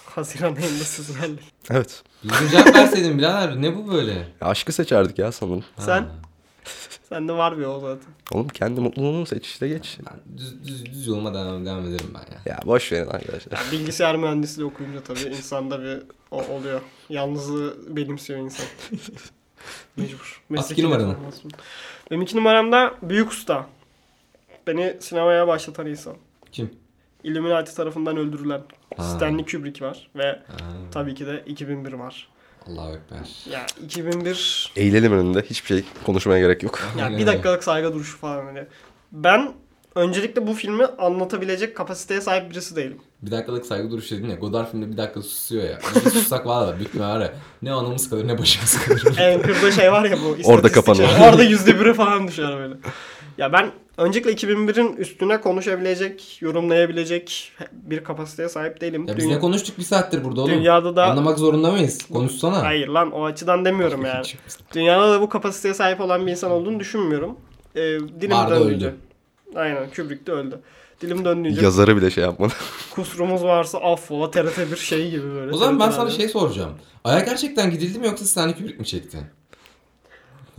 Haziran 0.04 0.56
ayında 0.56 0.84
sizlerle. 0.84 1.36
Evet. 1.70 2.02
Düzgün 2.22 2.48
cevap 2.48 2.74
verseydin 2.74 3.18
birader 3.18 3.62
ne 3.62 3.76
bu 3.76 3.92
böyle? 3.92 4.12
Ya 4.12 4.48
aşkı 4.48 4.72
seçerdik 4.72 5.18
ya 5.18 5.32
sanırım. 5.32 5.64
Sen? 5.78 6.08
Sende 7.08 7.32
var 7.32 7.58
bir 7.58 7.64
o 7.64 7.80
zaten. 7.80 8.12
Oğlum 8.32 8.48
kendi 8.48 8.80
mutluluğunu 8.80 9.26
seç 9.26 9.46
işte 9.46 9.68
geç. 9.68 9.98
Ben 10.06 10.38
düz, 10.38 10.64
düz, 10.64 10.86
düz 10.86 11.06
yoluma 11.06 11.34
devam, 11.34 11.66
devam 11.66 11.86
ederim 11.86 12.14
ben 12.14 12.34
ya. 12.34 12.40
Ya 12.46 12.60
boş 12.66 12.92
verin 12.92 13.06
arkadaşlar. 13.06 13.58
Yani 13.58 13.72
bilgisayar 13.72 14.16
mühendisliği 14.16 14.68
okuyunca 14.68 15.02
tabii 15.02 15.20
insanda 15.20 15.82
bir 15.82 15.98
o 16.30 16.44
oluyor. 16.44 16.80
Yalnızlığı 17.08 17.96
benimsiyor 17.96 18.40
insan. 18.40 18.66
Mecbur. 19.96 20.42
At 20.58 20.70
iki 20.70 20.82
numaranı. 20.82 21.16
Benim 22.10 22.22
iki 22.22 22.36
numaramda 22.36 22.94
Büyük 23.02 23.30
Usta. 23.32 23.66
Beni 24.66 24.96
sinemaya 25.00 25.46
başlatan 25.48 25.86
insan. 25.86 26.16
Kim? 26.52 26.70
Illuminati 27.24 27.74
tarafından 27.76 28.16
öldürülen 28.16 28.62
Ha. 28.96 29.02
Stanley 29.02 29.44
Kubrick 29.44 29.84
var 29.84 30.10
ve 30.16 30.26
Ha, 30.26 30.56
tabii 30.92 31.14
ki 31.14 31.26
de 31.26 31.42
2001 31.46 31.92
var. 31.92 32.28
Allahu 32.66 32.94
Ekber. 32.96 33.52
Ya 33.52 33.66
2001 33.84 34.72
Eğilelim 34.76 35.12
önünde. 35.12 35.42
Hiçbir 35.42 35.68
şey 35.68 35.84
konuşmaya 36.06 36.40
gerek 36.40 36.62
yok. 36.62 36.80
ya 36.98 37.10
bir 37.10 37.26
dakikalık 37.26 37.64
saygı 37.64 37.92
duruşu 37.92 38.18
falan 38.18 38.44
hani. 38.44 38.64
Ben 39.12 39.52
öncelikle 39.94 40.46
bu 40.46 40.52
filmi 40.54 40.84
anlatabilecek 40.86 41.76
kapasiteye 41.76 42.20
sahip 42.20 42.50
birisi 42.50 42.76
değilim. 42.76 42.98
Bir 43.22 43.30
dakikalık 43.30 43.66
saygı 43.66 43.90
duruşu 43.90 44.16
dedin 44.16 44.28
ya. 44.28 44.36
Godard 44.36 44.70
filmde 44.70 44.92
bir 44.92 44.96
dakika 44.96 45.22
susuyor 45.22 45.64
ya. 45.64 45.78
Biz 45.94 46.04
de 46.04 46.10
sussak 46.10 46.46
valla 46.46 46.76
büyük 46.78 46.94
bir 46.94 47.00
var 47.00 47.20
ya. 47.20 47.32
Ne 47.62 47.72
anamız 47.72 48.10
kalır 48.10 48.28
ne 48.28 48.38
başımız 48.38 48.78
kalır. 48.84 49.02
En 49.18 49.42
kırdığı 49.42 49.72
şey 49.72 49.92
var 49.92 50.04
ya 50.04 50.10
bu. 50.16 50.16
istatistik 50.16 50.48
Orada 50.48 50.72
kapanıyor. 50.72 51.08
şey. 51.08 51.28
Orada 51.28 51.42
yüzde 51.42 51.80
biri 51.80 51.94
falan 51.94 52.28
düşer 52.28 52.56
böyle. 52.58 52.74
Ya 53.38 53.52
ben 53.52 53.70
öncelikle 53.96 54.32
2001'in 54.32 54.96
üstüne 54.96 55.40
konuşabilecek, 55.40 56.38
yorumlayabilecek 56.42 57.52
bir 57.72 58.04
kapasiteye 58.04 58.48
sahip 58.48 58.80
değilim. 58.80 59.06
ya 59.08 59.16
biz 59.16 59.24
Dünya- 59.24 59.34
ne 59.36 59.40
konuştuk 59.40 59.78
bir 59.78 59.82
saattir 59.82 60.24
burada 60.24 60.40
oğlum? 60.40 60.52
Dünyada 60.52 60.96
da 60.96 61.04
Anlamak 61.04 61.38
zorunda 61.38 61.70
mıyız? 61.70 61.98
Konuşsana. 62.12 62.62
hayır 62.62 62.88
lan 62.88 63.12
o 63.12 63.24
açıdan 63.24 63.64
demiyorum 63.64 64.04
yani. 64.04 64.24
Dünyada 64.74 65.12
da 65.12 65.20
bu 65.20 65.28
kapasiteye 65.28 65.74
sahip 65.74 66.00
olan 66.00 66.26
bir 66.26 66.30
insan 66.30 66.50
olduğunu 66.50 66.80
düşünmüyorum. 66.80 67.36
Ee, 67.76 67.80
dilim 68.20 68.30
Vardı, 68.36 68.54
öldü. 68.54 68.94
Aynen 69.54 69.90
Kubrick 69.90 70.26
de 70.26 70.32
öldü. 70.32 70.60
Dilim 71.00 71.24
döndüğünce 71.24 71.60
Yazarı 71.64 71.96
bile 71.96 72.10
şey 72.10 72.24
yapmadı. 72.24 72.52
kusurumuz 72.94 73.42
varsa 73.44 73.78
affola 73.78 74.30
TRT 74.30 74.70
bir 74.72 74.76
şey 74.76 75.10
gibi 75.10 75.34
böyle. 75.34 75.52
O 75.52 75.56
zaman 75.56 75.80
ben 75.80 75.90
sana 75.90 76.10
şey 76.10 76.28
soracağım. 76.28 76.72
Aya 77.04 77.20
gerçekten 77.20 77.70
gidildi 77.70 77.98
mi 77.98 78.06
yoksa 78.06 78.24
Stanley 78.24 78.54
Kubrick 78.54 78.78
mi 78.78 78.86
çekti? 78.86 79.18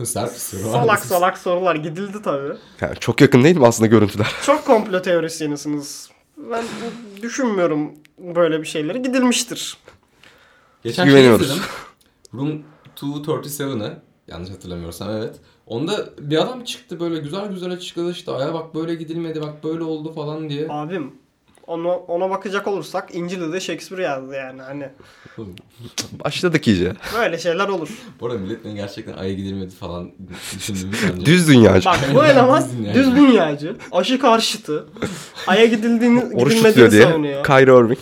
Sert 0.04 0.34
bir 0.34 0.38
soru. 0.38 0.60
Salak 0.72 1.04
salak 1.04 1.38
sorular 1.38 1.74
gidildi 1.74 2.22
tabii. 2.22 2.54
Yani 2.80 2.96
çok 3.00 3.20
yakın 3.20 3.44
değil 3.44 3.56
mi 3.56 3.66
aslında 3.66 3.86
görüntüler? 3.86 4.32
Çok 4.46 4.66
komplo 4.66 5.02
teorisyenisiniz. 5.02 6.10
Ben 6.36 6.64
düşünmüyorum 7.22 7.92
böyle 8.18 8.60
bir 8.60 8.66
şeyleri. 8.66 9.02
Gidilmiştir. 9.02 9.76
Geçen 10.84 11.04
şey 11.04 11.12
Güveniyoruz. 11.12 11.46
izledim. 11.46 11.62
Room 12.34 12.62
237'ı 12.96 13.98
yanlış 14.28 14.50
hatırlamıyorsam 14.50 15.10
evet. 15.10 15.36
Onda 15.66 15.92
bir 16.18 16.38
adam 16.42 16.64
çıktı 16.64 17.00
böyle 17.00 17.18
güzel 17.18 17.46
güzel 17.48 17.72
açıkladı 17.72 18.10
işte 18.10 18.32
aya 18.32 18.54
bak 18.54 18.74
böyle 18.74 18.94
gidilmedi 18.94 19.42
bak 19.42 19.64
böyle 19.64 19.84
oldu 19.84 20.12
falan 20.12 20.48
diye. 20.48 20.66
Abim 20.70 21.12
ona, 21.66 21.88
ona 21.96 22.30
bakacak 22.30 22.66
olursak 22.68 23.14
İncil'i 23.14 23.52
de 23.52 23.60
Shakespeare 23.60 24.02
yazdı 24.02 24.34
yani 24.34 24.62
hani 24.62 24.88
Başladık 26.24 26.68
iyice. 26.68 26.92
böyle 27.18 27.38
şeyler 27.38 27.68
olur. 27.68 27.88
Bu 28.20 28.26
arada 28.26 28.38
millet 28.38 28.64
beni 28.64 28.74
gerçekten 28.74 29.12
aya 29.12 29.32
gidilmedi 29.32 29.74
falan 29.74 30.10
düşündüğümü. 30.56 30.92
Düz 31.26 31.48
dünyacı. 31.48 31.86
Bak 31.88 31.98
bu 32.14 32.24
eleman 32.24 32.64
Düz 32.94 33.16
dünyacı. 33.16 33.76
aşı 33.92 34.18
karşıtı, 34.18 34.86
aya 35.46 35.66
gidildiğini 35.66 36.24
Oruç 36.34 36.52
gidilmediğini 36.52 36.90
diye. 36.90 37.02
savunuyor. 37.02 37.44
Kyrie 37.44 37.74
Irving. 37.84 37.98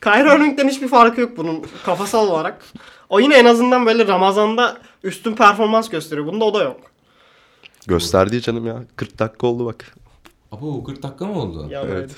Kyrie 0.00 0.36
Irving'den 0.36 0.68
hiçbir 0.68 0.88
farkı 0.88 1.20
yok 1.20 1.36
bunun 1.36 1.64
kafasal 1.84 2.28
olarak. 2.28 2.64
O 3.08 3.20
yine 3.20 3.34
en 3.36 3.44
azından 3.44 3.86
böyle 3.86 4.06
Ramazan'da 4.06 4.76
üstün 5.06 5.34
performans 5.34 5.88
gösteriyor. 5.88 6.26
Bunda 6.26 6.44
o 6.44 6.54
da 6.54 6.62
yok. 6.62 6.80
Gösterdi 7.86 8.40
canım 8.40 8.66
ya. 8.66 8.82
40 8.96 9.18
dakika 9.18 9.46
oldu 9.46 9.66
bak. 9.66 9.94
Abo 10.52 10.84
40 10.84 11.02
dakika 11.02 11.24
mı 11.26 11.40
oldu? 11.42 11.66
Yani 11.70 11.86
Evet. 11.90 11.94
öyle. 12.02 12.12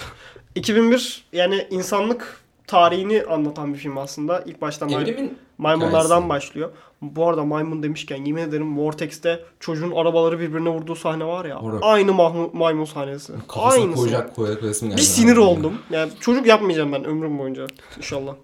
2001 0.55 1.24
yani 1.32 1.66
insanlık 1.70 2.41
tarihini 2.66 3.22
anlatan 3.30 3.74
bir 3.74 3.78
film 3.78 3.99
aslında. 3.99 4.41
İlk 4.47 4.61
başta 4.61 4.86
may- 4.86 5.30
maymunlardan 5.59 6.03
hikayesi. 6.05 6.28
başlıyor. 6.28 6.70
Bu 7.03 7.28
arada 7.28 7.45
maymun 7.45 7.82
demişken 7.82 8.24
yemin 8.24 8.43
ederim 8.43 8.78
Vortex'te 8.78 9.45
çocuğun 9.61 9.91
arabaları 9.91 10.41
birbirine 10.41 10.68
vurduğu 10.68 10.95
sahne 10.97 11.24
var 11.24 11.45
ya. 11.45 11.59
Orada. 11.59 11.86
Aynı 11.86 12.11
mahmu- 12.11 12.51
maymun 12.53 12.84
sahnesi. 12.84 13.32
kafasına 13.49 13.82
Aynısı. 13.82 14.01
koyacak 14.01 14.36
koyacak 14.36 14.61
koyasım 14.61 14.89
geldi. 14.89 14.99
Bir 15.01 15.05
sinir 15.05 15.36
oldum. 15.36 15.72
Yani 15.91 16.12
çocuk 16.20 16.47
yapmayacağım 16.47 16.93
ben 16.93 17.05
ömrüm 17.05 17.39
boyunca 17.39 17.66
inşallah. 17.97 18.34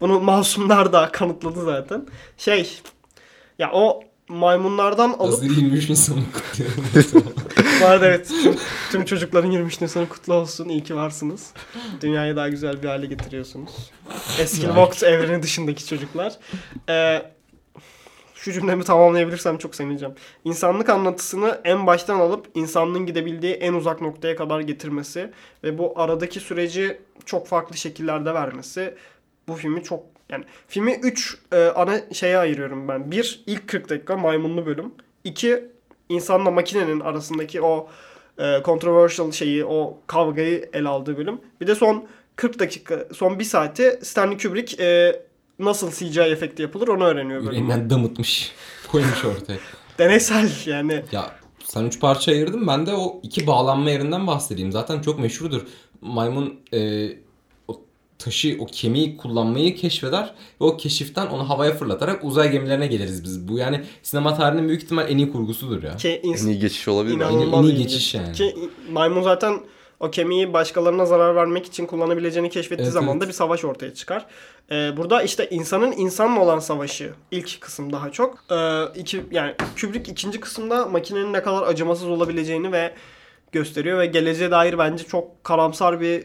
Bunu 0.00 0.20
masumlar 0.20 0.92
da 0.92 1.08
kanıtladı 1.12 1.64
zaten. 1.64 2.06
Şey 2.36 2.80
ya 3.58 3.70
o 3.72 4.00
maymunlardan 4.28 5.10
alıp 5.10 5.32
Hazır 5.32 5.56
23 5.56 5.90
Nisan'ı 5.90 6.22
kutluyorum. 6.32 6.84
Bu 7.80 7.86
arada 7.86 8.06
evet 8.06 8.28
tüm, 8.42 8.56
tüm 8.90 9.04
çocukların 9.04 9.50
23 9.50 9.80
Nisan'ı 9.80 10.08
kutlu 10.08 10.34
olsun. 10.34 10.68
İyi 10.68 10.82
ki 10.82 10.96
varsınız. 10.96 11.50
Dünyayı 12.00 12.36
daha 12.36 12.48
güzel 12.48 12.82
bir 12.82 12.88
hale 12.88 13.06
getiriyorsunuz. 13.06 13.70
Eski 14.40 14.76
Vox 14.76 15.02
evreni 15.02 15.42
dışındaki 15.42 15.86
çocuklar. 15.86 16.32
Ee, 16.88 17.22
şu 18.34 18.52
cümlemi 18.52 18.84
tamamlayabilirsem 18.84 19.58
çok 19.58 19.74
sevineceğim. 19.74 20.14
İnsanlık 20.44 20.88
anlatısını 20.88 21.60
en 21.64 21.86
baştan 21.86 22.20
alıp 22.20 22.46
insanlığın 22.54 23.06
gidebildiği 23.06 23.54
en 23.54 23.72
uzak 23.72 24.00
noktaya 24.00 24.36
kadar 24.36 24.60
getirmesi 24.60 25.30
ve 25.64 25.78
bu 25.78 25.92
aradaki 25.96 26.40
süreci 26.40 27.00
çok 27.24 27.46
farklı 27.46 27.76
şekillerde 27.76 28.34
vermesi 28.34 28.94
bu 29.48 29.54
filmi 29.54 29.82
çok 29.82 30.15
yani 30.30 30.44
filmi 30.68 30.92
3 31.02 31.38
ana 31.74 32.00
şeye 32.12 32.38
ayırıyorum 32.38 32.88
ben. 32.88 33.10
Bir 33.10 33.42
ilk 33.46 33.68
40 33.68 33.88
dakika 33.88 34.16
maymunlu 34.16 34.66
bölüm. 34.66 34.92
İki 35.24 35.64
insanla 36.08 36.50
makinenin 36.50 37.00
arasındaki 37.00 37.62
o 37.62 37.88
e, 38.38 38.62
controversial 38.64 39.32
şeyi, 39.32 39.64
o 39.64 39.98
kavgayı 40.06 40.70
ele 40.72 40.88
aldığı 40.88 41.18
bölüm. 41.18 41.40
Bir 41.60 41.66
de 41.66 41.74
son 41.74 42.06
40 42.36 42.58
dakika, 42.58 43.04
son 43.14 43.38
1 43.38 43.44
saati 43.44 43.98
Stanley 44.02 44.38
Kubrick 44.38 44.82
e, 44.84 45.22
nasıl 45.58 45.90
CGI 45.90 46.20
efekti 46.20 46.62
yapılır 46.62 46.88
onu 46.88 47.04
öğreniyor 47.04 47.40
bölümde. 47.40 47.56
Yüreğinden 47.56 47.90
damıtmış. 47.90 48.52
Koymuş 48.88 49.24
ortaya. 49.24 49.58
Deneysel 49.98 50.50
yani. 50.66 51.02
Ya 51.12 51.30
sen 51.64 51.84
üç 51.84 52.00
parça 52.00 52.32
ayırdın. 52.32 52.66
Ben 52.66 52.86
de 52.86 52.94
o 52.94 53.20
iki 53.22 53.46
bağlanma 53.46 53.90
yerinden 53.90 54.26
bahsedeyim. 54.26 54.72
Zaten 54.72 55.00
çok 55.00 55.18
meşhurdur. 55.18 55.62
Maymun 56.00 56.60
e, 56.72 57.08
taşı, 58.18 58.56
o 58.60 58.66
kemiği 58.66 59.16
kullanmayı 59.16 59.76
keşfeder 59.76 60.34
ve 60.60 60.64
o 60.64 60.76
keşiften 60.76 61.26
onu 61.26 61.48
havaya 61.48 61.74
fırlatarak 61.74 62.24
uzay 62.24 62.50
gemilerine 62.50 62.86
geliriz 62.86 63.24
biz. 63.24 63.48
Bu 63.48 63.58
yani 63.58 63.84
sinema 64.02 64.34
tarihinin 64.36 64.68
büyük 64.68 64.82
ihtimal 64.82 65.10
en 65.10 65.18
iyi 65.18 65.32
kurgusudur 65.32 65.82
ya. 65.82 65.96
Ki 65.96 66.20
ins- 66.24 66.44
En 66.44 66.50
iyi 66.52 66.58
geçiş 66.58 66.88
olabilir? 66.88 67.14
İnan- 67.14 67.32
İnanılmaz 67.32 67.64
en 67.64 67.70
iyi 67.70 67.76
geçiş 67.76 68.14
yani. 68.14 68.32
Ki 68.32 68.56
maymun 68.92 69.22
zaten 69.22 69.60
o 70.00 70.10
kemiği 70.10 70.52
başkalarına 70.52 71.06
zarar 71.06 71.36
vermek 71.36 71.66
için 71.66 71.86
kullanabileceğini 71.86 72.50
keşfettiği 72.50 72.84
Evet, 72.84 72.92
zaman 72.94 73.10
evet. 73.12 73.22
da 73.22 73.28
bir 73.28 73.32
savaş 73.32 73.64
ortaya 73.64 73.94
çıkar. 73.94 74.26
Ee, 74.70 74.96
burada 74.96 75.22
işte 75.22 75.48
insanın 75.50 75.92
insanla 75.92 76.40
olan 76.40 76.58
savaşı 76.58 77.12
ilk 77.30 77.60
kısım 77.60 77.92
daha 77.92 78.10
çok. 78.12 78.44
Ee, 78.52 78.82
iki, 79.00 79.22
yani 79.30 79.54
Kubrick 79.80 80.12
ikinci 80.12 80.40
kısımda 80.40 80.86
makinenin 80.86 81.32
ne 81.32 81.42
kadar 81.42 81.62
acımasız 81.62 82.08
olabileceğini 82.08 82.72
ve 82.72 82.94
gösteriyor 83.52 83.98
ve 83.98 84.06
geleceğe 84.06 84.50
dair 84.50 84.78
bence 84.78 85.04
çok 85.04 85.44
karamsar 85.44 86.00
bir 86.00 86.24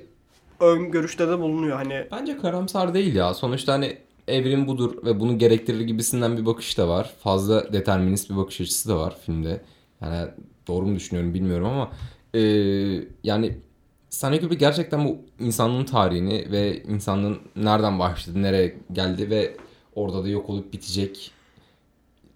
ön 0.61 0.91
görüşte 0.91 1.27
de 1.27 1.39
bulunuyor. 1.39 1.77
Hani 1.77 2.07
Bence 2.11 2.37
karamsar 2.37 2.93
değil 2.93 3.15
ya. 3.15 3.33
Sonuçta 3.33 3.73
hani 3.73 3.97
evrim 4.27 4.67
budur 4.67 5.05
ve 5.05 5.19
bunu 5.19 5.37
gerektirir 5.37 5.81
gibisinden 5.81 6.37
bir 6.37 6.45
bakış 6.45 6.77
da 6.77 6.87
var. 6.87 7.13
Fazla 7.23 7.73
determinist 7.73 8.29
bir 8.29 8.37
bakış 8.37 8.61
açısı 8.61 8.89
da 8.89 8.97
var 8.97 9.15
filmde. 9.25 9.61
Yani 10.01 10.27
doğru 10.67 10.85
mu 10.85 10.95
düşünüyorum 10.95 11.33
bilmiyorum 11.33 11.67
ama 11.67 11.91
e, 12.33 12.41
yani 13.23 13.57
Stanley 14.09 14.39
Kubrick 14.39 14.59
gerçekten 14.59 15.05
bu 15.05 15.17
insanlığın 15.39 15.85
tarihini 15.85 16.51
ve 16.51 16.83
insanlığın 16.83 17.39
nereden 17.55 17.99
başladı, 17.99 18.41
nereye 18.41 18.77
geldi 18.91 19.29
ve 19.29 19.55
orada 19.95 20.23
da 20.23 20.29
yok 20.29 20.49
olup 20.49 20.73
bitecek 20.73 21.31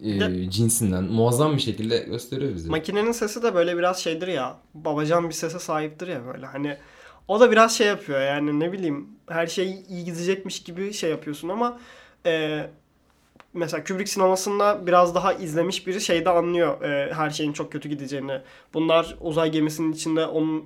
e, 0.04 0.50
cinsinden 0.50 1.04
muazzam 1.04 1.56
bir 1.56 1.62
şekilde 1.62 1.98
gösteriyor 1.98 2.54
bize. 2.54 2.70
Makinenin 2.70 3.12
sesi 3.12 3.42
de 3.42 3.54
böyle 3.54 3.78
biraz 3.78 3.98
şeydir 3.98 4.28
ya. 4.28 4.56
Babacan 4.74 5.28
bir 5.28 5.34
sese 5.34 5.58
sahiptir 5.58 6.08
ya 6.08 6.26
böyle. 6.26 6.46
Hani 6.46 6.76
o 7.28 7.40
da 7.40 7.50
biraz 7.50 7.76
şey 7.76 7.86
yapıyor 7.86 8.20
yani 8.20 8.60
ne 8.60 8.72
bileyim 8.72 9.08
her 9.28 9.46
şey 9.46 9.82
iyi 9.88 10.04
gidecekmiş 10.04 10.62
gibi 10.62 10.92
şey 10.92 11.10
yapıyorsun 11.10 11.48
ama 11.48 11.78
e, 12.26 12.66
mesela 13.54 13.84
Kubrick 13.84 14.10
sinemasında 14.10 14.86
biraz 14.86 15.14
daha 15.14 15.32
izlemiş 15.32 15.86
biri 15.86 16.00
şeyde 16.00 16.30
anlıyor 16.30 16.82
e, 16.82 17.14
her 17.14 17.30
şeyin 17.30 17.52
çok 17.52 17.72
kötü 17.72 17.88
gideceğini. 17.88 18.40
Bunlar 18.74 19.16
uzay 19.20 19.50
gemisinin 19.52 19.92
içinde 19.92 20.26
onun 20.26 20.64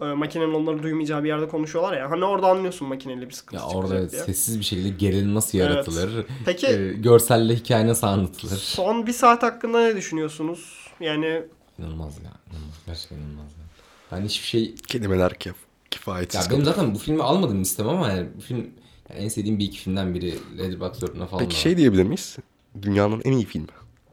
e, 0.00 0.04
makinenin 0.04 0.54
onları 0.54 0.82
duymayacağı 0.82 1.22
bir 1.24 1.28
yerde 1.28 1.48
konuşuyorlar 1.48 1.96
ya. 1.96 2.10
Hani 2.10 2.24
orada 2.24 2.46
anlıyorsun 2.46 2.88
makineyle 2.88 3.26
bir 3.28 3.34
sıkıntı 3.34 3.62
ya 3.62 3.68
çıkacak 3.70 3.90
orada 3.90 4.10
diye. 4.10 4.22
sessiz 4.22 4.58
bir 4.58 4.64
şekilde 4.64 4.88
gerilim 4.88 5.34
nasıl 5.34 5.58
Evet. 5.58 5.70
yaratılır? 5.70 6.26
Peki 6.44 6.66
e, 6.66 6.92
görselle 6.92 7.54
hikaye 7.56 7.86
nasıl 7.86 8.06
anlatılır? 8.06 8.56
son 8.56 9.06
bir 9.06 9.12
saat 9.12 9.42
hakkında 9.42 9.80
ne 9.80 9.96
düşünüyorsunuz? 9.96 10.88
Yani 11.00 11.42
İnanılmaz 11.78 12.16
ya. 12.16 12.30
İnanılmaz. 12.50 12.76
Gerçekten 12.86 13.16
inanılmaz 13.16 13.52
ya. 13.52 13.64
Ben 14.12 14.24
hiçbir 14.24 14.46
şey... 14.46 14.74
Kelimeler 14.74 15.34
kif 15.34 15.54
kifayetsiz. 15.92 16.44
Ya 16.44 16.50
benim 16.50 16.64
zaten 16.64 16.94
bu 16.94 16.98
filmi 16.98 17.22
almadım 17.22 17.60
listem 17.60 17.88
ama 17.88 18.08
yani 18.08 18.28
bu 18.36 18.40
film 18.40 18.70
yani 19.10 19.20
en 19.20 19.28
sevdiğim 19.28 19.58
bir 19.58 19.64
iki 19.64 19.78
filmden 19.78 20.14
biri. 20.14 20.34
Letterboxd 20.58 21.02
4'üne 21.02 21.26
falan 21.26 21.38
Peki 21.44 21.60
şey 21.60 21.76
diyebilir 21.76 22.02
miyiz? 22.04 22.36
Dünyanın 22.82 23.22
en 23.24 23.32
iyi 23.32 23.44
filmi. 23.44 23.66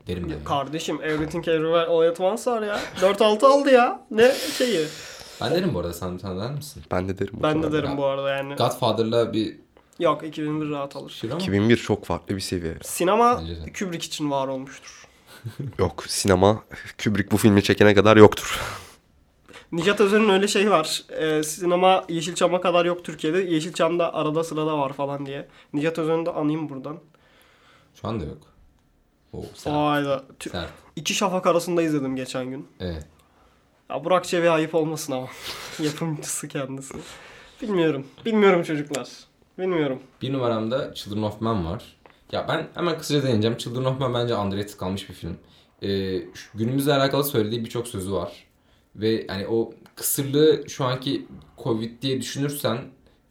derim 0.08 0.30
yani. 0.30 0.44
kardeşim 0.44 1.02
Everything 1.04 1.48
Everywhere 1.48 1.86
All 1.86 2.02
At 2.10 2.20
Once 2.20 2.52
var 2.52 2.62
ya. 2.62 2.80
4-6 3.02 3.46
aldı 3.46 3.72
ya. 3.72 4.02
Ne 4.12 4.32
şeyi. 4.58 4.86
Ben 5.42 5.52
derim 5.52 5.74
bu 5.74 5.80
arada 5.80 5.94
sen, 5.94 6.18
sen 6.18 6.40
der 6.40 6.52
misin? 6.52 6.84
Ben 6.92 7.10
de 7.10 7.18
derim. 7.20 7.34
Ben 7.44 7.64
de 7.64 7.72
derim 7.72 7.98
bu 7.98 8.06
arada 8.06 8.30
yani. 8.30 8.56
Godfather'la 8.56 9.34
bir 9.34 9.56
Yok 10.00 10.24
2001 10.28 10.70
rahat 10.70 10.96
alır. 10.96 11.10
şir 11.12 11.30
ama 11.32 11.40
2001 11.40 11.78
çok 11.78 12.06
farklı 12.06 12.36
bir 12.36 12.42
seviye. 12.42 12.78
Sinema. 12.84 13.42
Kubrick 13.80 14.06
için 14.06 14.32
var 14.32 14.48
olmuştur. 14.48 15.08
Yok 15.80 16.04
sinema 16.08 16.64
Kubrick 17.04 17.32
bu 17.32 17.38
filmi 17.38 17.64
çekene 17.64 17.94
kadar 17.94 18.18
yoktur. 18.18 18.60
Nihat 19.72 20.02
Özer'in 20.02 20.30
öyle 20.30 20.48
şey 20.48 20.72
var. 20.72 21.04
Ee, 21.10 21.44
sinema 21.44 22.06
Yeşilçam'a 22.10 22.62
kadar 22.62 22.86
yok 22.86 23.06
Türkiye'de. 23.06 23.38
Yeşilçam'da 23.42 24.14
arada 24.14 24.44
sırada 24.44 24.78
var 24.78 24.94
falan 24.94 25.26
diye. 25.26 25.48
Nihat 25.74 26.00
Özer'i 26.00 26.26
de 26.26 26.30
anayım 26.32 26.70
buradan. 26.70 27.00
şu 28.02 28.08
anda 28.08 28.26
yok. 28.26 28.38
O 29.34 29.42
sert. 29.54 29.76
Tü- 30.40 30.50
sert. 30.50 30.70
İki 30.96 31.14
şafak 31.14 31.48
arasında 31.48 31.82
izledim 31.82 32.16
geçen 32.16 32.50
gün. 32.50 32.68
Evet. 32.80 33.08
Ya 33.90 34.06
Burak 34.06 34.26
Çevi 34.26 34.50
ayıp 34.50 34.76
olmasın 34.76 35.14
ama. 35.14 35.28
Yapımcısı 35.80 36.48
kendisi. 36.48 36.96
Bilmiyorum. 37.62 38.08
Bilmiyorum 38.26 38.64
çocuklar. 38.64 39.08
Bilmiyorum. 39.60 40.00
Bir 40.22 40.34
numaramda 40.34 40.94
Children 40.94 41.22
of 41.22 41.42
Men 41.42 41.66
var. 41.66 41.96
Ya 42.32 42.46
ben 42.48 42.68
hemen 42.76 42.98
kısaca 42.98 43.24
değineceğim. 43.24 43.58
Children 43.58 43.86
of 43.86 44.00
Men 44.00 44.14
bence 44.14 44.36
underrated 44.36 44.78
kalmış 44.78 45.10
bir 45.10 45.14
film. 45.14 45.38
Ee, 45.82 46.22
günümüzle 46.56 46.94
alakalı 46.94 47.24
söylediği 47.24 47.66
birçok 47.66 47.88
sözü 47.88 48.12
var. 48.12 48.32
Ve 48.96 49.28
hani 49.28 49.48
o 49.48 49.74
kısırlığı 49.96 50.64
şu 50.68 50.86
anki 50.86 51.26
Covid 51.64 52.02
diye 52.02 52.22
düşünürsen 52.22 52.78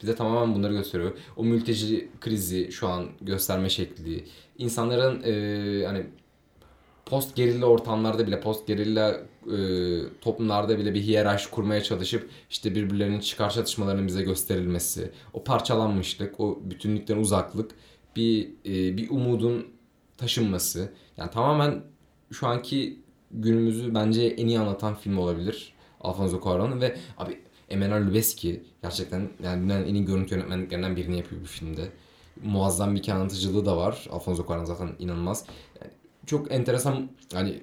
bize 0.02 0.14
tamamen 0.14 0.54
bunları 0.54 0.72
gösteriyor. 0.72 1.12
O 1.36 1.44
mülteci 1.44 2.08
krizi 2.20 2.72
şu 2.72 2.88
an 2.88 3.08
gösterme 3.20 3.68
şekli. 3.68 4.24
insanların 4.58 5.22
e, 5.22 5.86
hani 5.86 6.06
post 7.06 7.36
gerilla 7.36 7.66
ortamlarda 7.66 8.26
bile 8.26 8.40
post 8.40 8.66
gerilla 8.66 9.20
e, 9.52 9.58
toplumlarda 10.20 10.78
bile 10.78 10.94
bir 10.94 11.02
hiyerarşi 11.02 11.50
kurmaya 11.50 11.82
çalışıp 11.82 12.30
işte 12.50 12.74
birbirlerinin 12.74 13.20
çıkar 13.20 13.50
çatışmalarının 13.50 14.06
bize 14.06 14.22
gösterilmesi, 14.22 15.12
o 15.32 15.44
parçalanmışlık, 15.44 16.40
o 16.40 16.58
bütünlükten 16.64 17.16
uzaklık, 17.16 17.70
bir 18.16 18.48
e, 18.66 18.96
bir 18.96 19.10
umudun 19.10 19.66
taşınması. 20.16 20.92
Yani 21.16 21.30
tamamen 21.30 21.82
şu 22.32 22.46
anki 22.46 22.98
günümüzü 23.30 23.94
bence 23.94 24.22
en 24.22 24.46
iyi 24.46 24.58
anlatan 24.58 24.94
film 24.94 25.18
olabilir. 25.18 25.72
Alfonso 26.00 26.36
Cuarón'un 26.36 26.80
ve 26.80 26.96
abi 27.18 27.38
Emmanuel 27.70 28.06
Lubezki 28.06 28.62
gerçekten 28.82 29.28
yani 29.44 29.62
dünyanın 29.62 29.86
en 29.86 29.94
iyi 29.94 30.04
görüntü 30.04 30.34
yönetmenliklerinden 30.34 30.96
birini 30.96 31.16
yapıyor 31.16 31.42
bu 31.42 31.46
filmde. 31.46 31.88
muazzam 32.44 32.94
bir 32.94 33.08
anlatıcılığı 33.08 33.66
da 33.66 33.76
var. 33.76 34.08
Alfonso 34.10 34.42
Cuarón 34.42 34.66
zaten 34.66 34.88
inanılmaz. 34.98 35.44
Yani 35.80 35.92
çok 36.26 36.52
enteresan 36.52 37.08
hani 37.32 37.60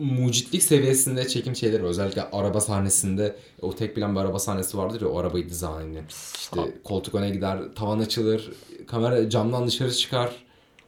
mucitlik 0.00 0.62
seviyesinde 0.62 1.28
çekim 1.28 1.56
şeyleri 1.56 1.82
var. 1.82 1.88
Özellikle 1.88 2.22
araba 2.22 2.60
sahnesinde 2.60 3.36
o 3.62 3.74
tek 3.74 3.94
plan 3.94 4.14
bir 4.14 4.20
araba 4.20 4.38
sahnesi 4.38 4.78
vardır 4.78 5.00
ya 5.00 5.08
o 5.08 5.18
arabayı 5.18 5.48
dizaynı. 5.48 6.00
İşte 6.36 6.60
koltuk 6.84 7.14
öne 7.14 7.30
gider, 7.30 7.58
tavan 7.74 7.98
açılır, 7.98 8.52
kamera 8.86 9.30
camdan 9.30 9.66
dışarı 9.66 9.92
çıkar. 9.92 10.45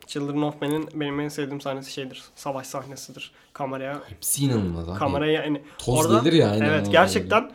Children 0.09 0.43
of 0.43 0.61
Men'in 0.63 0.89
benim 0.95 1.21
en 1.21 1.29
sevdiğim 1.29 1.61
sahnesi 1.61 1.93
şeydir. 1.93 2.23
Savaş 2.35 2.67
sahnesidir. 2.67 3.33
Kameraya 3.53 4.01
Hepsi 4.09 4.45
inanılmaz 4.45 4.89
abi. 4.89 4.99
kameraya 4.99 5.33
yani 5.43 5.63
Toz 5.79 6.07
orada 6.07 6.19
gelir 6.19 6.33
ya, 6.33 6.51
aynen 6.51 6.65
Evet 6.65 6.87
gerçekten 6.93 7.51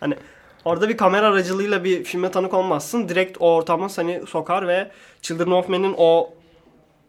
hani 0.00 0.14
orada 0.64 0.88
bir 0.88 0.96
kamera 0.96 1.26
aracılığıyla 1.26 1.84
bir 1.84 2.04
filme 2.04 2.30
tanık 2.30 2.54
olmazsın. 2.54 3.08
Direkt 3.08 3.36
o 3.40 3.54
ortama 3.54 3.88
seni 3.88 4.22
sokar 4.28 4.68
ve 4.68 4.90
Children 5.22 5.50
of 5.50 5.68
Men'in 5.68 5.94
o 5.98 6.30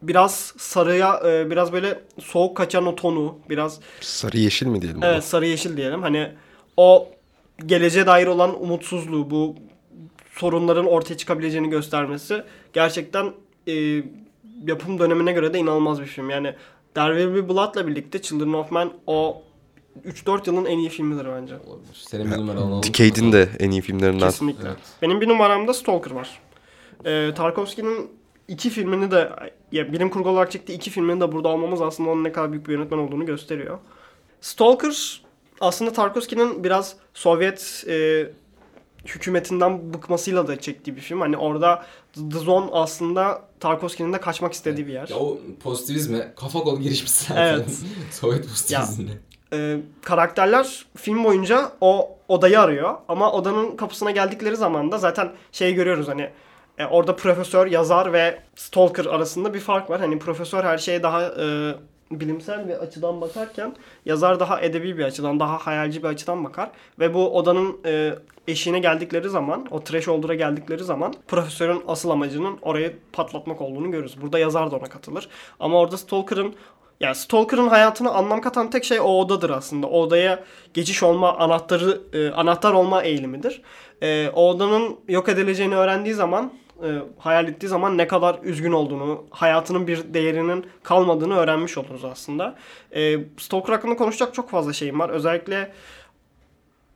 biraz 0.02 0.54
sarıya 0.58 1.22
e, 1.26 1.50
biraz 1.52 1.74
böyle 1.74 2.00
soğuk 2.22 2.58
kaçan 2.58 2.86
o 2.86 2.96
tonu 2.96 3.38
biraz 3.50 3.80
Sarı 4.02 4.38
yeşil 4.38 4.68
mi 4.68 4.82
diyelim? 4.82 5.00
ona? 5.00 5.08
Evet 5.08 5.24
sarı 5.24 5.46
yeşil 5.46 5.78
diyelim. 5.78 6.02
Hani 6.02 6.32
o 6.78 7.10
geleceğe 7.66 8.06
dair 8.06 8.28
olan 8.28 8.62
umutsuzluğu, 8.64 9.32
bu 9.32 9.56
sorunların 10.32 10.86
ortaya 10.86 11.18
çıkabileceğini 11.18 11.70
göstermesi 11.70 12.44
gerçekten 12.74 13.34
e, 13.68 14.04
yapım 14.68 15.00
dönemine 15.00 15.32
göre 15.32 15.54
de 15.54 15.60
inanılmaz 15.60 16.02
bir 16.02 16.06
film. 16.06 16.30
Yani 16.30 16.56
There 16.96 17.24
Will 17.24 17.36
Be 17.36 17.50
Blood'la 17.50 17.88
birlikte 17.88 18.22
Children 18.22 18.54
of 18.54 18.72
Men 18.72 18.92
o 19.08 19.42
3-4 20.08 20.50
yılın 20.50 20.66
en 20.66 20.78
iyi 20.78 20.90
filmidir 20.90 21.26
bence. 21.26 21.56
Olabilir. 21.56 22.04
Senin 22.08 22.32
bir 22.32 22.38
numaran 22.38 22.62
alalım. 22.62 22.84
Decade'in 22.84 23.32
de 23.32 23.50
en 23.60 23.72
iyi 23.72 23.82
filmlerinden. 23.82 24.30
Kesinlikle. 24.30 24.68
Evet. 24.68 24.78
Benim 25.02 25.22
bir 25.22 25.28
numaramda 25.28 25.74
Stalker 25.74 26.12
var. 26.12 26.40
Ee, 27.06 27.32
Tarkovski'nin 27.36 28.10
iki 28.48 28.70
filmini 28.70 29.12
de 29.12 29.30
ya 29.72 29.94
bilim 29.94 30.10
kurgu 30.10 30.30
olarak 30.30 30.52
çektiği 30.52 30.74
iki 30.74 30.90
filmini 30.90 31.22
de 31.22 31.32
burada 31.32 31.50
almamız 31.50 31.82
aslında 31.82 32.10
onun 32.10 32.24
ne 32.24 32.32
kadar 32.32 32.52
büyük 32.52 32.68
bir 32.68 32.74
yönetmen 32.74 32.98
olduğunu 32.98 33.26
gösteriyor. 33.26 33.80
Stalker 34.42 35.22
aslında 35.62 35.94
Tarkovski'nin 35.94 36.64
biraz 36.64 36.96
Sovyet 37.14 37.84
e, 37.88 38.28
hükümetinden 39.06 39.94
bıkmasıyla 39.94 40.48
da 40.48 40.60
çektiği 40.60 40.96
bir 40.96 41.02
film. 41.02 41.22
Hani 41.22 41.38
orada 41.38 41.86
The 42.14 42.40
Zone 42.40 42.72
aslında 42.72 43.42
Tarkovski'nin 43.60 44.14
de 44.14 44.22
kaçmak 44.22 44.54
istediği 44.54 44.88
bir 44.88 44.94
yer. 44.94 45.08
Ya 45.08 45.18
o 45.18 45.38
pozitivizme 45.64 46.34
kafa 46.36 46.60
kol 46.60 46.80
girişmiş 46.80 47.12
zaten. 47.12 47.54
Evet. 47.54 47.80
Sovyet 48.12 48.48
pozitivizmine. 48.50 49.12
Ee, 49.54 49.80
karakterler 50.02 50.86
film 50.96 51.24
boyunca 51.24 51.72
o 51.82 52.18
odayı 52.28 52.60
arıyor 52.60 52.96
ama 53.08 53.32
odanın 53.32 53.78
kapısına 53.78 54.12
geldikleri 54.12 54.56
zaman 54.56 54.92
da 54.92 54.98
zaten 54.98 55.32
şey 55.52 55.74
görüyoruz 55.74 56.08
hani 56.08 56.30
e, 56.78 56.86
orada 56.86 57.16
profesör, 57.16 57.68
yazar 57.68 58.14
ve 58.14 58.40
stalker 58.56 59.06
arasında 59.06 59.54
bir 59.54 59.60
fark 59.60 59.90
var. 59.90 60.00
Hani 60.00 60.20
profesör 60.20 60.64
her 60.64 60.78
şeye 60.78 61.04
daha 61.04 61.24
e, 61.24 61.76
bilimsel 62.20 62.68
bir 62.68 62.74
açıdan 62.74 63.22
bakarken 63.22 63.76
yazar 64.06 64.40
daha 64.40 64.62
edebi 64.62 64.98
bir 64.98 65.04
açıdan, 65.04 65.40
daha 65.40 65.58
hayalci 65.58 66.04
bir 66.04 66.08
açıdan 66.08 66.44
bakar 66.44 66.70
ve 67.00 67.14
bu 67.14 67.38
odanın 67.38 67.78
e, 67.86 68.16
eşiğine 68.48 68.80
geldikleri 68.80 69.30
zaman, 69.30 69.68
o 69.72 69.84
threshold'a 69.84 70.34
geldikleri 70.34 70.84
zaman 70.84 71.14
profesörün 71.28 71.84
asıl 71.88 72.10
amacının 72.10 72.58
orayı 72.62 72.98
patlatmak 73.14 73.62
olduğunu 73.62 73.92
görürüz. 73.92 74.22
Burada 74.22 74.40
yazar 74.40 74.72
da 74.72 74.76
ona 74.76 74.90
katılır. 74.90 75.30
Ama 75.60 75.80
orada 75.80 75.98
Stalker'ın 75.98 76.56
yani 77.00 77.16
Stalker'ın 77.16 77.68
hayatına 77.68 78.12
anlam 78.12 78.42
katan 78.42 78.70
tek 78.70 78.84
şey 78.84 79.00
o 79.00 79.04
odadır 79.04 79.50
aslında. 79.50 79.88
O 79.88 80.02
odaya 80.02 80.44
geçiş 80.74 81.04
olma 81.04 81.38
anahtarı 81.38 82.02
e, 82.14 82.30
anahtar 82.30 82.74
olma 82.74 83.04
eğilimidir. 83.04 83.62
E, 84.02 84.30
o 84.30 84.50
odanın 84.50 85.00
yok 85.08 85.30
edileceğini 85.30 85.76
öğrendiği 85.76 86.14
zaman 86.14 86.54
e, 86.84 87.02
hayal 87.18 87.48
ettiği 87.48 87.68
zaman 87.68 87.98
ne 87.98 88.08
kadar 88.08 88.40
üzgün 88.44 88.72
olduğunu, 88.72 89.26
hayatının 89.30 89.88
bir 89.88 90.14
değerinin 90.14 90.66
kalmadığını 90.84 91.36
öğrenmiş 91.36 91.78
oluruz 91.78 92.06
aslında. 92.06 92.56
E, 92.96 93.18
Stalker 93.38 93.74
hakkında 93.74 93.96
konuşacak 93.96 94.34
çok 94.34 94.50
fazla 94.50 94.74
şeyim 94.74 95.00
var. 95.00 95.10
Özellikle 95.10 95.72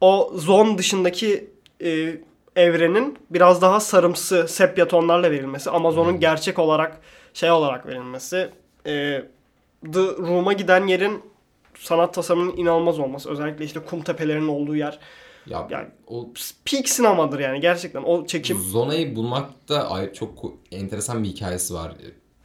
o 0.02 0.32
zone 0.36 0.78
dışındaki 0.78 1.50
e, 1.84 2.18
evrenin 2.56 3.18
biraz 3.30 3.62
daha 3.62 3.80
sarımsı 3.80 4.48
sepya 4.48 4.88
tonlarla 4.88 5.32
verilmesi, 5.32 5.70
Amazon'un 5.70 6.20
gerçek 6.20 6.60
olarak 6.60 6.98
şey 7.34 7.52
olarak 7.52 7.88
verilmesi, 7.88 8.50
e, 8.86 9.24
The 9.94 10.00
Room'a 10.00 10.54
giden 10.54 10.88
yerin 10.88 11.22
sanat 11.76 12.14
tasarımının 12.14 12.58
inanılmaz 12.58 13.00
olması. 13.00 13.30
Özellikle 13.30 13.66
işte 13.66 13.80
kum 13.80 14.02
tepelerinin 14.02 14.48
olduğu 14.48 14.76
yer. 14.76 15.00
Ya 15.50 15.68
Yani 15.72 15.88
o 16.08 16.30
peak 16.66 16.90
sinemadır 16.90 17.40
yani 17.40 17.60
gerçekten. 17.60 18.04
O 18.04 18.26
çekim 18.26 18.58
Zona'yı 18.60 19.16
bulmakta 19.16 19.90
ay- 19.90 20.14
çok 20.14 20.54
enteresan 20.72 21.24
bir 21.24 21.30
hikayesi 21.30 21.74
var. 21.74 21.96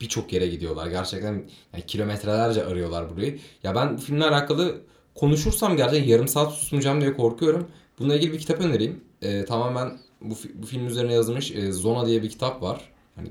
Birçok 0.00 0.32
yere 0.32 0.46
gidiyorlar. 0.46 0.86
Gerçekten 0.86 1.32
yani 1.72 1.86
kilometrelerce 1.86 2.64
arıyorlar 2.64 3.10
burayı. 3.10 3.38
Ya 3.62 3.74
ben 3.74 3.96
filmle 3.96 4.24
alakalı 4.24 4.80
konuşursam 5.14 5.76
gerçekten 5.76 6.08
yarım 6.08 6.28
saat 6.28 6.52
susmayacağım 6.52 7.00
diye 7.00 7.12
korkuyorum. 7.16 7.68
Bununla 7.98 8.14
ilgili 8.16 8.32
bir 8.32 8.38
kitap 8.38 8.60
önereyim. 8.60 9.04
Ee, 9.22 9.44
tamamen 9.44 9.98
bu, 10.20 10.34
bu 10.54 10.66
film 10.66 10.86
üzerine 10.86 11.12
yazılmış 11.12 11.52
e, 11.52 11.72
Zona 11.72 12.06
diye 12.06 12.22
bir 12.22 12.30
kitap 12.30 12.62
var. 12.62 12.80
Hani 13.16 13.28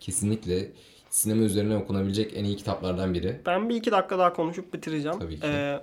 kesinlikle 0.00 0.72
sinema 1.10 1.42
üzerine 1.42 1.76
okunabilecek 1.76 2.32
en 2.36 2.44
iyi 2.44 2.56
kitaplardan 2.56 3.14
biri. 3.14 3.40
Ben 3.46 3.68
bir 3.68 3.74
iki 3.74 3.90
dakika 3.90 4.18
daha 4.18 4.32
konuşup 4.32 4.74
bitireceğim. 4.74 5.18
Tabii 5.18 5.40
ki. 5.40 5.46
Ee, 5.46 5.80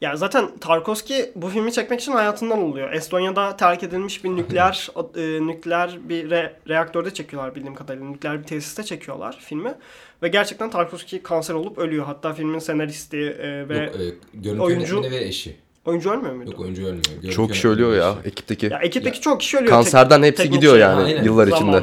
yani 0.00 0.18
zaten 0.18 0.48
Tarkovski 0.60 1.30
bu 1.34 1.48
filmi 1.48 1.72
çekmek 1.72 2.00
için 2.00 2.12
hayatından 2.12 2.58
oluyor. 2.62 2.92
Estonya'da 2.92 3.56
terk 3.56 3.82
edilmiş 3.82 4.24
bir 4.24 4.28
nükleer 4.30 4.88
e, 5.16 5.46
nükleer 5.46 5.98
bir 6.08 6.30
re- 6.30 6.52
reaktörde 6.68 7.14
çekiyorlar 7.14 7.54
bildiğim 7.54 7.74
kadarıyla. 7.74 8.06
Nükleer 8.06 8.38
bir 8.38 8.44
tesiste 8.44 8.82
çekiyorlar 8.82 9.38
filmi. 9.40 9.74
Ve 10.22 10.28
gerçekten 10.28 10.70
Tarkovski 10.70 11.22
kanser 11.22 11.54
olup 11.54 11.78
ölüyor. 11.78 12.04
Hatta 12.04 12.32
filmin 12.32 12.58
senaristi 12.58 13.16
e, 13.16 13.68
ve 13.68 13.78
Yok, 13.78 13.94
e, 13.96 14.14
görüntü 14.34 14.62
oyuncu- 14.62 14.94
yönetmeni 14.96 15.20
ve 15.20 15.24
eşi. 15.24 15.56
oyuncu 15.84 16.10
ölmüyor 16.10 16.34
muydu? 16.34 16.50
Yok 16.50 16.60
oyuncu 16.60 16.82
ölmüyor. 16.82 17.04
Görüntü 17.04 17.30
Çok 17.36 17.52
kişi 17.52 17.68
ölüyor 17.68 17.94
ya 17.96 18.14
ekipteki. 18.24 18.66
Ya 18.66 18.78
ekipteki 18.78 19.20
çok 19.20 19.40
kişi 19.40 19.56
ölüyor. 19.56 19.70
Kanserden 19.70 20.22
hepsi 20.22 20.50
gidiyor 20.50 20.72
şey. 20.72 20.80
yani 20.80 21.02
Aynen. 21.04 21.24
yıllar 21.24 21.46
içinde. 21.48 21.82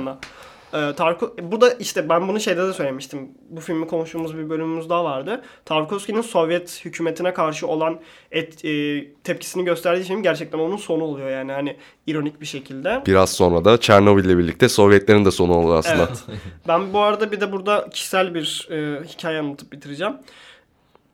Ee, 0.75 0.95
Tarko 0.95 1.35
bu 1.41 1.61
da 1.61 1.73
işte 1.73 2.09
ben 2.09 2.27
bunu 2.27 2.39
şeyde 2.39 2.67
de 2.67 2.73
söylemiştim. 2.73 3.29
Bu 3.49 3.61
filmi 3.61 3.87
konuştuğumuz 3.87 4.37
bir 4.37 4.49
bölümümüz 4.49 4.89
daha 4.89 5.03
vardı. 5.03 5.41
Tarkovski'nin 5.65 6.21
Sovyet 6.21 6.85
hükümetine 6.85 7.33
karşı 7.33 7.67
olan 7.67 7.99
et, 8.31 8.65
e, 8.65 9.03
tepkisini 9.23 9.65
gösterdiği 9.65 10.03
film 10.03 10.23
gerçekten 10.23 10.59
onun 10.59 10.77
sonu 10.77 11.03
oluyor 11.03 11.29
yani 11.29 11.51
hani 11.51 11.77
ironik 12.07 12.41
bir 12.41 12.45
şekilde. 12.45 13.03
Biraz 13.05 13.29
sonra 13.29 13.65
da 13.65 13.79
Çernobil 13.79 14.25
ile 14.25 14.37
birlikte 14.37 14.69
Sovyetlerin 14.69 15.25
de 15.25 15.31
sonu 15.31 15.53
oldu 15.53 15.73
aslında. 15.73 16.07
Evet. 16.07 16.23
ben 16.67 16.93
bu 16.93 16.99
arada 16.99 17.31
bir 17.31 17.41
de 17.41 17.51
burada 17.51 17.89
kişisel 17.89 18.33
bir 18.33 18.67
e, 18.71 19.03
hikaye 19.03 19.39
anlatıp 19.39 19.71
bitireceğim. 19.71 20.13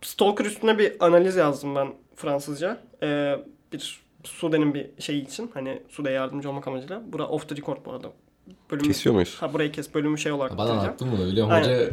Stalker 0.01 0.45
üstüne 0.45 0.77
bir 0.77 1.05
analiz 1.05 1.35
yazdım 1.35 1.75
ben 1.75 1.87
Fransızca. 2.15 2.77
E, 3.03 3.35
bir 3.73 4.01
Sude'nin 4.23 4.73
bir 4.73 4.89
şeyi 4.99 5.25
için. 5.27 5.51
Hani 5.53 5.81
Sude'ye 5.89 6.15
yardımcı 6.15 6.49
olmak 6.49 6.67
amacıyla. 6.67 7.01
Bura 7.05 7.27
off 7.27 7.49
the 7.49 7.55
record 7.55 7.77
bu 7.85 7.91
arada. 7.91 8.11
Bölümü, 8.71 8.87
Kesiyor 8.87 9.15
muyuz? 9.15 9.37
Ha 9.39 9.53
burayı 9.53 9.71
kes. 9.71 9.93
Bölümü 9.93 10.17
şey 10.17 10.31
olarak 10.31 10.51
Ha, 10.51 10.57
Bana 10.57 10.65
bitireceğim. 10.67 10.87
anlattın 10.89 11.11
bunu 11.17 11.27
biliyorum. 11.31 11.51
Aynen. 11.53 11.89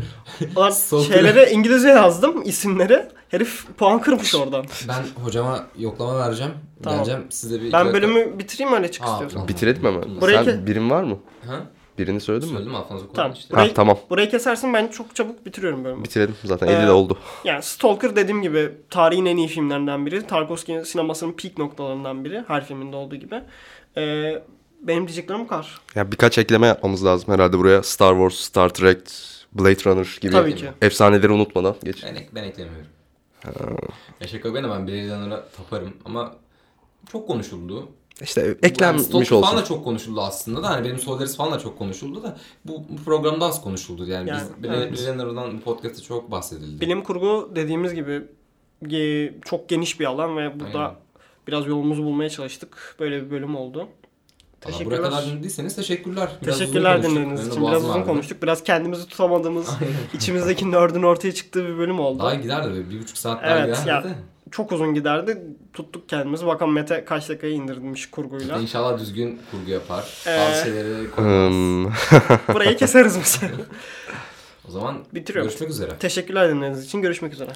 Hoca 0.55 0.69
Stalker- 0.71 1.07
şeyleri 1.15 1.51
İngilizce 1.51 1.89
yazdım 1.89 2.43
isimleri. 2.43 3.03
Herif 3.29 3.67
puan 3.77 4.01
kırmış 4.01 4.35
oradan. 4.35 4.65
ben 4.89 5.23
hocama 5.25 5.67
yoklama 5.79 6.19
vereceğim. 6.27 6.53
Tamam. 6.83 6.99
Geleceğim 6.99 7.27
size 7.31 7.61
bir... 7.63 7.73
Ben 7.73 7.93
bölümü 7.93 8.39
bitireyim 8.39 8.73
öyle 8.73 8.91
çık 8.91 9.03
istiyorsan. 9.05 9.29
tamam. 9.29 9.49
Bitirelim 9.49 9.85
hemen. 9.85 10.21
Burayı 10.21 10.45
Sen 10.45 10.55
ke- 10.55 10.67
birin 10.67 10.91
var 10.91 11.03
mı? 11.03 11.19
Ha? 11.47 11.55
Birini 11.99 12.21
söyledin 12.21 12.49
mi? 12.49 12.53
Söyledim 12.55 12.75
Alfonso 12.75 13.05
Tamam. 13.15 13.33
işte. 13.33 13.55
Ha 13.55 13.61
Burayı, 13.61 13.75
tamam. 13.75 13.99
burayı 14.11 14.31
kesersin 14.31 14.75
ben 14.75 14.89
çok 14.89 15.15
çabuk 15.17 15.47
bitiriyorum 15.47 15.85
bölümü. 15.85 16.05
Bitirelim 16.05 16.35
zaten 16.45 16.67
Ee, 16.69 16.73
50 16.73 16.87
de 16.87 16.91
oldu. 16.91 17.19
Yani 17.45 17.63
Stalker 17.63 18.17
dediğim 18.17 18.43
gibi 18.43 18.71
tarihin 18.91 19.27
en 19.27 19.37
iyi 19.37 19.49
filmlerinden 19.49 20.07
biri. 20.07 20.27
Tarkovski 20.27 20.83
sinemasının 20.85 21.33
peak 21.33 21.59
noktalarından 21.59 22.25
biri. 22.25 22.45
Her 22.49 22.65
filminde 22.65 22.97
olduğu 22.97 23.17
gibi. 23.17 23.41
Ee, 23.97 24.43
benim 24.83 25.07
diyeceklerim 25.07 25.41
bu 25.41 25.47
kadar. 25.47 25.81
Ya 25.95 26.13
birkaç 26.13 26.39
ekleme 26.39 26.67
yapmamız 26.67 27.05
lazım 27.05 27.35
herhalde 27.35 27.59
buraya. 27.59 27.83
Star 27.83 28.13
Wars, 28.15 28.35
Star 28.35 28.69
Trek, 28.69 28.99
Blade 29.53 29.85
Runner 29.87 30.19
gibi 30.21 30.33
Tabii 30.33 30.55
ki. 30.57 30.69
efsaneleri 30.83 31.33
unutmadan 31.33 31.77
geç. 31.85 32.05
Ben, 32.05 32.15
ek- 32.15 32.29
ben 32.35 32.45
eklemiyorum. 32.45 32.87
Ya 34.21 34.29
şaka 34.29 34.55
ben 34.55 34.65
de 34.65 34.71
ben 34.71 34.87
Blade 34.87 35.09
Runner'a 35.17 35.45
taparım 35.57 35.93
ama 36.05 36.35
çok 37.13 37.27
konuşuldu. 37.27 37.89
İşte 38.23 38.41
Yani 38.41 38.57
eklenmiş 38.63 39.05
falan 39.05 39.43
olsun. 39.43 39.57
da 39.59 39.65
çok 39.65 39.85
konuşuldu 39.85 40.21
aslında 40.21 40.63
da 40.63 40.69
hani 40.71 40.85
benim 40.85 40.99
Solaris 40.99 41.37
falan 41.37 41.53
da 41.53 41.59
çok 41.59 41.79
konuşuldu 41.79 42.23
da 42.23 42.37
bu, 42.65 42.85
bu 42.89 43.05
programda 43.05 43.45
az 43.45 43.63
konuşuldu 43.63 44.07
yani, 44.07 44.29
Yani, 44.31 44.41
biz 44.59 44.65
Blade, 44.65 44.77
evet. 44.77 44.93
Blade 44.93 45.13
Runner'dan 45.25 45.57
bu 45.57 45.61
podcast'ta 45.61 46.03
çok 46.03 46.31
bahsedildi. 46.31 46.81
Bilim 46.81 47.03
kurgu 47.03 47.53
dediğimiz 47.57 47.95
gibi 47.95 48.23
çok 49.45 49.69
geniş 49.69 50.01
bir 50.01 50.05
alan 50.05 50.37
ve 50.37 50.61
burada 50.61 50.79
Aynen. 50.79 50.95
biraz 51.49 51.67
yolumuzu 51.67 52.05
bulmaya 52.05 52.31
çalıştık. 52.31 52.97
Böyle 53.01 53.27
bir 53.27 53.31
bölüm 53.31 53.57
oldu. 53.57 53.89
Teşekkürler. 54.61 54.99
Buraya 54.99 55.11
kadar 55.11 55.27
dinlediyseniz 55.27 55.77
teşekkürler. 55.77 56.29
Biraz 56.43 56.59
Teşekkürler 56.59 57.03
dinlediğiniz 57.03 57.49
için. 57.49 57.67
Biraz 57.67 57.83
uzun 57.85 57.93
ağrıdı. 57.95 58.07
konuştuk. 58.07 58.43
Biraz 58.43 58.63
kendimizi 58.65 59.09
tutamadığımız, 59.09 59.69
içimizdeki 60.15 60.71
nerd'ün 60.73 61.03
ortaya 61.03 61.35
çıktığı 61.35 61.69
bir 61.69 61.79
bölüm 61.79 62.01
oldu. 62.01 62.23
Daha 62.23 62.35
giderdi 62.35 62.69
be. 62.75 62.91
Bir 62.91 63.01
buçuk 63.03 63.19
saat 63.19 63.43
daha 63.45 63.59
Evet, 63.59 63.77
giderdi. 63.81 63.89
ya- 63.89 64.05
de. 64.05 64.09
çok 64.51 64.73
uzun 64.73 64.95
giderdi. 64.95 65.43
Tuttuk 65.73 66.09
kendimizi. 66.09 66.47
Bakalım 66.47 66.73
Mete 66.73 67.05
kaç 67.05 67.29
dakikaya 67.29 67.53
indirmiş 67.53 68.11
kurguyla. 68.11 68.59
İnşallah 68.59 68.99
düzgün 68.99 69.41
kurgu 69.51 69.71
yapar. 69.71 70.05
Ee, 70.27 70.39
Bazı 70.39 70.63
şeyleri 70.65 71.11
koymaz. 71.11 71.53
Hmm. 71.53 71.85
Burayı 72.55 72.77
keseriz 72.77 73.17
mesela. 73.17 73.53
O 74.69 74.71
zaman 74.71 74.97
Bitiriyorum. 75.15 75.49
görüşmek 75.49 75.71
üzere. 75.71 75.91
Teşekkürler 76.01 76.49
dinlediğiniz 76.51 76.85
için. 76.85 77.03
Görüşmek 77.03 77.33
üzere. 77.33 77.51